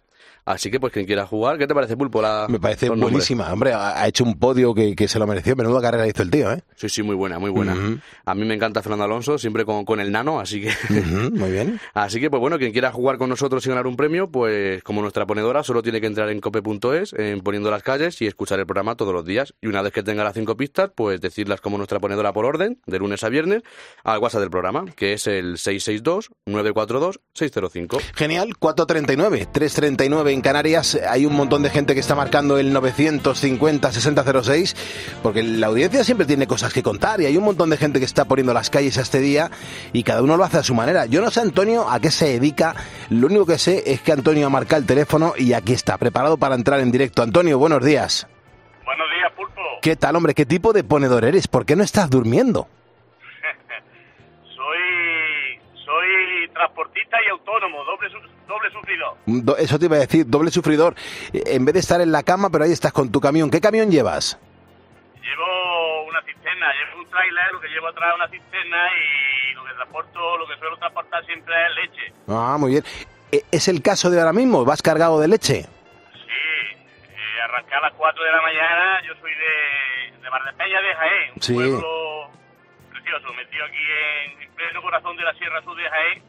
Así 0.45 0.71
que, 0.71 0.81
pues, 0.81 0.93
quien 0.93 1.07
quiera 1.07 1.27
jugar, 1.27 1.59
¿qué 1.59 1.67
te 1.67 1.75
parece, 1.75 1.97
Pulpo? 1.97 2.21
La, 2.21 2.47
Me 2.49 2.59
parece 2.59 2.89
nombres? 2.89 3.11
buenísima. 3.11 3.53
Hombre, 3.53 3.73
ha 3.75 4.07
hecho 4.09 4.25
un 4.25 4.39
podio 4.39 4.75
que, 4.75 4.97
que 4.97 5.07
se 5.09 5.19
lo 5.19 5.27
mereció. 5.27 5.55
Menuda 5.55 5.81
carrera 5.81 6.07
hizo 6.09 6.23
el 6.23 6.31
tío, 6.31 6.51
¿eh? 6.53 6.63
Sí, 6.75 6.89
sí, 6.89 7.03
muy 7.03 7.15
buena, 7.15 7.39
muy 7.39 7.51
buena. 7.51 7.77
A 8.25 8.35
mí 8.35 8.45
me 8.45 8.55
encanta 8.55 8.83
Fernando 8.83 9.05
Alonso, 9.05 9.39
siempre 9.39 9.65
con, 9.65 9.85
con 9.85 10.01
el 10.01 10.11
nano, 10.11 10.41
así 10.41 10.63
que... 10.63 10.73
Muy 11.33 11.51
bien. 11.51 11.79
Así 11.95 12.21
que, 12.21 12.31
pues 12.31 12.41
bueno, 12.41 12.59
quien 12.59 12.73
quiera 12.73 12.91
jugar 12.93 13.19
con 13.19 13.29
nosotros 13.29 13.65
y 13.67 13.69
ganar 13.69 13.87
un 13.87 13.97
premio, 13.97 14.31
pues 14.31 14.83
como 14.83 15.01
nuestra 15.03 15.27
ponedora, 15.27 15.63
solo 15.63 15.83
tiene 15.83 16.01
que 16.01 16.07
entrar 16.07 16.29
en 16.31 16.41
cope.es, 16.41 17.13
en 17.15 17.41
poniendo 17.41 17.71
las 17.71 17.83
calles 17.83 18.21
y 18.23 18.27
escuchar 18.27 18.59
el 18.61 18.67
programa 18.67 18.97
todos 18.97 19.13
los 19.15 19.25
días. 19.25 19.55
Y 19.61 19.67
una 19.69 19.83
vez 19.83 19.93
que 19.93 20.03
tenga 20.03 20.25
las 20.25 20.35
cinco 20.35 20.57
pistas, 20.57 20.91
pues 20.95 21.21
decirlas 21.21 21.61
como 21.61 21.77
nuestra 21.77 22.01
ponedora 22.01 22.33
por 22.33 22.45
orden, 22.47 22.81
de 22.87 22.99
lunes 22.99 23.23
a 23.25 23.29
viernes, 23.29 23.63
al 24.05 24.19
WhatsApp 24.19 24.41
del 24.41 24.51
programa, 24.51 24.85
que 24.97 25.13
es 25.13 25.27
el 25.27 25.57
662-942-605. 25.57 28.01
Genial, 28.15 28.57
439, 28.59 29.49
339 29.53 30.32
en 30.33 30.41
Canarias. 30.41 30.99
Hay 31.09 31.27
un 31.27 31.35
montón 31.35 31.63
de 31.63 31.71
gente 31.71 31.95
que 31.95 32.01
está 32.01 32.15
marcando 32.15 32.59
el 32.59 32.75
950-6006, 32.75 34.75
porque 35.23 35.43
la 35.43 35.69
audiencia 35.69 36.05
siempre 36.05 36.27
tiene 36.27 36.47
cosas 36.47 36.73
que 36.73 36.83
contar 36.83 37.21
y 37.21 37.27
hay 37.27 37.37
un 37.37 37.45
montón 37.45 37.71
de 37.71 37.77
gente 37.77 37.99
que 37.99 38.05
está 38.05 38.25
poniendo 38.25 38.55
las 38.55 38.71
calles 38.71 38.99
a 38.99 39.03
este 39.03 39.21
día 39.21 39.51
y 39.93 40.03
cada 40.03 40.23
uno 40.23 40.37
lo 40.37 40.45
hace 40.45 40.59
a 40.59 40.63
su 40.63 40.75
manera. 40.75 41.07
Yo 41.07 41.21
no 41.21 41.31
sé, 41.31 41.41
Antonio, 41.41 41.89
a 41.89 42.01
qué 42.01 42.11
se 42.11 42.27
dedica. 42.27 42.75
Lo 43.11 43.27
único 43.27 43.47
que 43.47 43.59
sé 43.59 43.83
es 43.87 44.01
que 44.01 44.13
Antonio 44.13 44.47
ha 44.47 44.51
marcado 44.51 44.81
el 44.81 44.87
teléfono 44.87 45.35
y 45.37 45.53
aquí 45.53 45.73
está, 45.73 45.99
preparado 45.99 46.37
para 46.37 46.55
entrar 46.55 46.81
en 46.81 46.91
directo. 46.91 47.23
Antonio, 47.23 47.59
buenos 47.59 47.85
días. 47.85 48.27
Buenos 48.85 49.07
días, 49.17 49.33
Pulpo. 49.37 49.61
¿Qué 49.81 49.97
tal, 49.97 50.17
hombre? 50.17 50.35
¿Qué 50.35 50.47
tipo 50.47 50.73
de 50.73 50.85
ponedor 50.85 51.25
eres? 51.25 51.49
¿Por 51.49 51.65
qué 51.65 51.77
no 51.77 51.85
estás 51.85 52.11
durmiendo? 52.11 52.69
Transportista 56.67 57.17
y 57.27 57.31
autónomo, 57.31 57.85
doble 57.85 58.09
doble 58.47 58.71
sufrido. 58.71 59.17
Do- 59.27 59.57
Eso 59.57 59.79
te 59.79 59.87
iba 59.87 59.97
a 59.97 60.01
decir, 60.01 60.25
doble 60.27 60.51
sufridor. 60.51 60.95
Eh, 61.33 61.43
En 61.57 61.65
vez 61.65 61.75
de 61.75 61.81
estar 61.81 62.01
en 62.01 62.13
la 62.13 62.23
cama, 62.23 62.51
pero 62.51 62.65
ahí 62.65 62.73
estás 62.73 62.93
con 62.93 63.11
tu 63.11 63.21
camión. 63.21 63.51
¿Qué 63.51 63.61
camión 63.61 63.91
llevas? 63.91 64.39
Llevo 65.21 66.05
una 66.09 66.23
cisterna, 66.23 66.67
llevo 66.75 67.03
un 67.03 67.11
tráiler, 67.11 67.53
lo 67.53 67.61
que 67.61 67.69
llevo 67.69 67.89
atrás 67.89 68.09
es 68.11 68.15
una 68.17 68.29
cisterna 68.29 68.89
y 68.95 69.55
lo 69.55 69.65
que 69.65 69.73
transporto, 69.75 70.37
lo 70.39 70.47
que 70.47 70.57
suelo 70.59 70.77
transportar 70.79 71.25
siempre 71.27 71.55
es 71.67 71.75
leche. 71.77 72.13
Ah, 72.29 72.57
muy 72.59 72.71
bien. 72.73 72.85
Eh, 73.33 73.43
¿Es 73.51 73.69
el 73.69 73.83
caso 73.83 74.11
de 74.11 74.19
ahora 74.21 74.33
mismo? 74.33 74.65
¿Vas 74.65 74.83
cargado 74.83 75.19
de 75.21 75.29
leche? 75.29 75.63
Sí, 75.63 76.29
eh, 77.11 77.41
arranqué 77.45 77.75
a 77.75 77.81
las 77.81 77.93
4 77.95 78.23
de 78.25 78.31
la 78.33 78.43
mañana, 78.43 79.01
yo 79.07 79.15
soy 79.21 79.31
de, 79.35 80.19
de 80.23 80.29
Valdepeña 80.29 80.81
de 80.81 80.95
Jaén, 80.95 81.33
un 81.37 81.43
Sí. 81.43 81.55
pueblo 81.55 82.31
precioso, 82.91 83.33
metido 83.35 83.65
aquí 83.65 83.85
en, 84.37 84.43
en 84.43 84.55
pleno 84.55 84.83
corazón 84.83 85.17
de 85.17 85.23
la 85.25 85.33
Sierra 85.35 85.63
Sur 85.63 85.77
de 85.77 85.89
Jaén. 85.89 86.23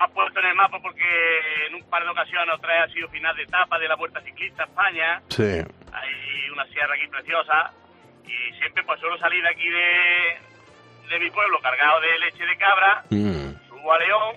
Ha 0.00 0.08
puesto 0.08 0.38
en 0.40 0.46
el 0.46 0.54
mapa 0.54 0.78
porque 0.80 1.04
en 1.66 1.74
un 1.74 1.82
par 1.90 2.04
de 2.04 2.10
ocasiones 2.10 2.54
otra 2.54 2.72
vez 2.74 2.90
ha 2.90 2.94
sido 2.94 3.08
final 3.08 3.34
de 3.36 3.42
etapa 3.42 3.78
de 3.78 3.88
la 3.88 3.96
Vuelta 3.96 4.20
Ciclista 4.22 4.64
España. 4.64 5.20
Sí. 5.28 5.42
Hay 5.92 6.50
una 6.52 6.64
sierra 6.66 6.94
aquí 6.94 7.08
preciosa 7.08 7.72
y 8.24 8.58
siempre 8.58 8.84
pues 8.84 9.00
suelo 9.00 9.18
salir 9.18 9.44
aquí 9.46 9.68
de, 9.68 10.38
de 11.08 11.18
mi 11.18 11.30
pueblo 11.30 11.60
cargado 11.60 12.00
de 12.00 12.18
leche 12.18 12.44
de 12.44 12.56
cabra, 12.56 13.04
subo 13.08 13.92
a 13.92 13.98
León, 13.98 14.36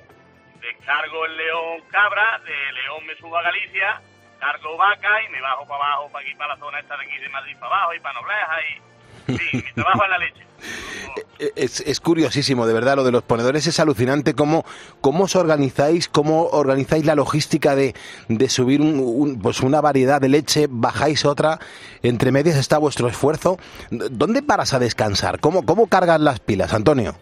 descargo 0.62 1.26
en 1.26 1.38
León 1.38 1.82
cabra, 1.92 2.40
de 2.40 2.72
León 2.74 3.06
me 3.06 3.16
subo 3.16 3.38
a 3.38 3.44
Galicia, 3.44 4.02
cargo 4.40 4.78
vaca 4.78 5.24
y 5.24 5.30
me 5.30 5.42
bajo 5.42 5.68
para 5.68 5.84
abajo, 5.84 6.12
para 6.12 6.26
aquí, 6.26 6.36
para 6.36 6.54
la 6.56 6.60
zona 6.60 6.80
esta 6.80 6.98
de 6.98 7.06
aquí 7.06 7.18
de 7.20 7.30
Madrid 7.30 7.56
para 7.60 7.76
abajo 7.76 7.94
y 7.94 8.00
para 8.00 8.20
Nobleja 8.20 8.62
y... 8.62 8.92
Sí, 9.38 9.58
mi 9.58 9.74
trabajo 9.74 10.04
es 10.04 10.10
la 10.10 10.18
leche. 10.18 10.46
Es, 11.56 11.80
es 11.82 12.00
curiosísimo, 12.00 12.68
de 12.68 12.74
verdad, 12.74 12.96
lo 12.98 13.04
de 13.04 13.12
los 13.12 13.24
ponedores 13.24 13.66
es 13.66 13.80
alucinante. 13.80 14.36
¿Cómo, 14.36 14.64
cómo 15.02 15.24
os 15.24 15.36
organizáis? 15.36 16.08
¿Cómo 16.08 16.46
organizáis 16.48 17.04
la 17.06 17.16
logística 17.16 17.76
de, 17.76 17.96
de 18.28 18.48
subir 18.50 18.80
un- 18.80 19.00
un- 19.00 19.42
pues 19.42 19.62
una 19.62 19.82
variedad 19.82 20.22
de 20.22 20.30
leche, 20.30 20.68
bajáis 20.70 21.26
otra? 21.26 21.58
Entre 22.04 22.32
medias 22.32 22.58
está 22.58 22.78
vuestro 22.78 23.08
esfuerzo. 23.08 23.58
¿Dónde 23.90 24.44
paras 24.44 24.74
a 24.76 24.80
descansar? 24.80 25.40
¿Cómo, 25.40 25.66
cómo 25.66 25.88
cargas 25.88 26.20
las 26.22 26.40
pilas, 26.40 26.74
Antonio? 26.74 27.16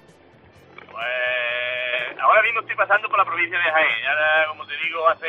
Pues 0.92 2.20
ahora 2.22 2.42
mismo 2.44 2.60
estoy 2.62 2.76
pasando 2.76 3.08
por 3.10 3.18
la 3.18 3.26
provincia 3.26 3.58
de 3.58 3.64
Jaén. 3.72 4.06
Ahora, 4.10 4.48
como 4.50 4.66
te 4.66 4.74
digo, 4.84 5.08
hace 5.10 5.28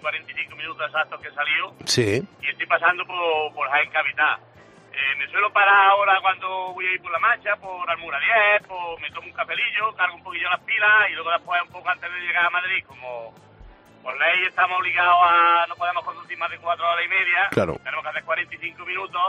45 0.00 0.56
minutos 0.56 0.86
exactos 0.86 1.20
que 1.20 1.28
he 1.28 1.34
salido 1.34 1.74
Sí. 1.84 2.22
y 2.42 2.48
estoy 2.50 2.66
pasando 2.66 3.04
por, 3.06 3.54
por 3.54 3.68
Jaén 3.68 3.90
Capital. 3.90 4.38
Eh, 5.00 5.16
me 5.18 5.26
suelo 5.30 5.50
parar 5.52 5.88
ahora 5.90 6.20
cuando 6.20 6.72
voy 6.74 6.86
a 6.86 6.92
ir 6.92 7.00
por 7.00 7.10
la 7.12 7.18
marcha, 7.18 7.56
por 7.56 7.88
Almura 7.90 8.18
10, 8.58 8.68
pues 8.68 9.00
me 9.00 9.10
tomo 9.10 9.28
un 9.28 9.32
cafelillo, 9.32 9.94
cargo 9.96 10.16
un 10.16 10.22
poquillo 10.22 10.50
las 10.50 10.60
pilas 10.60 11.08
y 11.10 11.14
luego 11.14 11.30
después, 11.30 11.60
un 11.62 11.72
poco 11.72 11.88
antes 11.88 12.12
de 12.12 12.20
llegar 12.20 12.44
a 12.46 12.50
Madrid, 12.50 12.84
como 12.86 13.32
por 14.02 14.12
ley 14.18 14.44
estamos 14.46 14.78
obligados 14.78 15.16
a, 15.24 15.64
no 15.68 15.76
podemos 15.76 16.04
conducir 16.04 16.36
más 16.38 16.50
de 16.50 16.58
cuatro 16.58 16.84
horas 16.84 17.04
y 17.04 17.08
media, 17.08 17.48
Claro. 17.50 17.76
tenemos 17.82 18.02
que 18.04 18.10
hacer 18.10 18.24
45 18.24 18.84
minutos, 18.84 19.22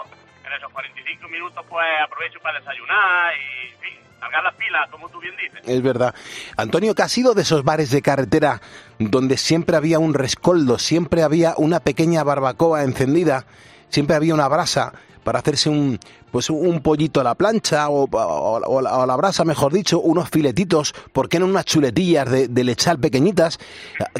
en 0.45 0.53
esos 0.53 0.71
45 0.71 1.27
minutos 1.29 1.65
pues 1.69 1.87
aprovecho 2.03 2.39
para 2.41 2.59
desayunar 2.59 3.33
y, 3.37 3.69
en 3.73 3.79
fin, 3.79 3.99
cargar 4.19 4.43
las 4.43 4.55
pilas, 4.55 4.89
como 4.89 5.07
tú 5.09 5.19
bien 5.19 5.35
dices. 5.37 5.61
Es 5.65 5.81
verdad. 5.81 6.13
Antonio, 6.57 6.95
¿qué 6.95 7.03
ha 7.03 7.07
sido 7.09 7.33
de 7.33 7.43
esos 7.43 7.63
bares 7.63 7.91
de 7.91 8.01
carretera 8.01 8.59
donde 8.99 9.37
siempre 9.37 9.77
había 9.77 9.99
un 9.99 10.13
rescoldo, 10.13 10.79
siempre 10.79 11.23
había 11.23 11.53
una 11.57 11.79
pequeña 11.79 12.23
barbacoa 12.23 12.83
encendida, 12.83 13.45
siempre 13.89 14.15
había 14.17 14.33
una 14.33 14.47
brasa 14.47 14.93
para 15.23 15.39
hacerse 15.39 15.69
un 15.69 15.99
pues 16.31 16.49
un 16.49 16.81
pollito 16.81 17.19
a 17.19 17.23
la 17.23 17.35
plancha 17.35 17.89
o, 17.89 18.07
o- 18.09 18.81
la- 18.81 19.05
la 19.05 19.15
brasa, 19.17 19.43
mejor 19.43 19.73
dicho, 19.73 19.99
unos 19.99 20.29
filetitos, 20.29 20.93
¿por 21.13 21.27
qué 21.27 21.39
no 21.39 21.45
unas 21.45 21.65
chuletillas 21.65 22.29
de, 22.31 22.47
de 22.47 22.63
lechal 22.63 22.99
pequeñitas? 22.99 23.57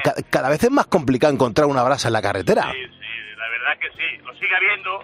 Ca- 0.04 0.16
cada 0.30 0.50
vez 0.50 0.64
es 0.64 0.72
más 0.72 0.88
complicado 0.88 1.34
encontrar 1.34 1.68
una 1.68 1.84
brasa 1.84 2.10
en 2.10 2.14
la 2.14 2.22
carretera. 2.22 2.64
Sí, 2.72 2.78
sí, 2.84 3.38
la 3.38 3.48
verdad 3.50 3.78
que 3.80 3.90
sí. 3.92 4.18
Lo 4.26 4.34
sigue 4.34 4.56
habiendo, 4.56 5.00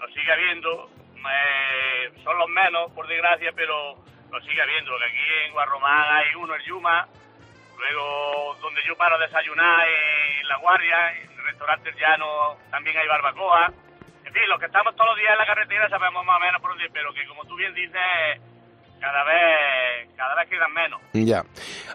lo 0.00 0.06
sigue 0.08 0.32
habiendo. 0.32 0.90
Eh, 1.18 2.12
son 2.24 2.38
los 2.38 2.48
menos, 2.48 2.90
por 2.92 3.06
desgracia, 3.06 3.52
pero 3.54 3.96
lo 4.32 4.40
sigue 4.40 4.62
habiendo. 4.62 4.90
Porque 4.92 5.04
aquí 5.04 5.46
en 5.46 5.52
Guarromán 5.52 6.16
hay 6.16 6.34
uno, 6.40 6.54
el 6.54 6.62
Yuma. 6.64 7.06
Luego, 7.78 8.56
donde 8.62 8.80
yo 8.86 8.96
paro 8.96 9.16
a 9.16 9.18
desayunar, 9.18 9.86
en 9.86 10.48
La 10.48 10.56
Guardia, 10.58 11.12
en 11.20 11.44
restaurantes 11.44 11.94
llanos, 12.00 12.56
también 12.70 12.96
hay 12.96 13.06
barbacoa. 13.06 13.72
Fin, 14.38 14.48
los 14.48 14.60
que 14.60 14.66
estamos 14.66 14.94
todos 14.94 15.10
los 15.10 15.18
días 15.18 15.32
en 15.32 15.38
la 15.38 15.46
carretera 15.46 15.88
sabemos 15.88 16.24
más 16.24 16.36
o 16.36 16.40
menos 16.40 16.60
por 16.60 16.70
dónde, 16.70 16.88
pero 16.92 17.12
que 17.12 17.26
como 17.26 17.44
tú 17.44 17.56
bien 17.56 17.74
dices, 17.74 18.00
cada 19.00 19.24
vez, 19.24 20.08
cada 20.16 20.34
vez 20.36 20.48
quedan 20.48 20.72
menos. 20.72 21.00
Ya. 21.12 21.44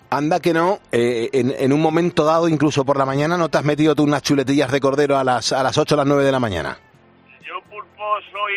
Anda 0.10 0.40
que 0.42 0.52
no, 0.54 0.80
eh, 0.92 1.30
en, 1.32 1.54
en 1.58 1.72
un 1.74 1.82
momento 1.82 2.26
dado, 2.26 2.50
incluso 2.50 2.84
por 2.84 2.98
la 2.98 3.06
mañana, 3.06 3.38
¿no 3.38 3.50
te 3.50 3.58
has 3.60 3.64
metido 3.64 3.96
tú 3.96 4.04
unas 4.04 4.22
chuletillas 4.24 4.72
de 4.72 4.82
cordero 4.82 5.18
a 5.18 5.24
las, 5.24 5.54
a 5.54 5.64
las 5.64 5.78
8 5.78 5.96
o 5.96 5.98
las 5.98 6.06
9 6.06 6.24
de 6.24 6.32
la 6.32 6.40
mañana? 6.40 6.78
Yo 7.42 7.62
pulpo 7.70 8.04
soy... 8.32 8.54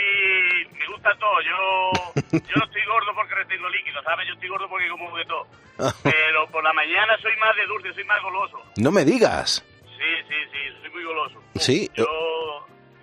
Me 0.79 0.87
gusta 0.89 1.11
todo. 1.19 1.41
Yo, 1.43 1.93
yo 2.33 2.55
no 2.57 2.65
estoy 2.65 2.85
gordo 2.87 3.15
porque 3.15 3.35
retengo 3.35 3.69
líquido, 3.69 4.03
¿sabes? 4.03 4.27
Yo 4.27 4.35
estoy 4.35 4.49
gordo 4.49 4.69
porque 4.69 4.89
como 4.89 5.17
de 5.17 5.25
todo. 5.27 5.47
Pero 6.03 6.47
por 6.51 6.65
la 6.65 6.73
mañana 6.73 7.17
soy 7.23 7.37
más 7.37 7.55
de 7.55 7.67
dulce, 7.67 7.93
soy 7.95 8.05
más 8.05 8.21
goloso. 8.23 8.59
No 8.79 8.91
me 8.91 9.05
digas. 9.05 9.65
Sí, 9.85 10.25
sí, 10.29 10.35
sí, 10.53 10.59
soy 10.83 10.91
muy 10.91 11.05
goloso. 11.05 11.43
Sí. 11.55 11.91
Yo 11.95 12.05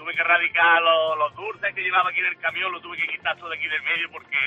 tuve 0.04 0.16
que 0.16 0.22
erradicar 0.22 0.82
los, 0.82 1.18
los 1.18 1.36
dulces 1.36 1.74
que 1.74 1.82
llevaba 1.82 2.10
aquí 2.10 2.20
en 2.20 2.26
el 2.26 2.38
camión, 2.40 2.72
lo 2.74 2.82
tuve 2.82 2.98
que 2.98 3.08
quitar 3.08 3.38
todo 3.38 3.50
de 3.50 3.56
aquí 3.56 3.68
del 3.70 3.82
medio 3.84 4.12
porque, 4.12 4.38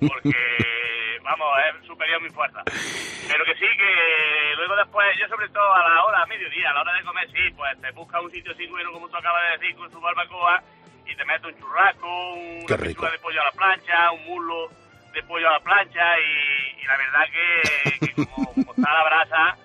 porque 0.08 1.20
vamos, 1.22 1.46
es 1.68 1.86
superior 1.86 2.16
a 2.16 2.24
mi 2.24 2.30
fuerza. 2.30 2.62
Pero 2.64 3.44
que 3.44 3.54
sí, 3.54 3.66
que 3.76 4.54
luego 4.56 4.76
después, 4.76 5.06
yo 5.20 5.28
sobre 5.28 5.48
todo 5.50 5.74
a 5.74 5.88
la 5.90 6.04
hora, 6.04 6.22
a 6.22 6.26
mediodía, 6.26 6.70
a 6.70 6.72
la 6.72 6.80
hora 6.80 6.94
de 6.94 7.04
comer, 7.04 7.30
sí, 7.30 7.50
pues 7.54 7.80
te 7.82 7.90
busca 7.90 8.20
un 8.20 8.30
sitio 8.30 8.52
así 8.52 8.66
bueno, 8.68 8.92
como 8.92 9.08
tú 9.10 9.16
acabas 9.18 9.42
de 9.42 9.58
decir, 9.58 9.76
con 9.76 9.92
su 9.92 10.00
barbacoa, 10.00 10.62
y 11.04 11.14
te 11.14 11.24
metes 11.26 11.44
un 11.44 11.60
churrasco, 11.60 12.32
un 12.32 12.66
Qué 12.66 12.76
rico. 12.78 13.10
de 13.10 13.18
pollo 13.18 13.42
a 13.42 13.44
la 13.44 13.52
plancha, 13.52 14.10
un 14.12 14.24
muslo 14.24 14.70
de 15.12 15.22
pollo 15.24 15.48
a 15.48 15.52
la 15.52 15.60
plancha, 15.60 16.18
y, 16.18 16.80
y 16.80 16.84
la 16.86 16.96
verdad 16.96 17.24
que, 17.30 18.06
que 18.06 18.26
como, 18.26 18.54
como 18.54 18.72
está 18.72 18.90
la 18.90 19.04
brasa, 19.04 19.56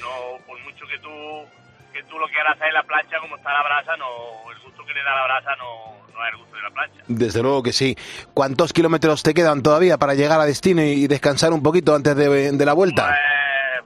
no, 0.00 0.44
por 0.44 0.58
mucho 0.62 0.86
que 0.88 0.98
tú 0.98 1.59
que 1.92 2.02
tú 2.04 2.18
lo 2.18 2.26
quieras 2.28 2.54
hacer 2.56 2.68
en 2.68 2.74
la 2.74 2.82
plancha 2.82 3.18
como 3.20 3.36
está 3.36 3.52
la 3.52 3.62
brasa, 3.62 3.96
no, 3.96 4.06
el 4.50 4.58
gusto 4.60 4.84
que 4.84 4.94
le 4.94 5.02
da 5.02 5.14
la 5.14 5.24
brasa 5.24 5.56
no, 5.56 5.96
no 6.12 6.24
es 6.26 6.32
el 6.32 6.38
gusto 6.38 6.56
de 6.56 6.62
la 6.62 6.70
plancha. 6.70 7.02
Desde 7.08 7.42
luego 7.42 7.62
que 7.62 7.72
sí. 7.72 7.96
¿Cuántos 8.34 8.72
kilómetros 8.72 9.22
te 9.22 9.34
quedan 9.34 9.62
todavía 9.62 9.98
para 9.98 10.14
llegar 10.14 10.40
a 10.40 10.46
destino 10.46 10.82
y 10.82 11.06
descansar 11.06 11.52
un 11.52 11.62
poquito 11.62 11.94
antes 11.94 12.16
de, 12.16 12.52
de 12.52 12.64
la 12.66 12.72
vuelta? 12.72 13.16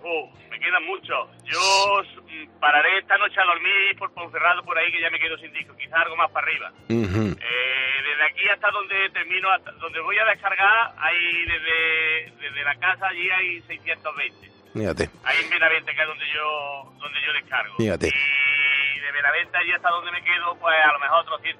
Uf, 0.02 0.50
me 0.50 0.58
quedan 0.58 0.84
muchos. 0.84 1.28
Yo 1.44 2.02
mm, 2.28 2.60
pararé 2.60 2.98
esta 2.98 3.16
noche 3.18 3.40
a 3.40 3.44
dormir 3.44 3.96
por 3.98 4.12
Ponferrado 4.12 4.62
por 4.62 4.76
ahí 4.78 4.90
que 4.92 5.00
ya 5.00 5.10
me 5.10 5.18
quedo 5.18 5.36
sin 5.38 5.52
disco, 5.52 5.74
quizás 5.76 6.00
algo 6.00 6.16
más 6.16 6.30
para 6.30 6.46
arriba. 6.46 6.72
Eh, 6.88 8.02
desde 8.08 8.24
aquí 8.24 8.48
hasta 8.48 8.70
donde 8.70 9.10
termino, 9.10 9.50
hasta 9.50 9.72
donde 9.72 10.00
voy 10.00 10.18
a 10.18 10.24
descargar, 10.24 10.92
hay 10.98 11.44
desde, 11.46 12.32
desde 12.40 12.64
la 12.64 12.74
casa 12.76 13.08
allí 13.08 13.30
hay 13.30 13.62
620. 13.62 14.63
Fíjate, 14.74 15.08
Ahí 15.24 15.38
en 15.44 15.50
Benavente, 15.50 15.94
que 15.94 16.02
es 16.02 16.06
donde 16.08 16.26
yo, 16.34 16.92
donde 16.98 17.20
yo 17.24 17.32
descargo. 17.32 17.76
fíjate. 17.76 18.08
Y 18.08 19.00
de 19.00 19.12
Benavente 19.12 19.56
allí 19.56 19.72
hasta 19.72 19.88
donde 19.88 20.10
me 20.10 20.22
quedo, 20.22 20.56
pues 20.58 20.74
a 20.84 20.92
lo 20.92 20.98
mejor 20.98 21.20
otros 21.20 21.40
100, 21.42 21.56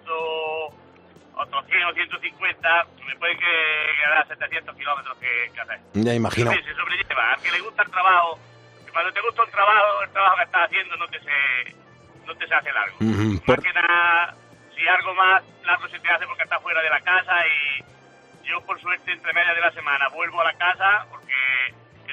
otros 1.37 1.67
100 1.67 1.85
o 1.85 1.93
150, 1.95 2.87
me 3.07 3.17
pueden 3.17 3.39
que 3.39 3.45
quedar 4.03 4.27
700 4.29 4.77
kilómetros 4.77 5.17
que, 5.19 5.51
que 5.55 5.61
hacer. 5.61 5.79
Ya 5.95 6.15
imagino. 6.15 6.51
Sí, 6.53 6.59
se 6.65 6.75
sobrelleva. 6.75 7.33
Al 7.35 7.43
que 7.43 7.51
le 7.53 7.61
gusta 7.61 7.83
el 7.85 7.91
trabajo, 7.91 8.39
que 8.85 8.93
cuando 8.93 9.13
te 9.13 9.21
gusta 9.21 9.43
un 9.45 9.51
trabajo, 9.51 10.03
el 10.03 10.11
trabajo 10.11 10.37
que 10.37 10.43
estás 10.45 10.67
haciendo 10.67 10.97
no 10.97 11.09
te 11.09 11.21
se, 11.21 11.77
no 12.27 12.35
te 12.37 12.47
se 12.49 12.55
hace 12.55 12.73
largo. 12.73 12.97
Ujú, 13.01 13.33
Más 13.35 13.41
por- 13.47 13.63
que 13.63 13.73
nada, 13.73 14.35
si 14.77 14.89
algo 14.89 15.15
más 15.15 15.43
largo 15.65 15.89
se 15.89 16.01
te 16.01 16.09
hace 16.11 16.27
porque 16.27 16.43
estás 16.43 16.61
fuera 16.63 16.83
de 16.83 16.91
la 16.91 17.01
casa 17.01 17.33
y 17.47 17.85
yo 18.49 18.61
por 18.67 18.81
suerte 18.81 19.13
entre 19.13 19.33
media 19.33 19.55
de 19.55 19.61
la 19.61 19.71
semana 19.73 20.09
vuelvo 20.09 20.41
a 20.41 20.45
la 20.45 20.55
casa 20.59 21.07
porque 21.11 21.33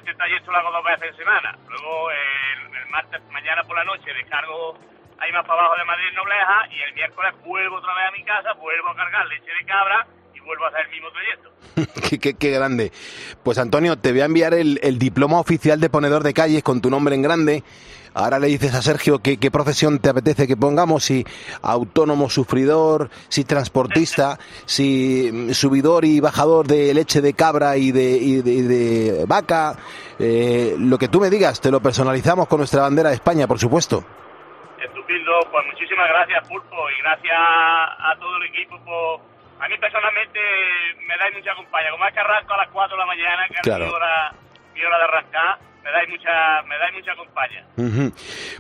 este 0.02 0.14
trayecto 0.16 0.52
lo 0.52 0.58
hago 0.58 0.72
dos 0.72 0.84
veces 0.84 1.10
en 1.12 1.18
semana. 1.18 1.56
Luego 1.70 2.10
el, 2.12 2.90
martes, 2.90 3.22
mañana 3.32 3.64
por 3.64 3.78
la 3.78 3.86
noche 3.86 4.12
descargo 4.14 4.78
ahí 5.18 5.32
más 5.32 5.46
para 5.46 5.62
abajo 5.62 5.78
de 5.78 5.86
Madrid 5.86 6.12
Nobleja 6.16 6.68
y 6.72 6.82
el 6.82 6.94
miércoles 6.94 7.34
vuelvo 7.46 7.78
otra 7.78 7.94
vez 7.96 8.06
a 8.10 8.12
mi 8.12 8.24
casa, 8.24 8.54
vuelvo 8.54 8.90
a 8.90 8.96
cargar 8.96 9.26
leche 9.28 9.46
de 9.60 9.66
cabra 9.66 10.06
y 10.34 10.40
vuelvo 10.42 10.66
a 10.66 10.68
hacer 10.70 10.82
el 10.86 10.92
mismo 10.92 11.08
trayecto. 11.12 11.52
qué, 12.10 12.20
qué- 12.20 12.34
qué 12.38 12.50
grande. 12.52 12.92
Pues 13.44 13.58
Antonio, 13.60 13.98
te 13.98 14.12
voy 14.12 14.22
a 14.22 14.26
enviar 14.26 14.54
el 14.54 15.00
diploma 15.00 15.40
oficial 15.40 15.80
de 15.80 15.90
ponedor 15.90 16.24
de 16.24 16.34
calles 16.34 16.64
con 16.64 16.82
tu 16.82 16.90
nombre 16.90 17.16
en 17.16 17.22
grande. 17.22 17.64
Ahora 18.14 18.40
le 18.40 18.48
dices 18.48 18.74
a 18.76 18.82
Sergio 18.82 19.20
qué, 19.20 19.38
qué 19.38 19.50
profesión 19.52 20.00
te 20.00 20.10
apetece 20.10 20.46
que 20.48 20.58
pongamos, 20.58 21.04
si 21.06 21.24
autónomo 21.62 22.30
sufridor, 22.30 23.10
si 23.30 23.46
transportista, 23.46 24.38
si 24.66 25.30
mm, 25.32 25.52
subidor 25.54 26.04
y 26.04 26.20
bajador 26.20 26.68
de 26.68 26.94
leche 26.94 27.22
de 27.22 27.34
cabra 27.34 27.78
y 27.78 27.92
de, 27.92 28.12
y 28.18 28.42
de- 28.42 28.52
y 28.52 28.62
de 28.62 29.26
vaca. 29.28 29.76
Eh, 30.20 30.76
lo 30.78 30.98
que 30.98 31.08
tú 31.08 31.22
me 31.22 31.30
digas, 31.30 31.62
te 31.62 31.72
lo 31.72 31.80
personalizamos 31.82 32.48
con 32.48 32.58
nuestra 32.60 32.82
bandera 32.82 33.10
de 33.10 33.16
España, 33.16 33.48
por 33.48 33.60
supuesto. 33.60 34.04
Estupendo, 34.84 35.32
pues 35.52 35.66
muchísimas 35.72 36.10
gracias 36.10 36.48
Pulpo 36.48 36.76
y 36.90 37.02
gracias 37.02 37.38
a 37.38 38.16
todo 38.20 38.36
el 38.38 38.44
equipo 38.50 38.78
por... 38.84 39.22
A 39.64 39.70
mí 39.70 39.78
personalmente 39.78 40.40
me 41.08 41.16
dais 41.18 41.36
mucha 41.38 41.54
compañía, 41.56 41.92
como 41.92 42.06
es 42.08 42.14
que 42.14 42.20
arranco 42.20 42.54
a 42.54 42.58
las 42.58 42.70
4 42.74 42.98
de 42.98 43.00
la 43.00 43.06
mañana, 43.06 43.48
que 43.48 43.62
Claro. 43.62 43.86
es 43.86 43.90
mi 43.92 43.96
hora, 43.96 44.34
mi 44.74 44.84
hora 44.84 44.98
de 44.98 45.04
arrancar, 45.04 45.60
me 45.84 45.92
dais 45.92 46.10
mucha, 46.10 46.62
me 46.68 46.78
dais 46.78 46.94
mucha 46.94 47.16
compañía. 47.16 47.66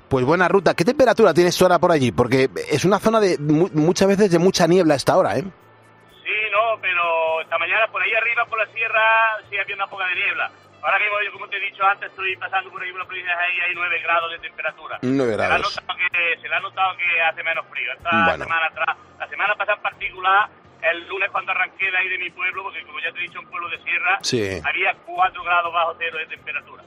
Pues 0.10 0.26
buena 0.26 0.48
ruta. 0.48 0.74
¿Qué 0.74 0.84
temperatura 0.86 1.34
tienes 1.34 1.60
ahora 1.62 1.80
por 1.80 1.92
allí? 1.92 2.12
Porque 2.12 2.50
es 2.70 2.86
una 2.86 3.00
zona 3.00 3.20
de 3.20 3.38
mu- 3.40 3.70
muchas 3.74 4.08
veces 4.08 4.32
de 4.32 4.40
mucha 4.40 4.68
niebla 4.68 4.94
a 4.96 4.98
esta 4.98 5.18
hora, 5.18 5.38
¿eh? 5.38 5.44
Sí, 5.44 6.38
no, 6.52 6.80
pero 6.82 7.42
esta 7.42 7.58
mañana 7.58 7.88
por 7.92 8.02
ahí 8.02 8.14
arriba, 8.14 8.46
por 8.46 8.58
la 8.60 8.72
sierra, 8.74 9.02
sí 9.50 9.58
había 9.58 9.76
una 9.76 9.88
poca 9.88 10.06
de 10.08 10.16
niebla. 10.16 10.52
Ahora 10.84 10.98
mismo, 10.98 11.14
yo 11.24 11.32
como 11.34 11.48
te 11.48 11.58
he 11.58 11.60
dicho 11.60 11.84
antes, 11.86 12.10
estoy 12.10 12.36
pasando 12.38 12.72
por 12.72 12.82
ahí 12.82 12.90
por 12.92 13.02
la 13.02 13.06
provincia 13.08 13.34
ahí, 13.38 13.60
hay 13.70 13.76
9 13.76 14.00
grados 14.02 14.32
de 14.32 14.40
temperatura. 14.40 14.98
9 15.04 15.32
Se 15.34 15.38
le 15.38 15.44
ha 15.44 15.48
grados. 15.48 15.76
notado 15.80 15.98
que, 16.00 16.42
se 16.42 16.50
le 16.50 16.56
ha 16.56 16.60
notado 16.60 16.98
que 16.98 17.22
hace 17.22 17.44
menos 17.44 17.66
frío. 17.70 17.94
Esta 17.94 18.10
Bueno. 18.26 18.44
semana 18.46 18.66
atrás, 18.66 18.98
la 19.20 19.28
semana 19.28 19.54
pasada 19.56 19.76
en 19.78 19.84
particular, 19.84 20.50
el 20.84 21.08
lunes 21.08 21.30
cuando 21.32 21.52
arranqué 21.52 21.90
de 21.92 21.98
ahí 21.98 22.10
de 22.10 22.18
mi 22.18 22.30
pueblo, 22.32 22.64
porque 22.64 22.82
como 22.86 23.00
ya 23.00 23.12
te 23.14 23.20
he 23.20 23.22
dicho, 23.24 23.40
un 23.40 23.48
pueblo 23.48 23.70
de 23.70 23.78
sierra, 23.84 24.20
Sí. 24.22 24.62
había 24.64 24.94
4 25.06 25.44
grados 25.44 25.74
bajo 25.74 25.96
cero 26.00 26.18
de 26.18 26.26
temperatura. 26.36 26.84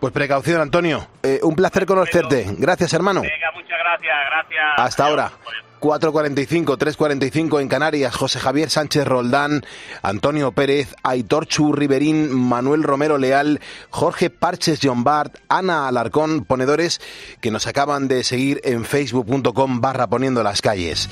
Pues 0.00 0.12
precaución, 0.12 0.60
Antonio. 0.60 1.06
Eh, 1.22 1.40
un 1.42 1.54
placer 1.56 1.86
conocerte. 1.86 2.46
Gracias, 2.58 2.92
hermano. 2.92 3.22
Venga, 3.22 3.50
muchas 3.54 3.78
gracias, 3.78 4.14
gracias. 4.30 4.64
Hasta 4.76 5.06
ahora. 5.06 5.30
4.45, 5.78 6.78
3.45 6.78 7.60
en 7.60 7.68
Canarias, 7.68 8.16
José 8.16 8.40
Javier 8.40 8.70
Sánchez 8.70 9.06
Roldán, 9.06 9.62
Antonio 10.02 10.50
Pérez, 10.52 10.94
Aitor 11.02 11.46
Chu 11.46 11.72
Riverín, 11.74 12.34
Manuel 12.34 12.82
Romero 12.82 13.18
Leal, 13.18 13.60
Jorge 13.90 14.30
Parches 14.30 14.80
John 14.82 15.04
Bart, 15.04 15.36
Ana 15.48 15.86
Alarcón, 15.86 16.44
ponedores 16.46 17.00
que 17.42 17.50
nos 17.50 17.66
acaban 17.66 18.08
de 18.08 18.24
seguir 18.24 18.60
en 18.64 18.84
facebook.com 18.86 19.80
barra 19.82 20.06
poniendo 20.06 20.42
las 20.42 20.62
calles. 20.62 21.10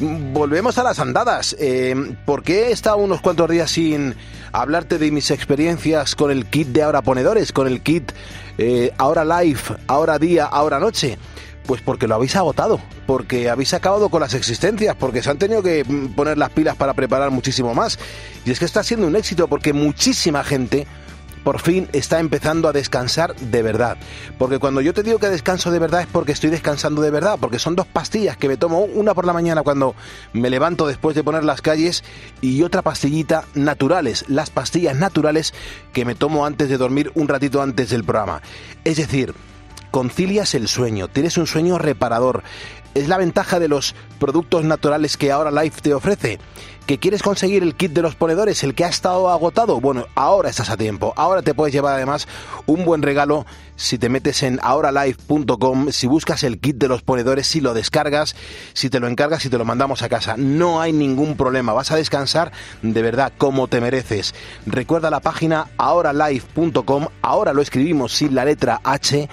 Volvemos 0.00 0.76
a 0.78 0.82
las 0.82 0.98
andadas. 0.98 1.54
Eh, 1.58 1.94
¿Por 2.24 2.42
qué 2.42 2.68
he 2.68 2.72
estado 2.72 2.96
unos 2.96 3.20
cuantos 3.20 3.48
días 3.48 3.70
sin 3.70 4.14
hablarte 4.52 4.98
de 4.98 5.10
mis 5.10 5.30
experiencias 5.30 6.16
con 6.16 6.30
el 6.30 6.46
kit 6.46 6.68
de 6.68 6.82
ahora 6.82 7.02
ponedores, 7.02 7.52
con 7.52 7.66
el 7.66 7.80
kit 7.80 8.12
eh, 8.58 8.92
ahora 8.98 9.24
live, 9.24 9.60
ahora 9.86 10.18
día, 10.18 10.46
ahora 10.46 10.80
noche? 10.80 11.16
Pues 11.66 11.80
porque 11.80 12.06
lo 12.08 12.16
habéis 12.16 12.36
agotado, 12.36 12.80
porque 13.06 13.48
habéis 13.48 13.72
acabado 13.72 14.08
con 14.08 14.20
las 14.20 14.34
existencias, 14.34 14.96
porque 14.96 15.22
se 15.22 15.30
han 15.30 15.38
tenido 15.38 15.62
que 15.62 15.84
mm, 15.84 16.14
poner 16.14 16.38
las 16.38 16.50
pilas 16.50 16.76
para 16.76 16.92
preparar 16.92 17.30
muchísimo 17.30 17.72
más. 17.72 17.98
Y 18.44 18.50
es 18.50 18.58
que 18.58 18.64
está 18.64 18.82
siendo 18.82 19.06
un 19.06 19.16
éxito 19.16 19.48
porque 19.48 19.72
muchísima 19.72 20.42
gente 20.42 20.86
por 21.44 21.60
fin 21.60 21.88
está 21.92 22.18
empezando 22.18 22.68
a 22.68 22.72
descansar 22.72 23.36
de 23.36 23.62
verdad. 23.62 23.98
Porque 24.38 24.58
cuando 24.58 24.80
yo 24.80 24.94
te 24.94 25.02
digo 25.02 25.18
que 25.18 25.28
descanso 25.28 25.70
de 25.70 25.78
verdad 25.78 26.00
es 26.00 26.06
porque 26.06 26.32
estoy 26.32 26.50
descansando 26.50 27.02
de 27.02 27.10
verdad, 27.10 27.38
porque 27.40 27.58
son 27.58 27.76
dos 27.76 27.86
pastillas 27.86 28.36
que 28.36 28.48
me 28.48 28.56
tomo, 28.56 28.80
una 28.80 29.14
por 29.14 29.26
la 29.26 29.32
mañana 29.32 29.62
cuando 29.62 29.94
me 30.32 30.50
levanto 30.50 30.86
después 30.86 31.14
de 31.14 31.22
poner 31.22 31.44
las 31.44 31.60
calles 31.60 32.02
y 32.40 32.62
otra 32.62 32.82
pastillita 32.82 33.44
naturales, 33.54 34.24
las 34.28 34.50
pastillas 34.50 34.96
naturales 34.96 35.54
que 35.92 36.04
me 36.04 36.14
tomo 36.14 36.46
antes 36.46 36.68
de 36.68 36.78
dormir 36.78 37.12
un 37.14 37.28
ratito 37.28 37.62
antes 37.62 37.90
del 37.90 38.04
programa. 38.04 38.40
Es 38.84 38.96
decir, 38.96 39.34
concilias 39.90 40.54
el 40.54 40.66
sueño, 40.66 41.08
tienes 41.08 41.36
un 41.38 41.46
sueño 41.46 41.78
reparador. 41.78 42.42
Es 42.94 43.08
la 43.08 43.18
ventaja 43.18 43.58
de 43.58 43.68
los 43.68 43.94
productos 44.18 44.64
naturales 44.64 45.16
que 45.16 45.32
ahora 45.32 45.50
Life 45.50 45.80
te 45.80 45.92
ofrece. 45.92 46.38
¿Que 46.86 46.98
quieres 46.98 47.22
conseguir 47.22 47.62
el 47.62 47.74
kit 47.74 47.92
de 47.92 48.02
los 48.02 48.14
ponedores, 48.14 48.62
el 48.62 48.74
que 48.74 48.84
ha 48.84 48.88
estado 48.88 49.30
agotado? 49.30 49.80
Bueno, 49.80 50.06
ahora 50.14 50.50
estás 50.50 50.68
a 50.68 50.76
tiempo. 50.76 51.14
Ahora 51.16 51.40
te 51.40 51.54
puedes 51.54 51.72
llevar 51.72 51.94
además 51.94 52.28
un 52.66 52.84
buen 52.84 53.00
regalo 53.00 53.46
si 53.74 53.96
te 53.96 54.10
metes 54.10 54.42
en 54.42 54.60
ahoralife.com, 54.62 55.90
si 55.90 56.06
buscas 56.06 56.44
el 56.44 56.60
kit 56.60 56.76
de 56.76 56.88
los 56.88 57.02
ponedores, 57.02 57.46
si 57.46 57.62
lo 57.62 57.72
descargas, 57.72 58.36
si 58.74 58.90
te 58.90 59.00
lo 59.00 59.08
encargas 59.08 59.46
y 59.46 59.48
te 59.48 59.56
lo 59.56 59.64
mandamos 59.64 60.02
a 60.02 60.10
casa. 60.10 60.36
No 60.36 60.82
hay 60.82 60.92
ningún 60.92 61.38
problema. 61.38 61.72
Vas 61.72 61.90
a 61.90 61.96
descansar 61.96 62.52
de 62.82 63.02
verdad 63.02 63.32
como 63.38 63.66
te 63.66 63.80
mereces. 63.80 64.34
Recuerda 64.66 65.08
la 65.08 65.20
página 65.20 65.70
ahoralife.com. 65.78 67.08
Ahora 67.22 67.54
lo 67.54 67.62
escribimos 67.62 68.12
sin 68.12 68.34
la 68.34 68.44
letra 68.44 68.82
H. 68.84 69.28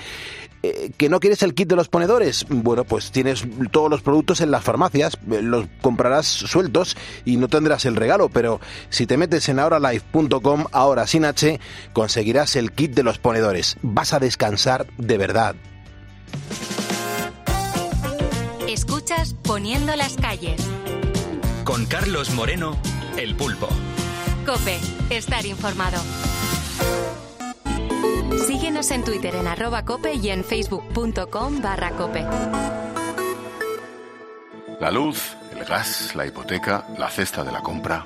Eh, 0.64 0.92
¿Que 0.96 1.10
no 1.10 1.20
quieres 1.20 1.42
el 1.44 1.54
kit 1.54 1.68
de 1.68 1.76
los 1.76 1.88
ponedores? 1.88 2.46
Bueno, 2.50 2.84
pues 2.84 3.12
tienes 3.12 3.44
todos 3.72 3.90
los 3.90 4.02
productos 4.02 4.42
en 4.42 4.52
las 4.52 4.64
farmacias, 4.64 5.18
eh, 5.32 5.42
los 5.42 5.66
comprarás 5.82 6.28
sueltos 6.28 6.96
y 7.26 7.38
no 7.38 7.48
tendrás 7.48 7.86
el 7.86 7.96
regalo, 7.96 8.30
pero 8.30 8.60
si 8.90 9.08
te 9.08 9.18
metes 9.18 9.50
en 9.50 9.60
ahoralife.com, 9.60 10.66
ahora 10.72 11.08
sin 11.08 11.26
H, 11.26 11.60
conseguirás 11.94 12.56
el 12.56 12.72
kit 12.72 12.94
de 12.94 13.04
los 13.04 13.18
ponedores. 13.18 13.78
Vas 13.82 14.14
a 14.14 14.20
descansar 14.20 14.86
de 14.98 15.18
verdad. 15.18 15.56
Escuchas 18.68 19.36
Poniendo 19.44 19.96
las 19.96 20.16
calles. 20.16 20.62
Con 21.66 21.86
Carlos 21.86 22.32
Moreno, 22.32 22.78
El 23.18 23.36
Pulpo. 23.36 23.68
Cope, 24.46 24.80
estar 25.10 25.46
informado. 25.46 26.02
Síguenos 28.46 28.90
en 28.92 29.04
Twitter 29.04 29.36
en 29.36 29.48
arroba 29.48 29.86
cope 29.86 30.14
y 30.14 30.30
en 30.30 30.44
facebook.com 30.44 31.62
barra 31.62 31.92
cope. 31.92 32.26
La 34.80 34.90
luz, 34.90 35.38
el 35.56 35.64
gas, 35.64 36.16
la 36.16 36.26
hipoteca, 36.26 36.86
la 36.98 37.10
cesta 37.10 37.44
de 37.44 37.52
la 37.52 37.62
compra. 37.62 38.06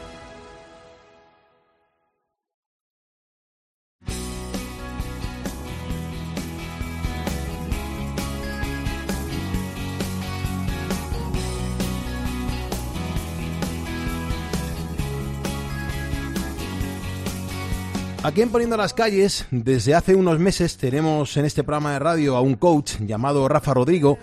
Aquí 18.31 18.43
en 18.43 18.49
Poniendo 18.49 18.77
las 18.77 18.93
Calles, 18.93 19.45
desde 19.51 19.93
hace 19.93 20.15
unos 20.15 20.39
meses 20.39 20.77
tenemos 20.77 21.35
en 21.35 21.43
este 21.43 21.65
programa 21.65 21.91
de 21.91 21.99
radio 21.99 22.37
a 22.37 22.41
un 22.41 22.55
coach 22.55 22.93
llamado 23.01 23.45
Rafa 23.49 23.73
Rodrigo 23.73 24.17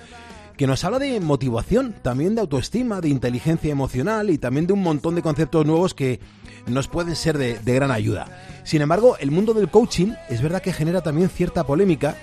que 0.56 0.66
nos 0.66 0.82
habla 0.82 0.98
de 0.98 1.20
motivación, 1.20 1.94
también 2.00 2.34
de 2.34 2.40
autoestima, 2.40 3.02
de 3.02 3.10
inteligencia 3.10 3.70
emocional 3.70 4.30
y 4.30 4.38
también 4.38 4.66
de 4.66 4.72
un 4.72 4.82
montón 4.82 5.14
de 5.14 5.20
conceptos 5.20 5.66
nuevos 5.66 5.92
que 5.92 6.20
nos 6.66 6.88
pueden 6.88 7.16
ser 7.16 7.36
de, 7.36 7.58
de 7.58 7.74
gran 7.74 7.90
ayuda. 7.90 8.28
Sin 8.64 8.80
embargo, 8.80 9.18
el 9.20 9.30
mundo 9.30 9.52
del 9.52 9.68
coaching 9.68 10.14
es 10.30 10.40
verdad 10.40 10.62
que 10.62 10.72
genera 10.72 11.02
también 11.02 11.28
cierta 11.28 11.66
polémica, 11.66 12.16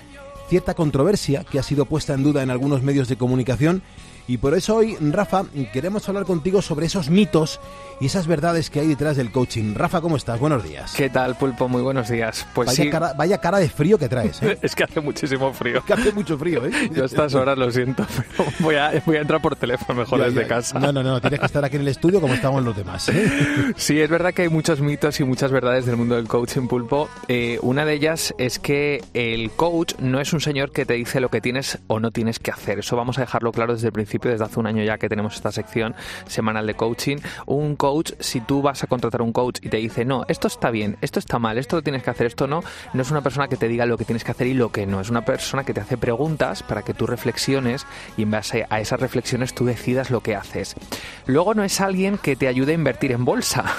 cierta 0.48 0.74
controversia 0.74 1.44
que 1.44 1.60
ha 1.60 1.62
sido 1.62 1.86
puesta 1.86 2.14
en 2.14 2.24
duda 2.24 2.42
en 2.42 2.50
algunos 2.50 2.82
medios 2.82 3.06
de 3.06 3.16
comunicación 3.16 3.80
Y 4.28 4.38
por 4.38 4.54
eso 4.54 4.76
hoy, 4.76 4.96
Rafa, 5.00 5.44
queremos 5.72 6.08
hablar 6.08 6.24
contigo 6.24 6.60
sobre 6.60 6.86
esos 6.86 7.10
mitos 7.10 7.60
y 8.00 8.06
esas 8.06 8.26
verdades 8.26 8.70
que 8.70 8.80
hay 8.80 8.88
detrás 8.88 9.16
del 9.16 9.30
coaching. 9.30 9.74
Rafa, 9.74 10.00
¿cómo 10.00 10.16
estás? 10.16 10.40
Buenos 10.40 10.64
días. 10.64 10.92
¿Qué 10.96 11.08
tal, 11.08 11.36
Pulpo? 11.36 11.68
Muy 11.68 11.80
buenos 11.80 12.08
días. 12.08 12.44
Pues 12.52 12.66
vaya, 12.66 12.82
sí. 12.84 12.90
cara, 12.90 13.12
vaya 13.14 13.38
cara 13.38 13.58
de 13.58 13.68
frío 13.68 13.98
que 13.98 14.08
traes. 14.08 14.42
¿eh? 14.42 14.58
es 14.62 14.74
que 14.74 14.82
hace 14.84 15.00
muchísimo 15.00 15.52
frío. 15.52 15.82
que 15.84 15.92
hace 15.92 16.12
mucho 16.12 16.36
frío, 16.36 16.66
¿eh? 16.66 16.90
Yo 16.92 17.04
a 17.04 17.06
estas 17.06 17.34
horas 17.34 17.56
lo 17.56 17.70
siento, 17.70 18.04
pero 18.36 18.50
voy 18.58 18.74
a, 18.74 19.00
voy 19.06 19.16
a 19.16 19.20
entrar 19.20 19.40
por 19.40 19.54
teléfono 19.54 20.00
mejor 20.00 20.18
Ya, 20.18 20.24
desde 20.26 20.42
ya. 20.42 20.48
casa. 20.48 20.78
No, 20.80 20.92
no, 20.92 21.02
no, 21.04 21.20
tienes 21.20 21.38
que 21.38 21.46
estar 21.46 21.64
aquí 21.64 21.76
en 21.76 21.82
el 21.82 21.88
estudio 21.88 22.20
como 22.20 22.34
estamos 22.34 22.64
los 22.64 22.76
demás. 22.76 23.08
¿eh? 23.10 23.72
Sí, 23.76 24.00
es 24.00 24.10
verdad 24.10 24.34
que 24.34 24.42
hay 24.42 24.48
muchos 24.48 24.80
mitos 24.80 25.20
y 25.20 25.24
muchas 25.24 25.52
verdades 25.52 25.86
del 25.86 25.96
mundo 25.96 26.16
del 26.16 26.26
coaching 26.26 26.66
pulpo. 26.66 27.08
Eh, 27.28 27.58
una 27.62 27.84
de 27.84 27.94
ellas 27.94 28.34
es 28.38 28.58
que 28.58 29.04
el 29.14 29.50
coach 29.52 29.94
no 30.00 30.20
es 30.20 30.32
un 30.32 30.40
señor 30.40 30.72
que 30.72 30.84
te 30.84 30.94
dice 30.94 31.20
lo 31.20 31.28
que 31.30 31.40
tienes 31.40 31.78
o 31.86 32.00
no 32.00 32.10
tienes 32.10 32.38
que 32.40 32.50
hacer. 32.50 32.80
Eso 32.80 32.96
vamos 32.96 33.18
a 33.18 33.20
dejarlo 33.20 33.52
claro 33.52 33.74
desde 33.74 33.86
el 33.88 33.92
principio, 33.92 34.15
desde 34.18 34.44
hace 34.44 34.60
un 34.60 34.66
año 34.66 34.82
ya 34.82 34.98
que 34.98 35.08
tenemos 35.08 35.34
esta 35.34 35.52
sección 35.52 35.94
semanal 36.26 36.66
de 36.66 36.74
coaching. 36.74 37.18
Un 37.46 37.76
coach, 37.76 38.12
si 38.20 38.40
tú 38.40 38.62
vas 38.62 38.82
a 38.82 38.86
contratar 38.86 39.22
un 39.22 39.32
coach 39.32 39.58
y 39.62 39.68
te 39.68 39.76
dice, 39.78 40.04
no, 40.04 40.24
esto 40.28 40.48
está 40.48 40.70
bien, 40.70 40.96
esto 41.00 41.18
está 41.18 41.38
mal, 41.38 41.58
esto 41.58 41.76
lo 41.76 41.82
tienes 41.82 42.02
que 42.02 42.10
hacer, 42.10 42.26
esto 42.26 42.46
no, 42.46 42.62
no 42.92 43.02
es 43.02 43.10
una 43.10 43.22
persona 43.22 43.48
que 43.48 43.56
te 43.56 43.68
diga 43.68 43.86
lo 43.86 43.98
que 43.98 44.04
tienes 44.04 44.24
que 44.24 44.30
hacer 44.30 44.46
y 44.46 44.54
lo 44.54 44.70
que 44.70 44.86
no. 44.86 45.00
Es 45.00 45.10
una 45.10 45.24
persona 45.24 45.64
que 45.64 45.74
te 45.74 45.80
hace 45.80 45.96
preguntas 45.96 46.62
para 46.62 46.82
que 46.82 46.94
tú 46.94 47.06
reflexiones 47.06 47.86
y 48.16 48.22
en 48.22 48.30
base 48.30 48.66
a 48.68 48.80
esas 48.80 49.00
reflexiones 49.00 49.54
tú 49.54 49.64
decidas 49.64 50.10
lo 50.10 50.20
que 50.20 50.34
haces. 50.34 50.74
Luego 51.26 51.54
no 51.54 51.64
es 51.64 51.80
alguien 51.80 52.18
que 52.18 52.36
te 52.36 52.48
ayude 52.48 52.72
a 52.72 52.74
invertir 52.74 53.12
en 53.12 53.24
bolsa. 53.24 53.64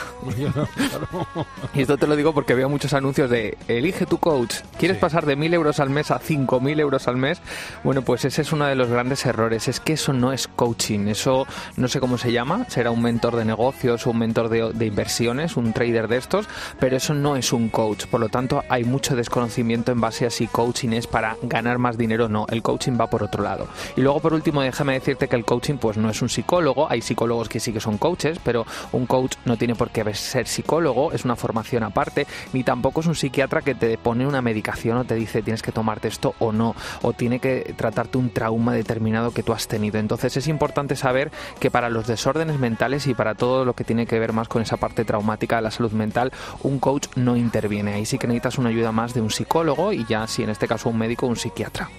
Y 1.74 1.82
esto 1.82 1.98
te 1.98 2.08
lo 2.08 2.16
digo 2.16 2.34
porque 2.34 2.54
veo 2.54 2.70
muchos 2.70 2.94
anuncios 2.94 3.30
de 3.30 3.58
elige 3.68 4.06
tu 4.06 4.18
coach. 4.18 4.56
¿Quieres 4.80 4.98
pasar 4.98 5.26
de 5.26 5.38
1.000 5.38 5.54
euros 5.54 5.80
al 5.80 5.90
mes 5.90 6.12
a 6.12 6.20
5.000 6.20 6.80
euros 6.80 7.08
al 7.08 7.18
mes? 7.18 7.42
Bueno, 7.84 8.02
pues 8.02 8.26
ese 8.26 8.42
es 8.42 8.52
uno 8.52 8.66
de 8.66 8.76
los 8.76 8.90
grandes 8.90 9.26
errores. 9.26 9.68
Es 9.68 9.80
que 9.80 9.94
eso 9.94 10.14
no 10.14 10.27
es 10.32 10.48
coaching. 10.48 11.08
Eso 11.08 11.46
no 11.76 11.88
sé 11.88 12.00
cómo 12.00 12.18
se 12.18 12.32
llama. 12.32 12.66
Será 12.70 12.92
un 12.92 13.02
mentor 13.02 13.36
de 13.36 13.46
negocios 13.46 14.06
un 14.06 14.20
mentor 14.20 14.50
de, 14.50 14.72
de 14.74 14.86
inversiones, 14.86 15.58
un 15.58 15.74
trader 15.74 16.08
de 16.08 16.18
estos. 16.18 16.48
Pero 16.80 16.98
eso 16.98 17.14
no 17.14 17.36
es 17.36 17.54
un 17.54 17.70
coach. 17.70 18.06
Por 18.06 18.20
lo 18.20 18.30
tanto, 18.30 18.64
hay 18.70 18.84
mucho 18.84 19.16
desconocimiento 19.16 19.92
en 19.92 20.02
base 20.02 20.26
a 20.26 20.30
si 20.30 20.48
coaching 20.48 20.90
es 20.90 21.08
para 21.08 21.38
ganar 21.44 21.78
más 21.78 21.98
dinero 21.98 22.26
o 22.26 22.30
no. 22.30 22.46
El 22.50 22.62
coaching 22.62 22.98
va 23.00 23.10
por 23.10 23.24
otro 23.24 23.44
lado. 23.44 23.68
Y 23.96 24.02
luego, 24.02 24.20
por 24.20 24.34
último, 24.34 24.62
déjame 24.62 24.94
decirte 24.94 25.28
que 25.28 25.36
el 25.36 25.46
coaching 25.46 25.76
pues 25.76 25.98
no 25.98 26.10
es 26.10 26.22
un 26.22 26.30
psicólogo. 26.30 26.90
Hay 26.90 27.02
psicólogos 27.02 27.50
que 27.50 27.60
sí 27.60 27.74
que 27.74 27.80
son 27.80 27.98
coaches, 27.98 28.40
pero 28.44 28.66
un 28.92 29.06
coach 29.06 29.36
no 29.46 29.58
tiene 29.58 29.76
por 29.76 29.90
qué 29.90 30.14
ser 30.14 30.48
psicólogo. 30.48 31.12
Es 31.12 31.26
una 31.26 31.36
formación 31.36 31.84
aparte. 31.84 32.28
Ni 32.54 32.64
tampoco 32.64 33.02
es 33.02 33.08
un 33.08 33.16
psiquiatra 33.16 33.62
que 33.62 33.76
te 33.76 33.98
pone 33.98 34.28
una 34.28 34.42
medicación 34.42 34.98
o 34.98 35.06
te 35.06 35.16
dice 35.16 35.42
tienes 35.42 35.62
que 35.62 35.72
tomarte 35.72 36.08
esto 36.08 36.36
o 36.40 36.52
no. 36.52 36.76
O 37.02 37.14
tiene 37.14 37.40
que 37.40 37.74
tratarte 37.78 38.18
un 38.18 38.32
trauma 38.32 38.74
determinado 38.74 39.32
que 39.32 39.44
tú 39.44 39.54
has 39.54 39.68
tenido. 39.68 40.00
Entonces 40.00 40.17
es 40.24 40.48
importante 40.48 40.96
saber 40.96 41.32
que 41.60 41.72
para 41.72 41.90
los 41.90 42.08
desórdenes 42.08 42.60
mentales 42.60 43.08
y 43.08 43.14
para 43.14 43.36
todo 43.36 43.66
lo 43.66 43.74
que 43.74 43.84
tiene 43.84 44.06
que 44.06 44.20
ver 44.20 44.34
más 44.34 44.48
con 44.48 44.62
esa 44.62 44.78
parte 44.78 45.06
traumática 45.06 45.58
de 45.58 45.62
la 45.62 45.72
salud 45.72 45.92
mental, 45.92 46.32
un 46.64 46.80
coach 46.80 47.08
no 47.16 47.38
interviene. 47.38 47.94
Ahí 47.94 48.06
sí 48.06 48.18
que 48.18 48.28
necesitas 48.28 48.58
una 48.58 48.70
ayuda 48.70 48.92
más 48.92 49.14
de 49.14 49.22
un 49.22 49.32
psicólogo 49.32 49.94
y 49.94 50.06
ya 50.06 50.28
si 50.28 50.44
en 50.44 50.50
este 50.50 50.68
caso 50.68 50.90
un 50.90 50.98
médico, 50.98 51.28
un 51.28 51.36
psiquiatra. 51.36 51.90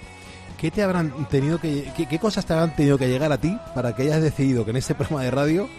¿Qué 0.57 0.71
te 0.71 0.83
habrán 0.83 1.11
tenido 1.29 1.57
que 1.57 1.89
qué, 1.95 2.05
qué 2.05 2.19
cosas 2.19 2.45
te 2.45 2.53
habrán 2.53 2.75
tenido 2.75 2.97
que 2.97 3.07
llegar 3.07 3.31
a 3.31 3.37
ti 3.37 3.57
para 3.73 3.95
que 3.95 4.03
hayas 4.03 4.21
decidido 4.21 4.65
que 4.65 4.71
en 4.71 4.77
este 4.77 4.93
programa 4.93 5.23
de 5.23 5.31
radio 5.31 5.69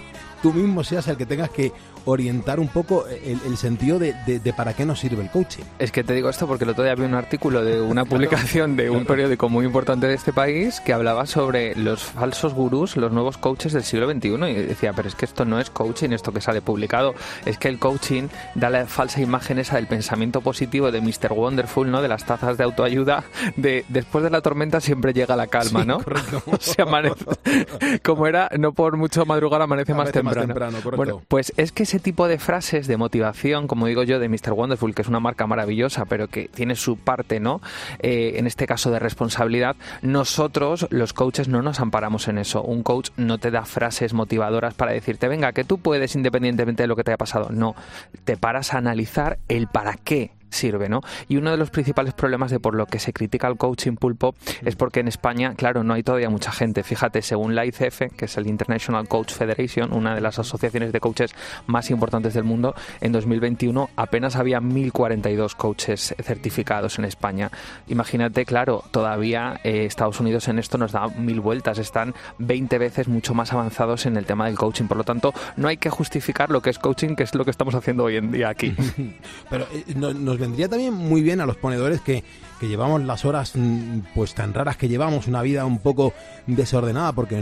tú 0.43 0.55
mismo 0.55 0.85
seas 0.85 1.07
el 1.09 1.17
que 1.17 1.27
tengas 1.27 1.51
que 1.51 1.73
orientar 2.05 2.61
un 2.61 2.69
poco 2.69 3.07
el, 3.07 3.39
el 3.47 3.57
sentido 3.57 3.99
de, 3.99 4.15
de, 4.27 4.41
de, 4.41 4.53
para 4.53 4.75
qué 4.75 4.85
nos 4.87 5.01
sirve 5.01 5.23
el 5.23 5.31
coaching. 5.31 5.63
Es 5.79 5.93
que 5.93 6.05
te 6.05 6.15
digo 6.15 6.29
esto 6.29 6.47
porque 6.47 6.65
el 6.65 6.71
otro 6.71 6.85
día 6.85 6.95
vi 6.95 7.03
un 7.05 7.15
artículo 7.15 7.65
de 7.65 7.81
una 7.81 8.05
publicación 8.07 8.77
de 8.77 8.91
un 8.91 9.05
periódico 9.07 9.49
muy 9.49 9.65
importante 9.67 10.07
de 10.07 10.15
este 10.15 10.33
país 10.33 10.81
que 10.81 10.93
hablaba 10.93 11.27
sobre 11.27 11.75
los 11.77 12.03
falsos 12.03 12.55
gurús, 12.55 12.97
los 12.97 13.13
nuevos 13.13 13.39
coaches 13.39 13.73
del 13.73 13.85
siglo 13.85 14.11
XXI 14.11 14.29
y 14.51 14.55
decía, 14.55 14.93
pero 14.93 15.09
es 15.09 15.15
que 15.15 15.25
esto 15.25 15.45
no 15.45 15.59
es 15.61 15.71
coaching, 15.71 16.11
esto 16.11 16.33
que 16.33 16.41
sale 16.41 16.61
publicado, 16.63 17.15
es 17.45 17.59
que 17.59 17.69
el 17.69 17.79
coaching 17.79 18.29
da 18.55 18.71
la 18.71 18.87
falsa 18.87 19.21
imagen 19.21 19.59
esa 19.59 19.77
del 19.77 19.87
pensamiento 19.87 20.41
positivo 20.41 20.91
de 20.91 21.01
Mr. 21.01 21.33
Wonderful, 21.33 21.91
¿no? 21.91 22.03
De 22.03 22.09
las 22.09 22.25
tazas 22.25 22.57
de 22.59 22.65
autoayuda, 22.65 23.25
de 23.57 23.85
después 23.89 24.25
de 24.25 24.31
la 24.31 24.41
tormenta 24.41 24.81
siempre 24.81 25.13
llega 25.13 25.37
la 25.37 25.47
calma, 25.47 25.81
Sí, 25.83 25.87
¿no? 25.87 25.99
correcto. 26.03 26.43
Se 26.61 26.83
amanece, 26.83 27.25
como 28.05 28.27
era, 28.27 28.51
no 28.59 28.73
por 28.73 28.97
mucho 28.97 29.25
madrugar 29.27 29.63
amanece, 29.63 29.93
más 29.93 30.09
Amanece 30.09 30.23
más 30.23 30.35
temprano. 30.35 30.47
temprano, 30.49 30.79
correcto. 30.83 30.97
bueno, 30.97 31.23
pues 31.29 31.53
es 31.57 31.73
que 31.73 31.87
ese 31.91 31.99
tipo 31.99 32.29
de 32.29 32.39
frases 32.39 32.87
de 32.87 32.97
motivación, 32.97 33.67
como 33.67 33.89
digo 33.89 34.05
yo, 34.05 34.21
de 34.21 34.29
Mr. 34.29 34.53
Wonderful, 34.53 34.95
que 34.95 35.03
es 35.03 35.09
una 35.09 35.19
marca 35.19 35.49
maravillosa, 35.49 36.05
pero 36.05 36.29
que 36.29 36.47
tiene 36.47 36.77
su 36.77 36.97
parte, 36.97 37.41
¿no? 37.41 37.61
Eh, 37.99 38.35
en 38.37 38.47
este 38.47 38.69
caso 38.69 38.93
de 38.93 39.01
responsabilidad, 39.01 39.75
nosotros, 40.01 40.87
los 40.91 41.13
coaches, 41.13 41.49
no 41.49 41.63
nos 41.63 41.81
amparamos 41.81 42.29
en 42.29 42.39
eso. 42.39 42.63
Un 42.63 42.85
coach 42.85 43.11
no 43.17 43.39
te 43.39 43.51
da 43.51 43.65
frases 43.65 44.15
motivadoras 44.15 44.75
para 44.75 44.93
decirte, 44.93 45.27
venga, 45.27 45.51
que 45.51 45.65
tú 45.65 45.79
puedes 45.79 46.15
independientemente 46.15 46.85
de 46.85 46.87
lo 46.87 46.95
que 46.95 47.03
te 47.03 47.11
haya 47.11 47.19
pasado. 47.19 47.49
No, 47.51 47.75
te 48.23 48.37
paras 48.37 48.73
a 48.73 48.79
analizar 48.79 49.41
el 49.49 49.67
para 49.67 49.95
qué 49.95 50.31
sirve, 50.51 50.89
¿no? 50.89 51.01
Y 51.29 51.37
uno 51.37 51.51
de 51.51 51.57
los 51.57 51.71
principales 51.71 52.15
problemas 52.15 52.51
de 52.51 52.61
por 52.61 52.75
lo 52.75 52.87
que 52.87 52.99
se 52.99 53.13
critica 53.13 53.47
al 53.47 53.57
coaching 53.57 53.97
pulpo 53.97 54.35
es 54.65 54.77
porque 54.77 55.01
en 55.01 55.09
España, 55.09 55.55
claro, 55.57 55.83
no 55.85 55.95
hay 55.95 56.03
todavía 56.03 56.31
mucha 56.31 56.53
gente. 56.53 56.83
Fíjate, 56.83 57.23
según 57.23 57.55
la 57.55 57.65
ICF, 57.67 58.03
que 58.17 58.25
es 58.27 58.37
el 58.37 58.47
International 58.47 59.07
Coach 59.09 59.33
Federation, 59.33 59.93
una 59.93 60.15
de 60.15 60.21
las 60.21 60.39
asociaciones 60.39 60.93
de 60.93 61.01
coaches 61.01 61.35
más 61.67 61.91
importantes 61.91 62.35
del 62.35 62.45
mundo, 62.45 62.75
en 63.01 63.13
2021 63.13 63.91
apenas 63.97 64.37
había 64.37 64.61
1042 64.61 65.55
coaches 65.55 66.15
certificados 66.23 66.99
en 66.99 67.05
España. 67.05 67.51
Imagínate, 67.89 68.45
claro, 68.45 68.85
todavía 68.91 69.61
eh, 69.65 69.85
Estados 69.85 70.21
Unidos 70.21 70.49
en 70.49 70.59
esto 70.59 70.79
nos 70.79 70.93
da 70.93 71.09
mil 71.09 71.41
vueltas, 71.41 71.79
están 71.79 72.15
20 72.39 72.79
veces 72.79 73.09
mucho 73.09 73.35
más 73.35 73.53
avanzados 73.53 74.07
en 74.07 74.17
el 74.17 74.27
tema 74.27 74.47
del 74.47 74.57
coaching. 74.57 74.87
Por 74.87 74.97
lo 74.97 75.05
tanto, 75.05 75.33
no 75.57 75.69
hay 75.69 75.77
que 75.77 75.91
justificar 75.91 76.51
lo 76.51 76.61
que 76.63 76.71
es 76.71 76.79
coaching, 76.79 77.15
que 77.15 77.23
es 77.25 77.35
lo 77.35 77.45
que 77.45 77.51
estamos 77.51 77.75
haciendo 77.75 78.05
hoy 78.05 78.17
en 78.17 78.31
día 78.33 78.49
aquí. 78.49 78.75
Pero 79.51 79.67
eh, 79.73 79.85
no- 79.97 80.13
nos 80.15 80.39
vendría 80.41 80.69
también 80.69 80.95
muy 80.95 81.23
bien 81.23 81.41
a 81.41 81.47
los 81.47 81.57
ponedores 81.57 82.01
que, 82.01 82.25
que 82.59 82.67
llevamos 82.69 83.03
las 83.05 83.25
horas 83.25 83.53
mm, 83.55 84.01
pues 84.15 84.35
tan 84.35 84.53
raras 84.55 84.77
que 84.77 84.89
llevamos, 84.89 85.27
una 85.29 85.43
vida 85.43 85.65
un 85.67 85.79
poco 85.79 86.13
desordenada, 86.47 87.13
porque 87.13 87.41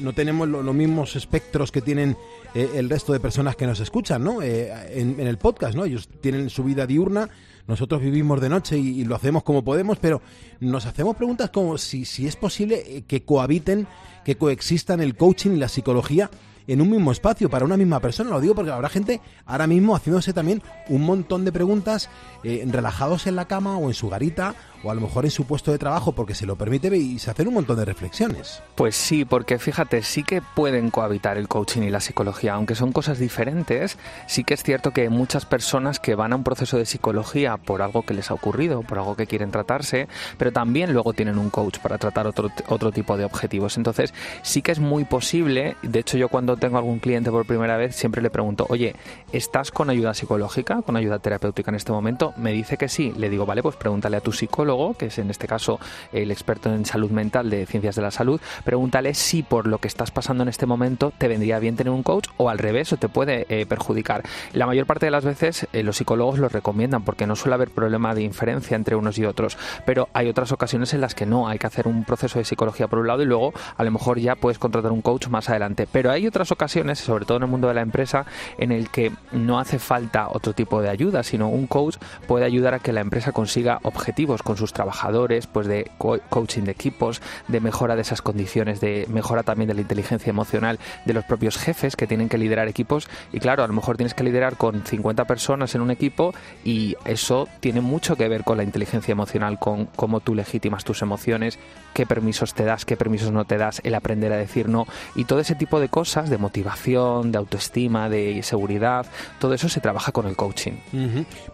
no 0.00 0.12
tenemos 0.12 0.48
lo- 0.48 0.62
los 0.62 0.74
mismos 0.74 1.16
espectros 1.16 1.72
que 1.72 1.80
tienen 1.80 2.16
eh, 2.54 2.68
el 2.74 2.90
resto 2.90 3.12
de 3.14 3.20
personas 3.20 3.56
que 3.56 3.66
nos 3.66 3.80
escuchan, 3.80 4.22
¿no? 4.22 4.42
Eh, 4.42 4.70
en, 5.00 5.18
en 5.18 5.26
el 5.26 5.38
podcast, 5.38 5.74
¿no? 5.74 5.84
Ellos 5.86 6.08
tienen 6.20 6.50
su 6.50 6.62
vida 6.64 6.86
diurna, 6.86 7.30
nosotros 7.66 8.02
vivimos 8.02 8.40
de 8.40 8.48
noche 8.50 8.76
y, 8.76 9.00
y 9.00 9.04
lo 9.04 9.14
hacemos 9.14 9.42
como 9.44 9.62
podemos, 9.64 9.98
pero 9.98 10.20
nos 10.60 10.84
hacemos 10.84 11.16
preguntas 11.16 11.50
como 11.50 11.78
si, 11.78 12.04
si 12.04 12.26
es 12.26 12.36
posible 12.36 12.82
eh, 12.86 13.02
que 13.06 13.22
cohabiten, 13.24 13.86
que 14.24 14.36
coexistan 14.36 15.00
el 15.00 15.16
coaching 15.16 15.52
y 15.52 15.56
la 15.56 15.68
psicología 15.68 16.28
en 16.66 16.80
un 16.80 16.90
mismo 16.90 17.12
espacio 17.12 17.50
para 17.50 17.64
una 17.64 17.76
misma 17.76 18.00
persona. 18.00 18.30
Lo 18.30 18.40
digo 18.40 18.54
porque 18.54 18.70
habrá 18.70 18.88
gente 18.88 19.20
ahora 19.46 19.66
mismo 19.66 19.94
haciéndose 19.94 20.32
también 20.32 20.62
un 20.88 21.02
montón 21.02 21.44
de 21.44 21.52
preguntas 21.52 22.08
eh, 22.44 22.64
relajados 22.68 23.26
en 23.26 23.36
la 23.36 23.46
cama 23.46 23.76
o 23.78 23.88
en 23.88 23.94
su 23.94 24.08
garita 24.08 24.54
o 24.82 24.90
a 24.90 24.94
lo 24.94 25.00
mejor 25.00 25.24
en 25.24 25.30
su 25.30 25.44
puesto 25.44 25.72
de 25.72 25.78
trabajo 25.78 26.12
porque 26.12 26.34
se 26.34 26.46
lo 26.46 26.56
permite 26.56 26.96
y 26.96 27.18
se 27.18 27.30
hacen 27.30 27.48
un 27.48 27.54
montón 27.54 27.76
de 27.76 27.84
reflexiones. 27.84 28.62
Pues 28.74 28.96
sí, 28.96 29.24
porque 29.24 29.58
fíjate, 29.58 30.02
sí 30.02 30.24
que 30.24 30.42
pueden 30.42 30.90
cohabitar 30.90 31.38
el 31.38 31.48
coaching 31.48 31.82
y 31.82 31.90
la 31.90 32.00
psicología, 32.00 32.54
aunque 32.54 32.74
son 32.74 32.92
cosas 32.92 33.18
diferentes, 33.18 33.98
sí 34.26 34.44
que 34.44 34.54
es 34.54 34.62
cierto 34.62 34.90
que 34.90 35.08
muchas 35.08 35.46
personas 35.46 36.00
que 36.00 36.14
van 36.14 36.32
a 36.32 36.36
un 36.36 36.44
proceso 36.44 36.76
de 36.76 36.86
psicología 36.86 37.56
por 37.56 37.82
algo 37.82 38.02
que 38.02 38.14
les 38.14 38.30
ha 38.30 38.34
ocurrido, 38.34 38.82
por 38.82 38.98
algo 38.98 39.16
que 39.16 39.26
quieren 39.26 39.50
tratarse, 39.50 40.08
pero 40.38 40.52
también 40.52 40.92
luego 40.92 41.12
tienen 41.12 41.38
un 41.38 41.50
coach 41.50 41.78
para 41.78 41.98
tratar 41.98 42.26
otro, 42.26 42.50
otro 42.68 42.90
tipo 42.90 43.16
de 43.16 43.24
objetivos. 43.24 43.76
Entonces, 43.76 44.12
sí 44.42 44.62
que 44.62 44.72
es 44.72 44.80
muy 44.80 45.04
posible, 45.04 45.76
de 45.82 45.98
hecho 46.00 46.16
yo 46.16 46.28
cuando 46.28 46.56
tengo 46.56 46.78
algún 46.78 46.98
cliente 46.98 47.30
por 47.30 47.46
primera 47.46 47.76
vez 47.76 47.94
siempre 47.94 48.22
le 48.22 48.30
pregunto, 48.30 48.66
oye, 48.68 48.96
¿estás 49.32 49.70
con 49.70 49.90
ayuda 49.90 50.14
psicológica, 50.14 50.82
con 50.82 50.96
ayuda 50.96 51.18
terapéutica 51.18 51.70
en 51.70 51.76
este 51.76 51.92
momento? 51.92 52.34
Me 52.36 52.52
dice 52.52 52.76
que 52.76 52.88
sí, 52.88 53.12
le 53.16 53.30
digo, 53.30 53.46
vale, 53.46 53.62
pues 53.62 53.76
pregúntale 53.76 54.16
a 54.16 54.20
tu 54.20 54.32
psicólogo, 54.32 54.71
que 54.98 55.06
es 55.06 55.18
en 55.18 55.30
este 55.30 55.46
caso 55.46 55.78
el 56.12 56.30
experto 56.30 56.72
en 56.72 56.86
salud 56.86 57.10
mental 57.10 57.50
de 57.50 57.66
ciencias 57.66 57.96
de 57.96 58.02
la 58.02 58.10
salud, 58.10 58.40
pregúntale 58.64 59.14
si 59.14 59.42
por 59.42 59.66
lo 59.66 59.78
que 59.78 59.88
estás 59.88 60.10
pasando 60.10 60.42
en 60.42 60.48
este 60.48 60.66
momento 60.66 61.12
te 61.16 61.28
vendría 61.28 61.58
bien 61.58 61.76
tener 61.76 61.92
un 61.92 62.02
coach 62.02 62.28
o 62.38 62.48
al 62.48 62.58
revés 62.58 62.92
o 62.92 62.96
te 62.96 63.08
puede 63.08 63.46
eh, 63.48 63.66
perjudicar. 63.66 64.22
La 64.52 64.66
mayor 64.66 64.86
parte 64.86 65.06
de 65.06 65.10
las 65.10 65.24
veces 65.24 65.66
eh, 65.72 65.82
los 65.82 65.96
psicólogos 65.96 66.38
lo 66.38 66.48
recomiendan 66.48 67.02
porque 67.02 67.26
no 67.26 67.36
suele 67.36 67.54
haber 67.54 67.70
problema 67.70 68.14
de 68.14 68.22
inferencia 68.22 68.76
entre 68.76 68.96
unos 68.96 69.18
y 69.18 69.24
otros, 69.24 69.58
pero 69.84 70.08
hay 70.12 70.28
otras 70.28 70.52
ocasiones 70.52 70.94
en 70.94 71.00
las 71.00 71.14
que 71.14 71.26
no, 71.26 71.48
hay 71.48 71.58
que 71.58 71.66
hacer 71.66 71.86
un 71.86 72.04
proceso 72.04 72.38
de 72.38 72.44
psicología 72.44 72.88
por 72.88 73.00
un 73.00 73.08
lado 73.08 73.22
y 73.22 73.26
luego 73.26 73.52
a 73.76 73.84
lo 73.84 73.90
mejor 73.90 74.18
ya 74.18 74.36
puedes 74.36 74.58
contratar 74.58 74.92
un 74.92 75.02
coach 75.02 75.28
más 75.28 75.48
adelante. 75.48 75.86
Pero 75.90 76.10
hay 76.10 76.26
otras 76.26 76.52
ocasiones, 76.52 76.98
sobre 76.98 77.24
todo 77.24 77.36
en 77.36 77.44
el 77.44 77.50
mundo 77.50 77.68
de 77.68 77.74
la 77.74 77.82
empresa, 77.82 78.24
en 78.58 78.72
el 78.72 78.90
que 78.90 79.12
no 79.32 79.58
hace 79.58 79.78
falta 79.78 80.28
otro 80.28 80.52
tipo 80.52 80.80
de 80.80 80.88
ayuda, 80.88 81.22
sino 81.22 81.48
un 81.48 81.66
coach 81.66 81.96
puede 82.26 82.44
ayudar 82.44 82.74
a 82.74 82.78
que 82.78 82.92
la 82.92 83.00
empresa 83.00 83.32
consiga 83.32 83.80
objetivos 83.82 84.42
con 84.42 84.56
sus 84.56 84.61
sus 84.62 84.72
trabajadores, 84.72 85.46
pues 85.46 85.66
de 85.66 85.90
co- 85.98 86.20
coaching 86.28 86.62
de 86.62 86.70
equipos, 86.70 87.20
de 87.48 87.60
mejora 87.60 87.96
de 87.96 88.02
esas 88.02 88.22
condiciones, 88.22 88.80
de 88.80 89.06
mejora 89.10 89.42
también 89.42 89.68
de 89.68 89.74
la 89.74 89.80
inteligencia 89.80 90.30
emocional 90.30 90.78
de 91.04 91.12
los 91.14 91.24
propios 91.24 91.58
jefes 91.58 91.96
que 91.96 92.06
tienen 92.06 92.28
que 92.28 92.38
liderar 92.38 92.68
equipos. 92.68 93.08
Y 93.32 93.40
claro, 93.40 93.64
a 93.64 93.66
lo 93.66 93.72
mejor 93.74 93.96
tienes 93.96 94.14
que 94.14 94.22
liderar 94.24 94.56
con 94.56 94.82
50 94.84 95.24
personas 95.26 95.74
en 95.74 95.80
un 95.80 95.90
equipo 95.90 96.32
y 96.64 96.94
eso 97.04 97.48
tiene 97.60 97.80
mucho 97.80 98.14
que 98.16 98.28
ver 98.28 98.44
con 98.44 98.56
la 98.56 98.62
inteligencia 98.62 99.12
emocional, 99.12 99.58
con 99.58 99.86
cómo 99.96 100.20
tú 100.20 100.34
legitimas 100.34 100.84
tus 100.84 101.02
emociones, 101.02 101.58
qué 101.94 102.06
permisos 102.06 102.54
te 102.54 102.64
das, 102.64 102.84
qué 102.84 102.96
permisos 102.96 103.32
no 103.32 103.44
te 103.44 103.58
das, 103.58 103.80
el 103.84 103.94
aprender 103.96 104.32
a 104.32 104.36
decir 104.36 104.68
no 104.68 104.86
y 105.16 105.24
todo 105.24 105.40
ese 105.40 105.54
tipo 105.56 105.80
de 105.80 105.88
cosas 105.88 106.30
de 106.30 106.38
motivación, 106.38 107.32
de 107.32 107.38
autoestima, 107.38 108.08
de 108.08 108.42
seguridad, 108.42 109.06
todo 109.40 109.54
eso 109.54 109.68
se 109.68 109.80
trabaja 109.80 110.12
con 110.12 110.26
el 110.26 110.36
coaching. 110.36 110.72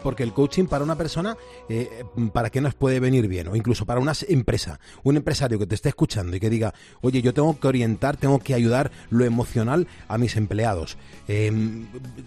Porque 0.03 0.23
el 0.23 0.33
coaching 0.33 0.67
para 0.67 0.85
una 0.85 0.97
persona, 0.97 1.37
eh, 1.69 2.05
¿para 2.33 2.51
qué 2.51 2.61
nos 2.61 2.75
puede 2.75 2.98
venir 3.01 3.29
bien? 3.29 3.49
O 3.49 3.57
incluso 3.57 3.87
para 3.87 4.01
una 4.01 4.13
empresa, 4.29 4.79
un 5.03 5.17
empresario 5.17 5.59
que 5.59 5.67
te 5.67 5.75
esté 5.75 5.89
escuchando 5.91 6.37
y 6.37 6.41
que 6.41 6.51
diga, 6.51 6.75
oye, 7.01 7.23
yo 7.23 7.33
tengo 7.35 7.59
que 7.59 7.67
orientar, 7.69 8.17
tengo 8.17 8.39
que 8.39 8.55
ayudar 8.55 8.91
lo 9.11 9.25
emocional 9.25 9.87
a 10.09 10.19
mis 10.19 10.37
empleados. 10.37 10.97
Eh, 11.29 11.53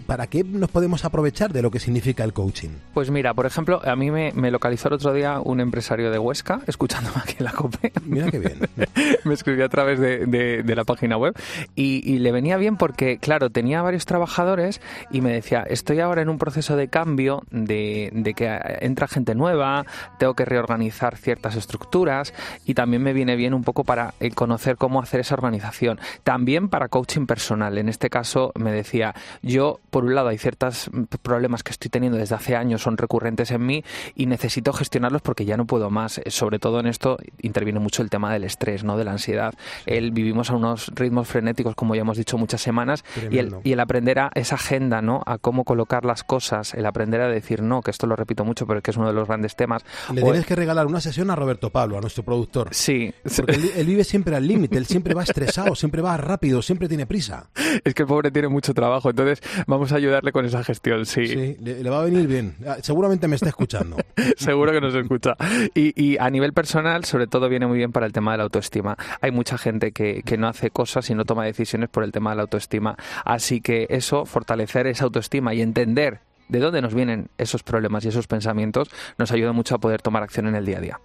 ¿Para 0.05 0.27
qué 0.27 0.43
nos 0.43 0.69
podemos 0.69 1.05
aprovechar 1.05 1.53
de 1.53 1.61
lo 1.61 1.71
que 1.71 1.79
significa 1.79 2.23
el 2.23 2.33
coaching? 2.33 2.69
Pues 2.93 3.09
mira, 3.11 3.33
por 3.33 3.45
ejemplo, 3.45 3.81
a 3.83 3.95
mí 3.95 4.11
me, 4.11 4.31
me 4.33 4.51
localizó 4.51 4.87
el 4.89 4.95
otro 4.95 5.13
día 5.13 5.39
un 5.39 5.59
empresario 5.59 6.11
de 6.11 6.19
Huesca, 6.19 6.61
escuchándome 6.67 7.17
aquí 7.21 7.35
en 7.39 7.45
la 7.45 7.51
COPE. 7.51 7.91
Mira 8.05 8.29
qué 8.31 8.39
bien. 8.39 8.59
me 9.23 9.33
escribió 9.33 9.65
a 9.65 9.69
través 9.69 9.99
de, 9.99 10.25
de- 10.25 10.63
de 10.63 10.75
la 10.75 10.83
página 10.83 11.17
web 11.17 11.33
y, 11.75 12.01
y 12.09 12.19
le 12.19 12.31
venía 12.31 12.57
bien 12.57 12.77
porque, 12.77 13.17
claro, 13.17 13.49
tenía 13.49 13.81
varios 13.81 14.05
trabajadores 14.05 14.81
y 15.11 15.21
me 15.21 15.31
decía, 15.33 15.61
estoy 15.67 15.99
ahora 15.99 16.21
en 16.21 16.29
un 16.29 16.37
proceso 16.37 16.75
de 16.75 16.87
cambio, 16.87 17.43
de, 17.51 18.09
de 18.13 18.33
que 18.33 18.59
entra 18.81 19.07
gente 19.07 19.35
nueva, 19.35 19.85
tengo 20.19 20.33
que 20.35 20.45
reorganizar 20.51 21.15
ciertas 21.17 21.55
estructuras 21.55 22.33
y 22.65 22.73
también 22.73 23.01
me 23.01 23.13
viene 23.13 23.35
bien 23.35 23.53
un 23.53 23.63
poco 23.63 23.83
para 23.83 24.13
eh, 24.19 24.31
conocer 24.31 24.75
cómo 24.75 25.01
hacer 25.01 25.21
esa 25.21 25.35
organización. 25.35 25.99
También 26.23 26.67
para 26.69 26.89
coaching 26.89 27.25
personal. 27.25 27.77
En 27.77 27.87
este 27.89 28.09
caso 28.09 28.51
me 28.55 28.71
decía, 28.71 29.15
yo, 29.41 29.79
por 29.89 30.03
un 30.03 30.13
lado, 30.15 30.27
hay 30.29 30.37
ciertos 30.37 30.89
problemas 31.21 31.63
que 31.63 31.71
estoy 31.71 31.89
teniendo 31.89 32.17
desde 32.17 32.35
hace 32.35 32.55
años, 32.55 32.81
son 32.81 32.97
recurrentes 32.97 33.51
en 33.51 33.65
mí 33.65 33.83
y 34.15 34.25
necesito 34.25 34.73
gestionarlos 34.73 35.21
porque 35.21 35.45
ya 35.45 35.55
no 35.57 35.65
puedo 35.65 35.89
más. 35.89 36.17
Eh, 36.19 36.29
Sobre 36.31 36.59
todo 36.59 36.79
en 36.79 36.87
esto 36.87 37.17
interviene 37.41 37.79
mucho 37.79 38.01
el 38.01 38.09
tema 38.09 38.31
del 38.33 38.43
estrés, 38.43 38.83
¿no? 38.83 38.97
de 38.97 39.05
la 39.05 39.11
ansiedad. 39.11 39.53
El, 39.85 40.11
vivimos 40.11 40.49
a 40.51 40.55
unos 40.55 40.91
ritmos 40.95 41.27
frenéticos, 41.27 41.75
como 41.75 41.95
ya 41.95 42.01
hemos 42.01 42.17
dicho 42.17 42.37
muchas 42.37 42.61
semanas, 42.61 43.03
y 43.31 43.37
el, 43.39 43.55
y 43.63 43.71
el 43.73 43.79
aprender 43.79 44.19
a 44.19 44.31
esa 44.35 44.55
agenda, 44.55 45.01
¿no? 45.01 45.21
a 45.25 45.37
cómo 45.37 45.63
colocar 45.63 46.03
las 46.05 46.23
cosas, 46.23 46.73
el 46.73 46.85
aprender 46.85 47.21
a 47.21 47.27
decir 47.29 47.61
no, 47.63 47.81
que 47.81 47.91
esto 47.91 48.05
lo 48.07 48.15
repito 48.15 48.43
mucho, 48.45 48.67
pero 48.67 48.81
que 48.81 48.91
es 48.91 48.97
uno 48.97 49.07
de 49.07 49.13
los 49.13 49.27
grandes 49.27 49.55
temas. 49.55 49.83
Le 50.13 50.21
O- 50.23 50.25
tienes 50.41 50.47
que 50.47 50.55
regalar 50.55 50.87
una 50.87 50.99
sesión 50.99 51.29
a 51.29 51.35
Roberto 51.35 51.69
Pablo, 51.69 51.99
a 51.99 52.01
nuestro 52.01 52.23
productor. 52.23 52.69
Sí. 52.71 53.13
Porque 53.35 53.55
él, 53.55 53.71
él 53.75 53.85
vive 53.85 54.03
siempre 54.03 54.35
al 54.35 54.47
límite, 54.47 54.75
él 54.75 54.87
siempre 54.87 55.13
va 55.13 55.21
estresado, 55.21 55.75
siempre 55.75 56.01
va 56.01 56.17
rápido, 56.17 56.63
siempre 56.63 56.87
tiene 56.87 57.05
prisa. 57.05 57.49
Es 57.83 57.93
que 57.93 58.03
el 58.03 58.07
pobre 58.07 58.31
tiene 58.31 58.47
mucho 58.47 58.73
trabajo, 58.73 59.09
entonces 59.11 59.41
vamos 59.65 59.91
a 59.91 59.95
ayudarle 59.95 60.31
con 60.31 60.45
esa 60.45 60.63
gestión, 60.63 61.05
sí. 61.05 61.27
Sí, 61.27 61.57
le, 61.59 61.83
le 61.83 61.89
va 61.89 62.01
a 62.01 62.05
venir 62.05 62.27
bien. 62.27 62.55
Ah, 62.67 62.77
Seguramente 62.81 63.27
me 63.27 63.35
está 63.35 63.49
escuchando. 63.49 63.97
Seguro 64.37 64.71
que 64.71 64.81
nos 64.81 64.95
escucha. 64.95 65.35
Y, 65.73 65.93
y 66.01 66.17
a 66.17 66.29
nivel 66.29 66.53
personal, 66.53 67.05
sobre 67.05 67.27
todo, 67.27 67.47
viene 67.47 67.67
muy 67.67 67.77
bien 67.77 67.91
para 67.91 68.05
el 68.07 68.13
tema 68.13 68.31
de 68.31 68.37
la 68.39 68.43
autoestima. 68.43 68.97
Hay 69.21 69.31
mucha 69.31 69.57
gente 69.57 69.91
que, 69.91 70.23
que 70.23 70.37
no 70.37 70.47
hace 70.47 70.71
cosas 70.71 71.09
y 71.09 71.15
no 71.15 71.23
toma 71.23 71.45
decisiones 71.45 71.89
por 71.89 72.03
el 72.03 72.11
tema 72.11 72.31
de 72.31 72.37
la 72.37 72.41
autoestima. 72.43 72.97
Así 73.25 73.61
que 73.61 73.87
eso, 73.89 74.25
fortalecer 74.25 74.87
esa 74.87 75.05
autoestima 75.05 75.53
y 75.53 75.61
entender 75.61 76.19
de 76.51 76.59
dónde 76.59 76.81
nos 76.81 76.93
vienen 76.93 77.29
esos 77.37 77.63
problemas 77.63 78.03
y 78.03 78.09
esos 78.09 78.27
pensamientos, 78.27 78.91
nos 79.17 79.31
ayuda 79.31 79.53
mucho 79.53 79.75
a 79.75 79.79
poder 79.79 80.01
tomar 80.01 80.21
acción 80.21 80.47
en 80.47 80.55
el 80.55 80.65
día 80.65 80.77
a 80.77 80.81
día. 80.81 81.01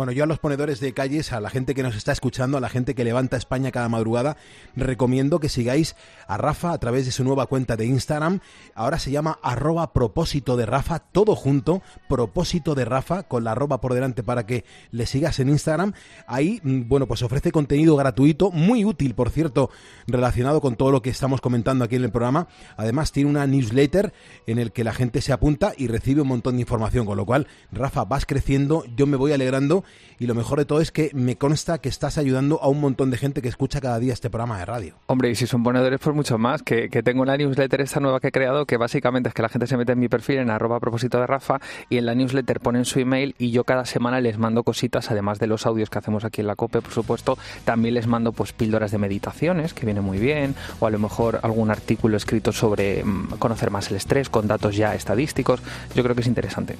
Bueno, 0.00 0.12
yo 0.12 0.24
a 0.24 0.26
los 0.26 0.38
ponedores 0.38 0.80
de 0.80 0.94
calles, 0.94 1.30
a 1.30 1.40
la 1.40 1.50
gente 1.50 1.74
que 1.74 1.82
nos 1.82 1.94
está 1.94 2.10
escuchando, 2.10 2.56
a 2.56 2.60
la 2.62 2.70
gente 2.70 2.94
que 2.94 3.04
levanta 3.04 3.36
España 3.36 3.70
cada 3.70 3.90
madrugada, 3.90 4.38
recomiendo 4.74 5.40
que 5.40 5.50
sigáis 5.50 5.94
a 6.26 6.38
Rafa 6.38 6.72
a 6.72 6.78
través 6.78 7.04
de 7.04 7.12
su 7.12 7.22
nueva 7.22 7.44
cuenta 7.44 7.76
de 7.76 7.84
Instagram. 7.84 8.40
Ahora 8.74 8.98
se 8.98 9.10
llama 9.10 9.38
arroba 9.42 9.92
propósito 9.92 10.56
de 10.56 10.64
Rafa, 10.64 11.00
todo 11.00 11.36
junto, 11.36 11.82
propósito 12.08 12.74
de 12.74 12.86
Rafa, 12.86 13.24
con 13.24 13.44
la 13.44 13.52
arroba 13.52 13.82
por 13.82 13.92
delante 13.92 14.22
para 14.22 14.46
que 14.46 14.64
le 14.90 15.04
sigas 15.04 15.38
en 15.38 15.50
Instagram. 15.50 15.92
Ahí, 16.26 16.62
mm, 16.62 16.88
bueno, 16.88 17.06
pues 17.06 17.22
ofrece 17.22 17.52
contenido 17.52 17.94
gratuito, 17.94 18.50
muy 18.50 18.86
útil, 18.86 19.14
por 19.14 19.28
cierto, 19.28 19.68
relacionado 20.06 20.62
con 20.62 20.76
todo 20.76 20.92
lo 20.92 21.02
que 21.02 21.10
estamos 21.10 21.42
comentando 21.42 21.84
aquí 21.84 21.96
en 21.96 22.04
el 22.04 22.10
programa. 22.10 22.48
Además, 22.78 23.12
tiene 23.12 23.28
una 23.28 23.46
newsletter 23.46 24.14
en 24.46 24.58
el 24.58 24.72
que 24.72 24.82
la 24.82 24.94
gente 24.94 25.20
se 25.20 25.34
apunta 25.34 25.74
y 25.76 25.88
recibe 25.88 26.22
un 26.22 26.28
montón 26.28 26.54
de 26.54 26.62
información, 26.62 27.04
con 27.04 27.18
lo 27.18 27.26
cual, 27.26 27.48
Rafa, 27.70 28.06
vas 28.06 28.24
creciendo, 28.24 28.82
yo 28.96 29.06
me 29.06 29.18
voy 29.18 29.32
alegrando 29.32 29.84
y 30.20 30.26
lo 30.26 30.34
mejor 30.34 30.58
de 30.58 30.66
todo 30.66 30.82
es 30.82 30.92
que 30.92 31.10
me 31.14 31.36
consta 31.36 31.78
que 31.78 31.88
estás 31.88 32.18
ayudando 32.18 32.60
a 32.62 32.68
un 32.68 32.78
montón 32.78 33.10
de 33.10 33.16
gente 33.16 33.40
que 33.40 33.48
escucha 33.48 33.80
cada 33.80 33.98
día 33.98 34.12
este 34.12 34.28
programa 34.28 34.58
de 34.58 34.66
radio. 34.66 34.94
Hombre, 35.06 35.30
y 35.30 35.34
si 35.34 35.46
son 35.46 35.62
ponedores, 35.62 35.98
pues 35.98 36.14
mucho 36.14 36.36
más. 36.36 36.62
Que, 36.62 36.90
que 36.90 37.02
tengo 37.02 37.22
una 37.22 37.38
newsletter 37.38 37.80
esta 37.80 38.00
nueva 38.00 38.20
que 38.20 38.28
he 38.28 38.30
creado, 38.30 38.66
que 38.66 38.76
básicamente 38.76 39.30
es 39.30 39.34
que 39.34 39.40
la 39.40 39.48
gente 39.48 39.66
se 39.66 39.78
mete 39.78 39.92
en 39.92 39.98
mi 39.98 40.08
perfil 40.08 40.36
en 40.36 40.50
arroba 40.50 40.76
a 40.76 40.80
propósito 40.80 41.18
de 41.18 41.26
Rafa 41.26 41.58
y 41.88 41.96
en 41.96 42.04
la 42.04 42.14
newsletter 42.14 42.60
ponen 42.60 42.84
su 42.84 43.00
email 43.00 43.34
y 43.38 43.50
yo 43.50 43.64
cada 43.64 43.86
semana 43.86 44.20
les 44.20 44.36
mando 44.36 44.62
cositas, 44.62 45.10
además 45.10 45.38
de 45.38 45.46
los 45.46 45.64
audios 45.64 45.88
que 45.88 45.98
hacemos 45.98 46.26
aquí 46.26 46.42
en 46.42 46.48
la 46.48 46.54
COPE, 46.54 46.82
por 46.82 46.92
supuesto, 46.92 47.38
también 47.64 47.94
les 47.94 48.06
mando 48.06 48.32
pues 48.32 48.52
píldoras 48.52 48.90
de 48.90 48.98
meditaciones, 48.98 49.72
que 49.72 49.86
viene 49.86 50.02
muy 50.02 50.18
bien, 50.18 50.54
o 50.80 50.86
a 50.86 50.90
lo 50.90 50.98
mejor 50.98 51.40
algún 51.42 51.70
artículo 51.70 52.18
escrito 52.18 52.52
sobre 52.52 53.02
mm, 53.02 53.38
conocer 53.38 53.70
más 53.70 53.90
el 53.90 53.96
estrés 53.96 54.28
con 54.28 54.46
datos 54.46 54.76
ya 54.76 54.94
estadísticos. 54.94 55.62
Yo 55.94 56.02
creo 56.02 56.14
que 56.14 56.20
es 56.20 56.26
interesante. 56.26 56.76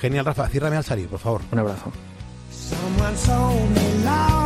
Genial, 0.00 0.26
Rafa, 0.26 0.48
ciérrame 0.48 0.76
al 0.76 0.84
salir, 0.84 1.08
por 1.08 1.18
favor. 1.18 1.40
Un 1.50 1.60
abrazo. 1.60 1.90
Someone 2.64 3.14
sold 3.14 3.70
me 3.72 4.04
love. 4.04 4.43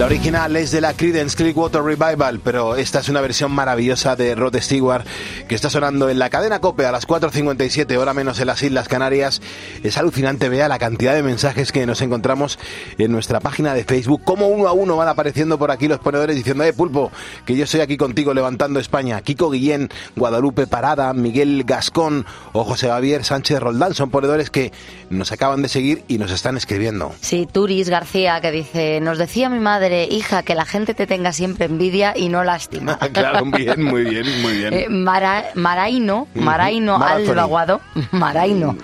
La 0.00 0.06
original 0.06 0.56
es 0.56 0.70
de 0.70 0.80
la 0.80 0.94
Creedence 0.94 1.36
Clearwater 1.36 1.82
Revival, 1.82 2.40
pero 2.42 2.74
esta 2.76 3.00
es 3.00 3.10
una 3.10 3.20
versión 3.20 3.52
maravillosa 3.52 4.16
de 4.16 4.34
Rod 4.34 4.56
Stewart 4.56 5.04
que 5.46 5.54
está 5.54 5.68
sonando 5.68 6.08
en 6.08 6.18
la 6.18 6.30
cadena 6.30 6.58
Cope 6.58 6.86
a 6.86 6.90
las 6.90 7.06
4.57, 7.06 7.98
hora 7.98 8.14
menos 8.14 8.40
en 8.40 8.46
las 8.46 8.62
Islas 8.62 8.88
Canarias. 8.88 9.42
Es 9.82 9.98
alucinante, 9.98 10.48
vea 10.48 10.68
la 10.68 10.78
cantidad 10.78 11.12
de 11.12 11.22
mensajes 11.22 11.70
que 11.70 11.84
nos 11.84 12.00
encontramos 12.00 12.58
en 12.96 13.12
nuestra 13.12 13.40
página 13.40 13.74
de 13.74 13.84
Facebook, 13.84 14.22
como 14.24 14.48
uno 14.48 14.68
a 14.68 14.72
uno 14.72 14.96
van 14.96 15.08
apareciendo 15.08 15.58
por 15.58 15.70
aquí 15.70 15.86
los 15.86 15.98
ponedores 15.98 16.34
diciendo, 16.34 16.64
eh, 16.64 16.72
Pulpo, 16.72 17.12
que 17.44 17.54
yo 17.54 17.64
estoy 17.64 17.82
aquí 17.82 17.98
contigo 17.98 18.32
levantando 18.32 18.80
España. 18.80 19.20
Kiko 19.20 19.50
Guillén, 19.50 19.90
Guadalupe 20.16 20.66
Parada, 20.66 21.12
Miguel 21.12 21.64
Gascón 21.64 22.24
o 22.54 22.64
José 22.64 22.88
Javier 22.88 23.22
Sánchez 23.22 23.60
Roldán 23.60 23.92
son 23.92 24.08
ponedores 24.08 24.48
que 24.48 24.72
nos 25.10 25.30
acaban 25.30 25.60
de 25.60 25.68
seguir 25.68 26.04
y 26.08 26.16
nos 26.16 26.30
están 26.30 26.56
escribiendo. 26.56 27.12
Sí, 27.20 27.46
Turis 27.52 27.90
García 27.90 28.40
que 28.40 28.50
dice, 28.50 29.00
nos 29.02 29.18
decía 29.18 29.50
mi 29.50 29.60
madre, 29.60 29.89
hija, 30.10 30.42
que 30.42 30.54
la 30.54 30.64
gente 30.64 30.94
te 30.94 31.06
tenga 31.06 31.32
siempre 31.32 31.66
envidia 31.66 32.12
y 32.16 32.28
no 32.28 32.44
lástima. 32.44 32.98
claro, 33.12 33.44
bien, 33.44 33.82
muy 33.82 34.04
bien, 34.04 34.24
muy 34.42 34.52
bien. 34.54 34.72
Eh, 34.74 34.86
Mara- 34.88 35.46
Maraino, 35.54 36.28
Maraino. 36.34 36.96
Albaguado, 36.96 37.80
Maraino. 38.12 38.76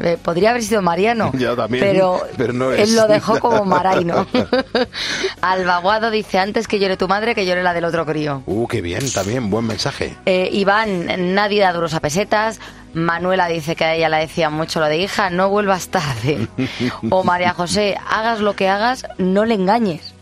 Eh, 0.00 0.18
podría 0.22 0.50
haber 0.50 0.62
sido 0.62 0.82
Mariano, 0.82 1.30
Ya 1.38 1.54
también, 1.54 1.84
pero, 1.84 2.20
pero 2.36 2.52
no 2.52 2.72
es. 2.72 2.88
él 2.88 2.96
lo 2.96 3.06
dejó 3.06 3.38
como 3.40 3.64
Maraino. 3.64 4.26
Albaguado 5.40 6.10
dice, 6.10 6.38
antes 6.38 6.68
que 6.68 6.78
llore 6.78 6.96
tu 6.96 7.08
madre, 7.08 7.34
que 7.34 7.46
llore 7.46 7.62
la 7.62 7.72
del 7.74 7.84
otro 7.84 8.06
crío. 8.06 8.42
Uh, 8.46 8.66
qué 8.66 8.80
bien, 8.80 9.10
también, 9.12 9.50
buen 9.50 9.66
mensaje. 9.66 10.16
Eh, 10.26 10.48
Iván, 10.52 11.34
nadie 11.34 11.60
da 11.62 11.72
duros 11.72 11.94
a 11.94 12.00
pesetas. 12.00 12.60
Manuela 12.94 13.46
dice 13.46 13.76
que 13.76 13.84
a 13.84 13.94
ella 13.94 14.08
le 14.08 14.16
decía 14.18 14.48
mucho 14.48 14.80
lo 14.80 14.86
de 14.86 14.96
hija, 14.96 15.28
no 15.28 15.50
vuelvas 15.50 15.88
tarde. 15.88 16.48
O 17.10 17.24
María 17.24 17.52
José, 17.52 17.94
hagas 18.08 18.40
lo 18.40 18.56
que 18.56 18.68
hagas, 18.70 19.06
no 19.18 19.44
le 19.44 19.54
engañes. 19.54 20.14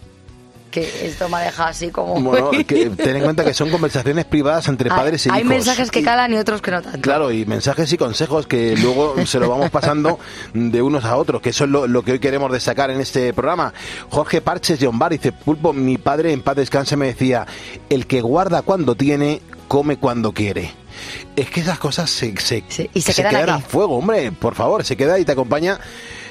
Que 0.74 1.06
esto 1.06 1.28
me 1.28 1.36
ha 1.36 1.40
dejado 1.42 1.68
así 1.68 1.88
como... 1.90 2.20
Bueno, 2.20 2.50
que 2.50 2.90
ten 2.90 3.14
en 3.16 3.22
cuenta 3.22 3.44
que 3.44 3.54
son 3.54 3.70
conversaciones 3.70 4.24
privadas 4.24 4.66
entre 4.66 4.90
Hay- 4.90 4.96
padres 4.96 5.24
y 5.24 5.30
hay 5.30 5.38
hijos. 5.42 5.48
mensajes 5.48 5.90
que 5.92 6.02
calan 6.02 6.32
y 6.34 6.36
otros 6.36 6.60
que 6.60 6.72
no 6.72 6.82
tanto. 6.82 7.00
Claro, 7.00 7.30
y 7.30 7.46
mensajes 7.46 7.92
y 7.92 7.96
consejos 7.96 8.48
que 8.48 8.76
luego 8.76 9.14
se 9.24 9.38
lo 9.38 9.48
vamos 9.48 9.70
pasando 9.70 10.18
de 10.52 10.82
unos 10.82 11.04
a 11.04 11.16
otros, 11.16 11.40
que 11.40 11.50
eso 11.50 11.62
es 11.64 11.70
lo, 11.70 11.86
lo 11.86 12.02
que 12.02 12.10
hoy 12.12 12.18
queremos 12.18 12.50
destacar 12.50 12.90
en 12.90 13.00
este 13.00 13.32
programa. 13.32 13.72
Jorge 14.10 14.40
Parches 14.40 14.80
de 14.80 14.88
Ombar 14.88 15.12
dice, 15.12 15.30
Pulpo, 15.30 15.72
mi 15.72 15.96
padre 15.96 16.32
en 16.32 16.42
paz 16.42 16.56
descanse 16.56 16.96
me 16.96 17.06
decía, 17.06 17.46
el 17.88 18.08
que 18.08 18.20
guarda 18.20 18.62
cuando 18.62 18.96
tiene, 18.96 19.42
come 19.68 19.96
cuando 19.98 20.32
quiere. 20.32 20.72
Es 21.36 21.50
que 21.50 21.60
esas 21.60 21.78
cosas 21.78 22.10
se, 22.10 22.34
se, 22.36 22.64
y 22.92 23.00
se 23.00 23.14
quedan 23.14 23.48
a 23.48 23.54
aquí. 23.56 23.64
fuego, 23.68 23.96
hombre, 23.98 24.32
por 24.32 24.54
favor, 24.56 24.84
se 24.84 24.96
queda 24.96 25.18
y 25.20 25.24
te 25.24 25.32
acompaña 25.32 25.78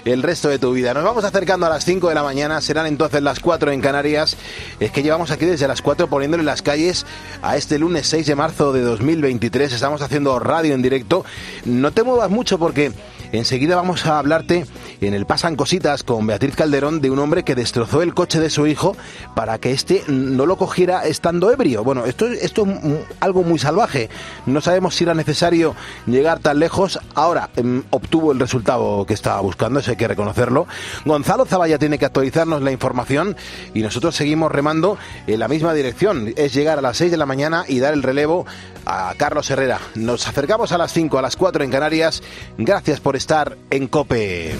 el 0.06 0.24
resto 0.24 0.50
de 0.50 0.60
tu 0.60 0.72
vida. 0.74 0.94
Nos 0.94 1.04
vamos 1.04 1.24
acercando 1.24 1.66
a 1.66 1.70
las 1.70 1.86
5 1.86 2.10
de 2.10 2.16
la 2.16 2.24
mañana, 2.24 2.60
serán 2.62 2.86
entonces 2.88 3.22
las 3.22 3.40
4 3.40 3.72
en 3.72 3.82
Canarias. 3.82 4.36
Es 4.80 4.92
que 4.92 5.04
llevamos 5.04 5.32
aquí 5.32 5.46
desde 5.46 5.68
las 5.68 5.82
4 5.82 6.08
poniéndole 6.08 6.44
las 6.44 6.62
calles 6.62 7.06
a 7.42 7.58
este 7.58 7.80
lunes 7.80 8.08
6 8.08 8.26
de 8.26 8.36
marzo 8.36 8.74
de 8.74 8.82
2023. 8.82 9.72
Estamos 9.72 10.02
haciendo 10.02 10.38
radio 10.40 10.74
en 10.74 10.82
directo. 10.82 11.26
No 11.66 11.92
te 11.92 12.04
muevas 12.04 12.30
mucho 12.30 12.58
porque 12.60 12.92
enseguida 13.34 13.76
vamos 13.76 14.06
a 14.06 14.20
hablarte 14.20 14.66
en 15.02 15.14
el 15.14 15.26
Pasan 15.26 15.56
Cositas 15.56 16.04
con 16.04 16.26
Beatriz 16.28 16.56
Calderón 16.56 17.02
de 17.02 17.10
un 17.10 17.20
hombre 17.20 17.44
que 17.44 17.56
destrozó 17.56 18.02
el 18.02 18.14
coche 18.14 18.40
de 18.40 18.50
su 18.50 18.68
hijo 18.68 18.96
para 19.36 19.58
que 19.58 19.72
éste 19.72 20.04
no 20.08 20.46
lo 20.46 20.58
cogiera 20.58 21.06
estando 21.06 21.52
ebrio. 21.52 21.84
Bueno, 21.84 22.06
esto, 22.06 22.28
esto 22.28 22.66
es 22.66 23.00
algo 23.20 23.44
muy 23.44 23.60
salvaje. 23.60 24.10
No 24.46 24.62
sabemos 24.62 24.96
si 24.96 25.04
era 25.04 25.14
necesario 25.14 25.76
llegar 26.06 26.40
tan 26.40 26.60
lejos. 26.60 27.00
Ahora 27.16 27.50
mm, 27.62 27.80
obtuvo 27.90 28.32
el 28.32 28.40
resultado 28.40 29.06
que 29.06 29.14
estaba 29.14 29.42
buscando, 29.42 29.80
eso 29.80 29.92
hay 29.92 29.98
que 29.98 30.08
reconocerlo. 30.08 30.68
Gonzalo 31.06 31.46
Zavalla 31.46 31.80
tiene 31.80 31.98
que 31.98 32.06
actualizarnos 32.06 32.62
la 32.62 32.72
información 32.72 33.36
y 33.74 33.82
nosotros 33.82 34.16
seguimos 34.16 34.52
remando 34.52 34.98
en 35.28 35.40
la 35.40 35.48
misma 35.48 35.74
dirección. 35.74 36.34
Es 36.36 36.54
llegar 36.54 36.78
a 36.80 36.82
las 36.82 36.98
6 36.98 37.12
de 37.12 37.18
la 37.18 37.26
mañana 37.26 37.66
y 37.68 37.80
dar 37.80 37.94
el 37.94 38.04
relevo 38.04 38.46
a 38.86 39.14
Carlos 39.18 39.50
Herrera. 39.50 39.80
Nos 39.96 40.28
acercamos 40.28 40.72
a 40.72 40.78
las 40.78 40.94
5, 40.94 41.18
a 41.18 41.22
las 41.22 41.36
4 41.36 41.64
en 41.64 41.72
Canarias. 41.72 42.22
Gracias 42.58 43.00
por 43.00 43.16
estar 43.24 43.58
en 43.70 43.88
Cope. 43.88 44.54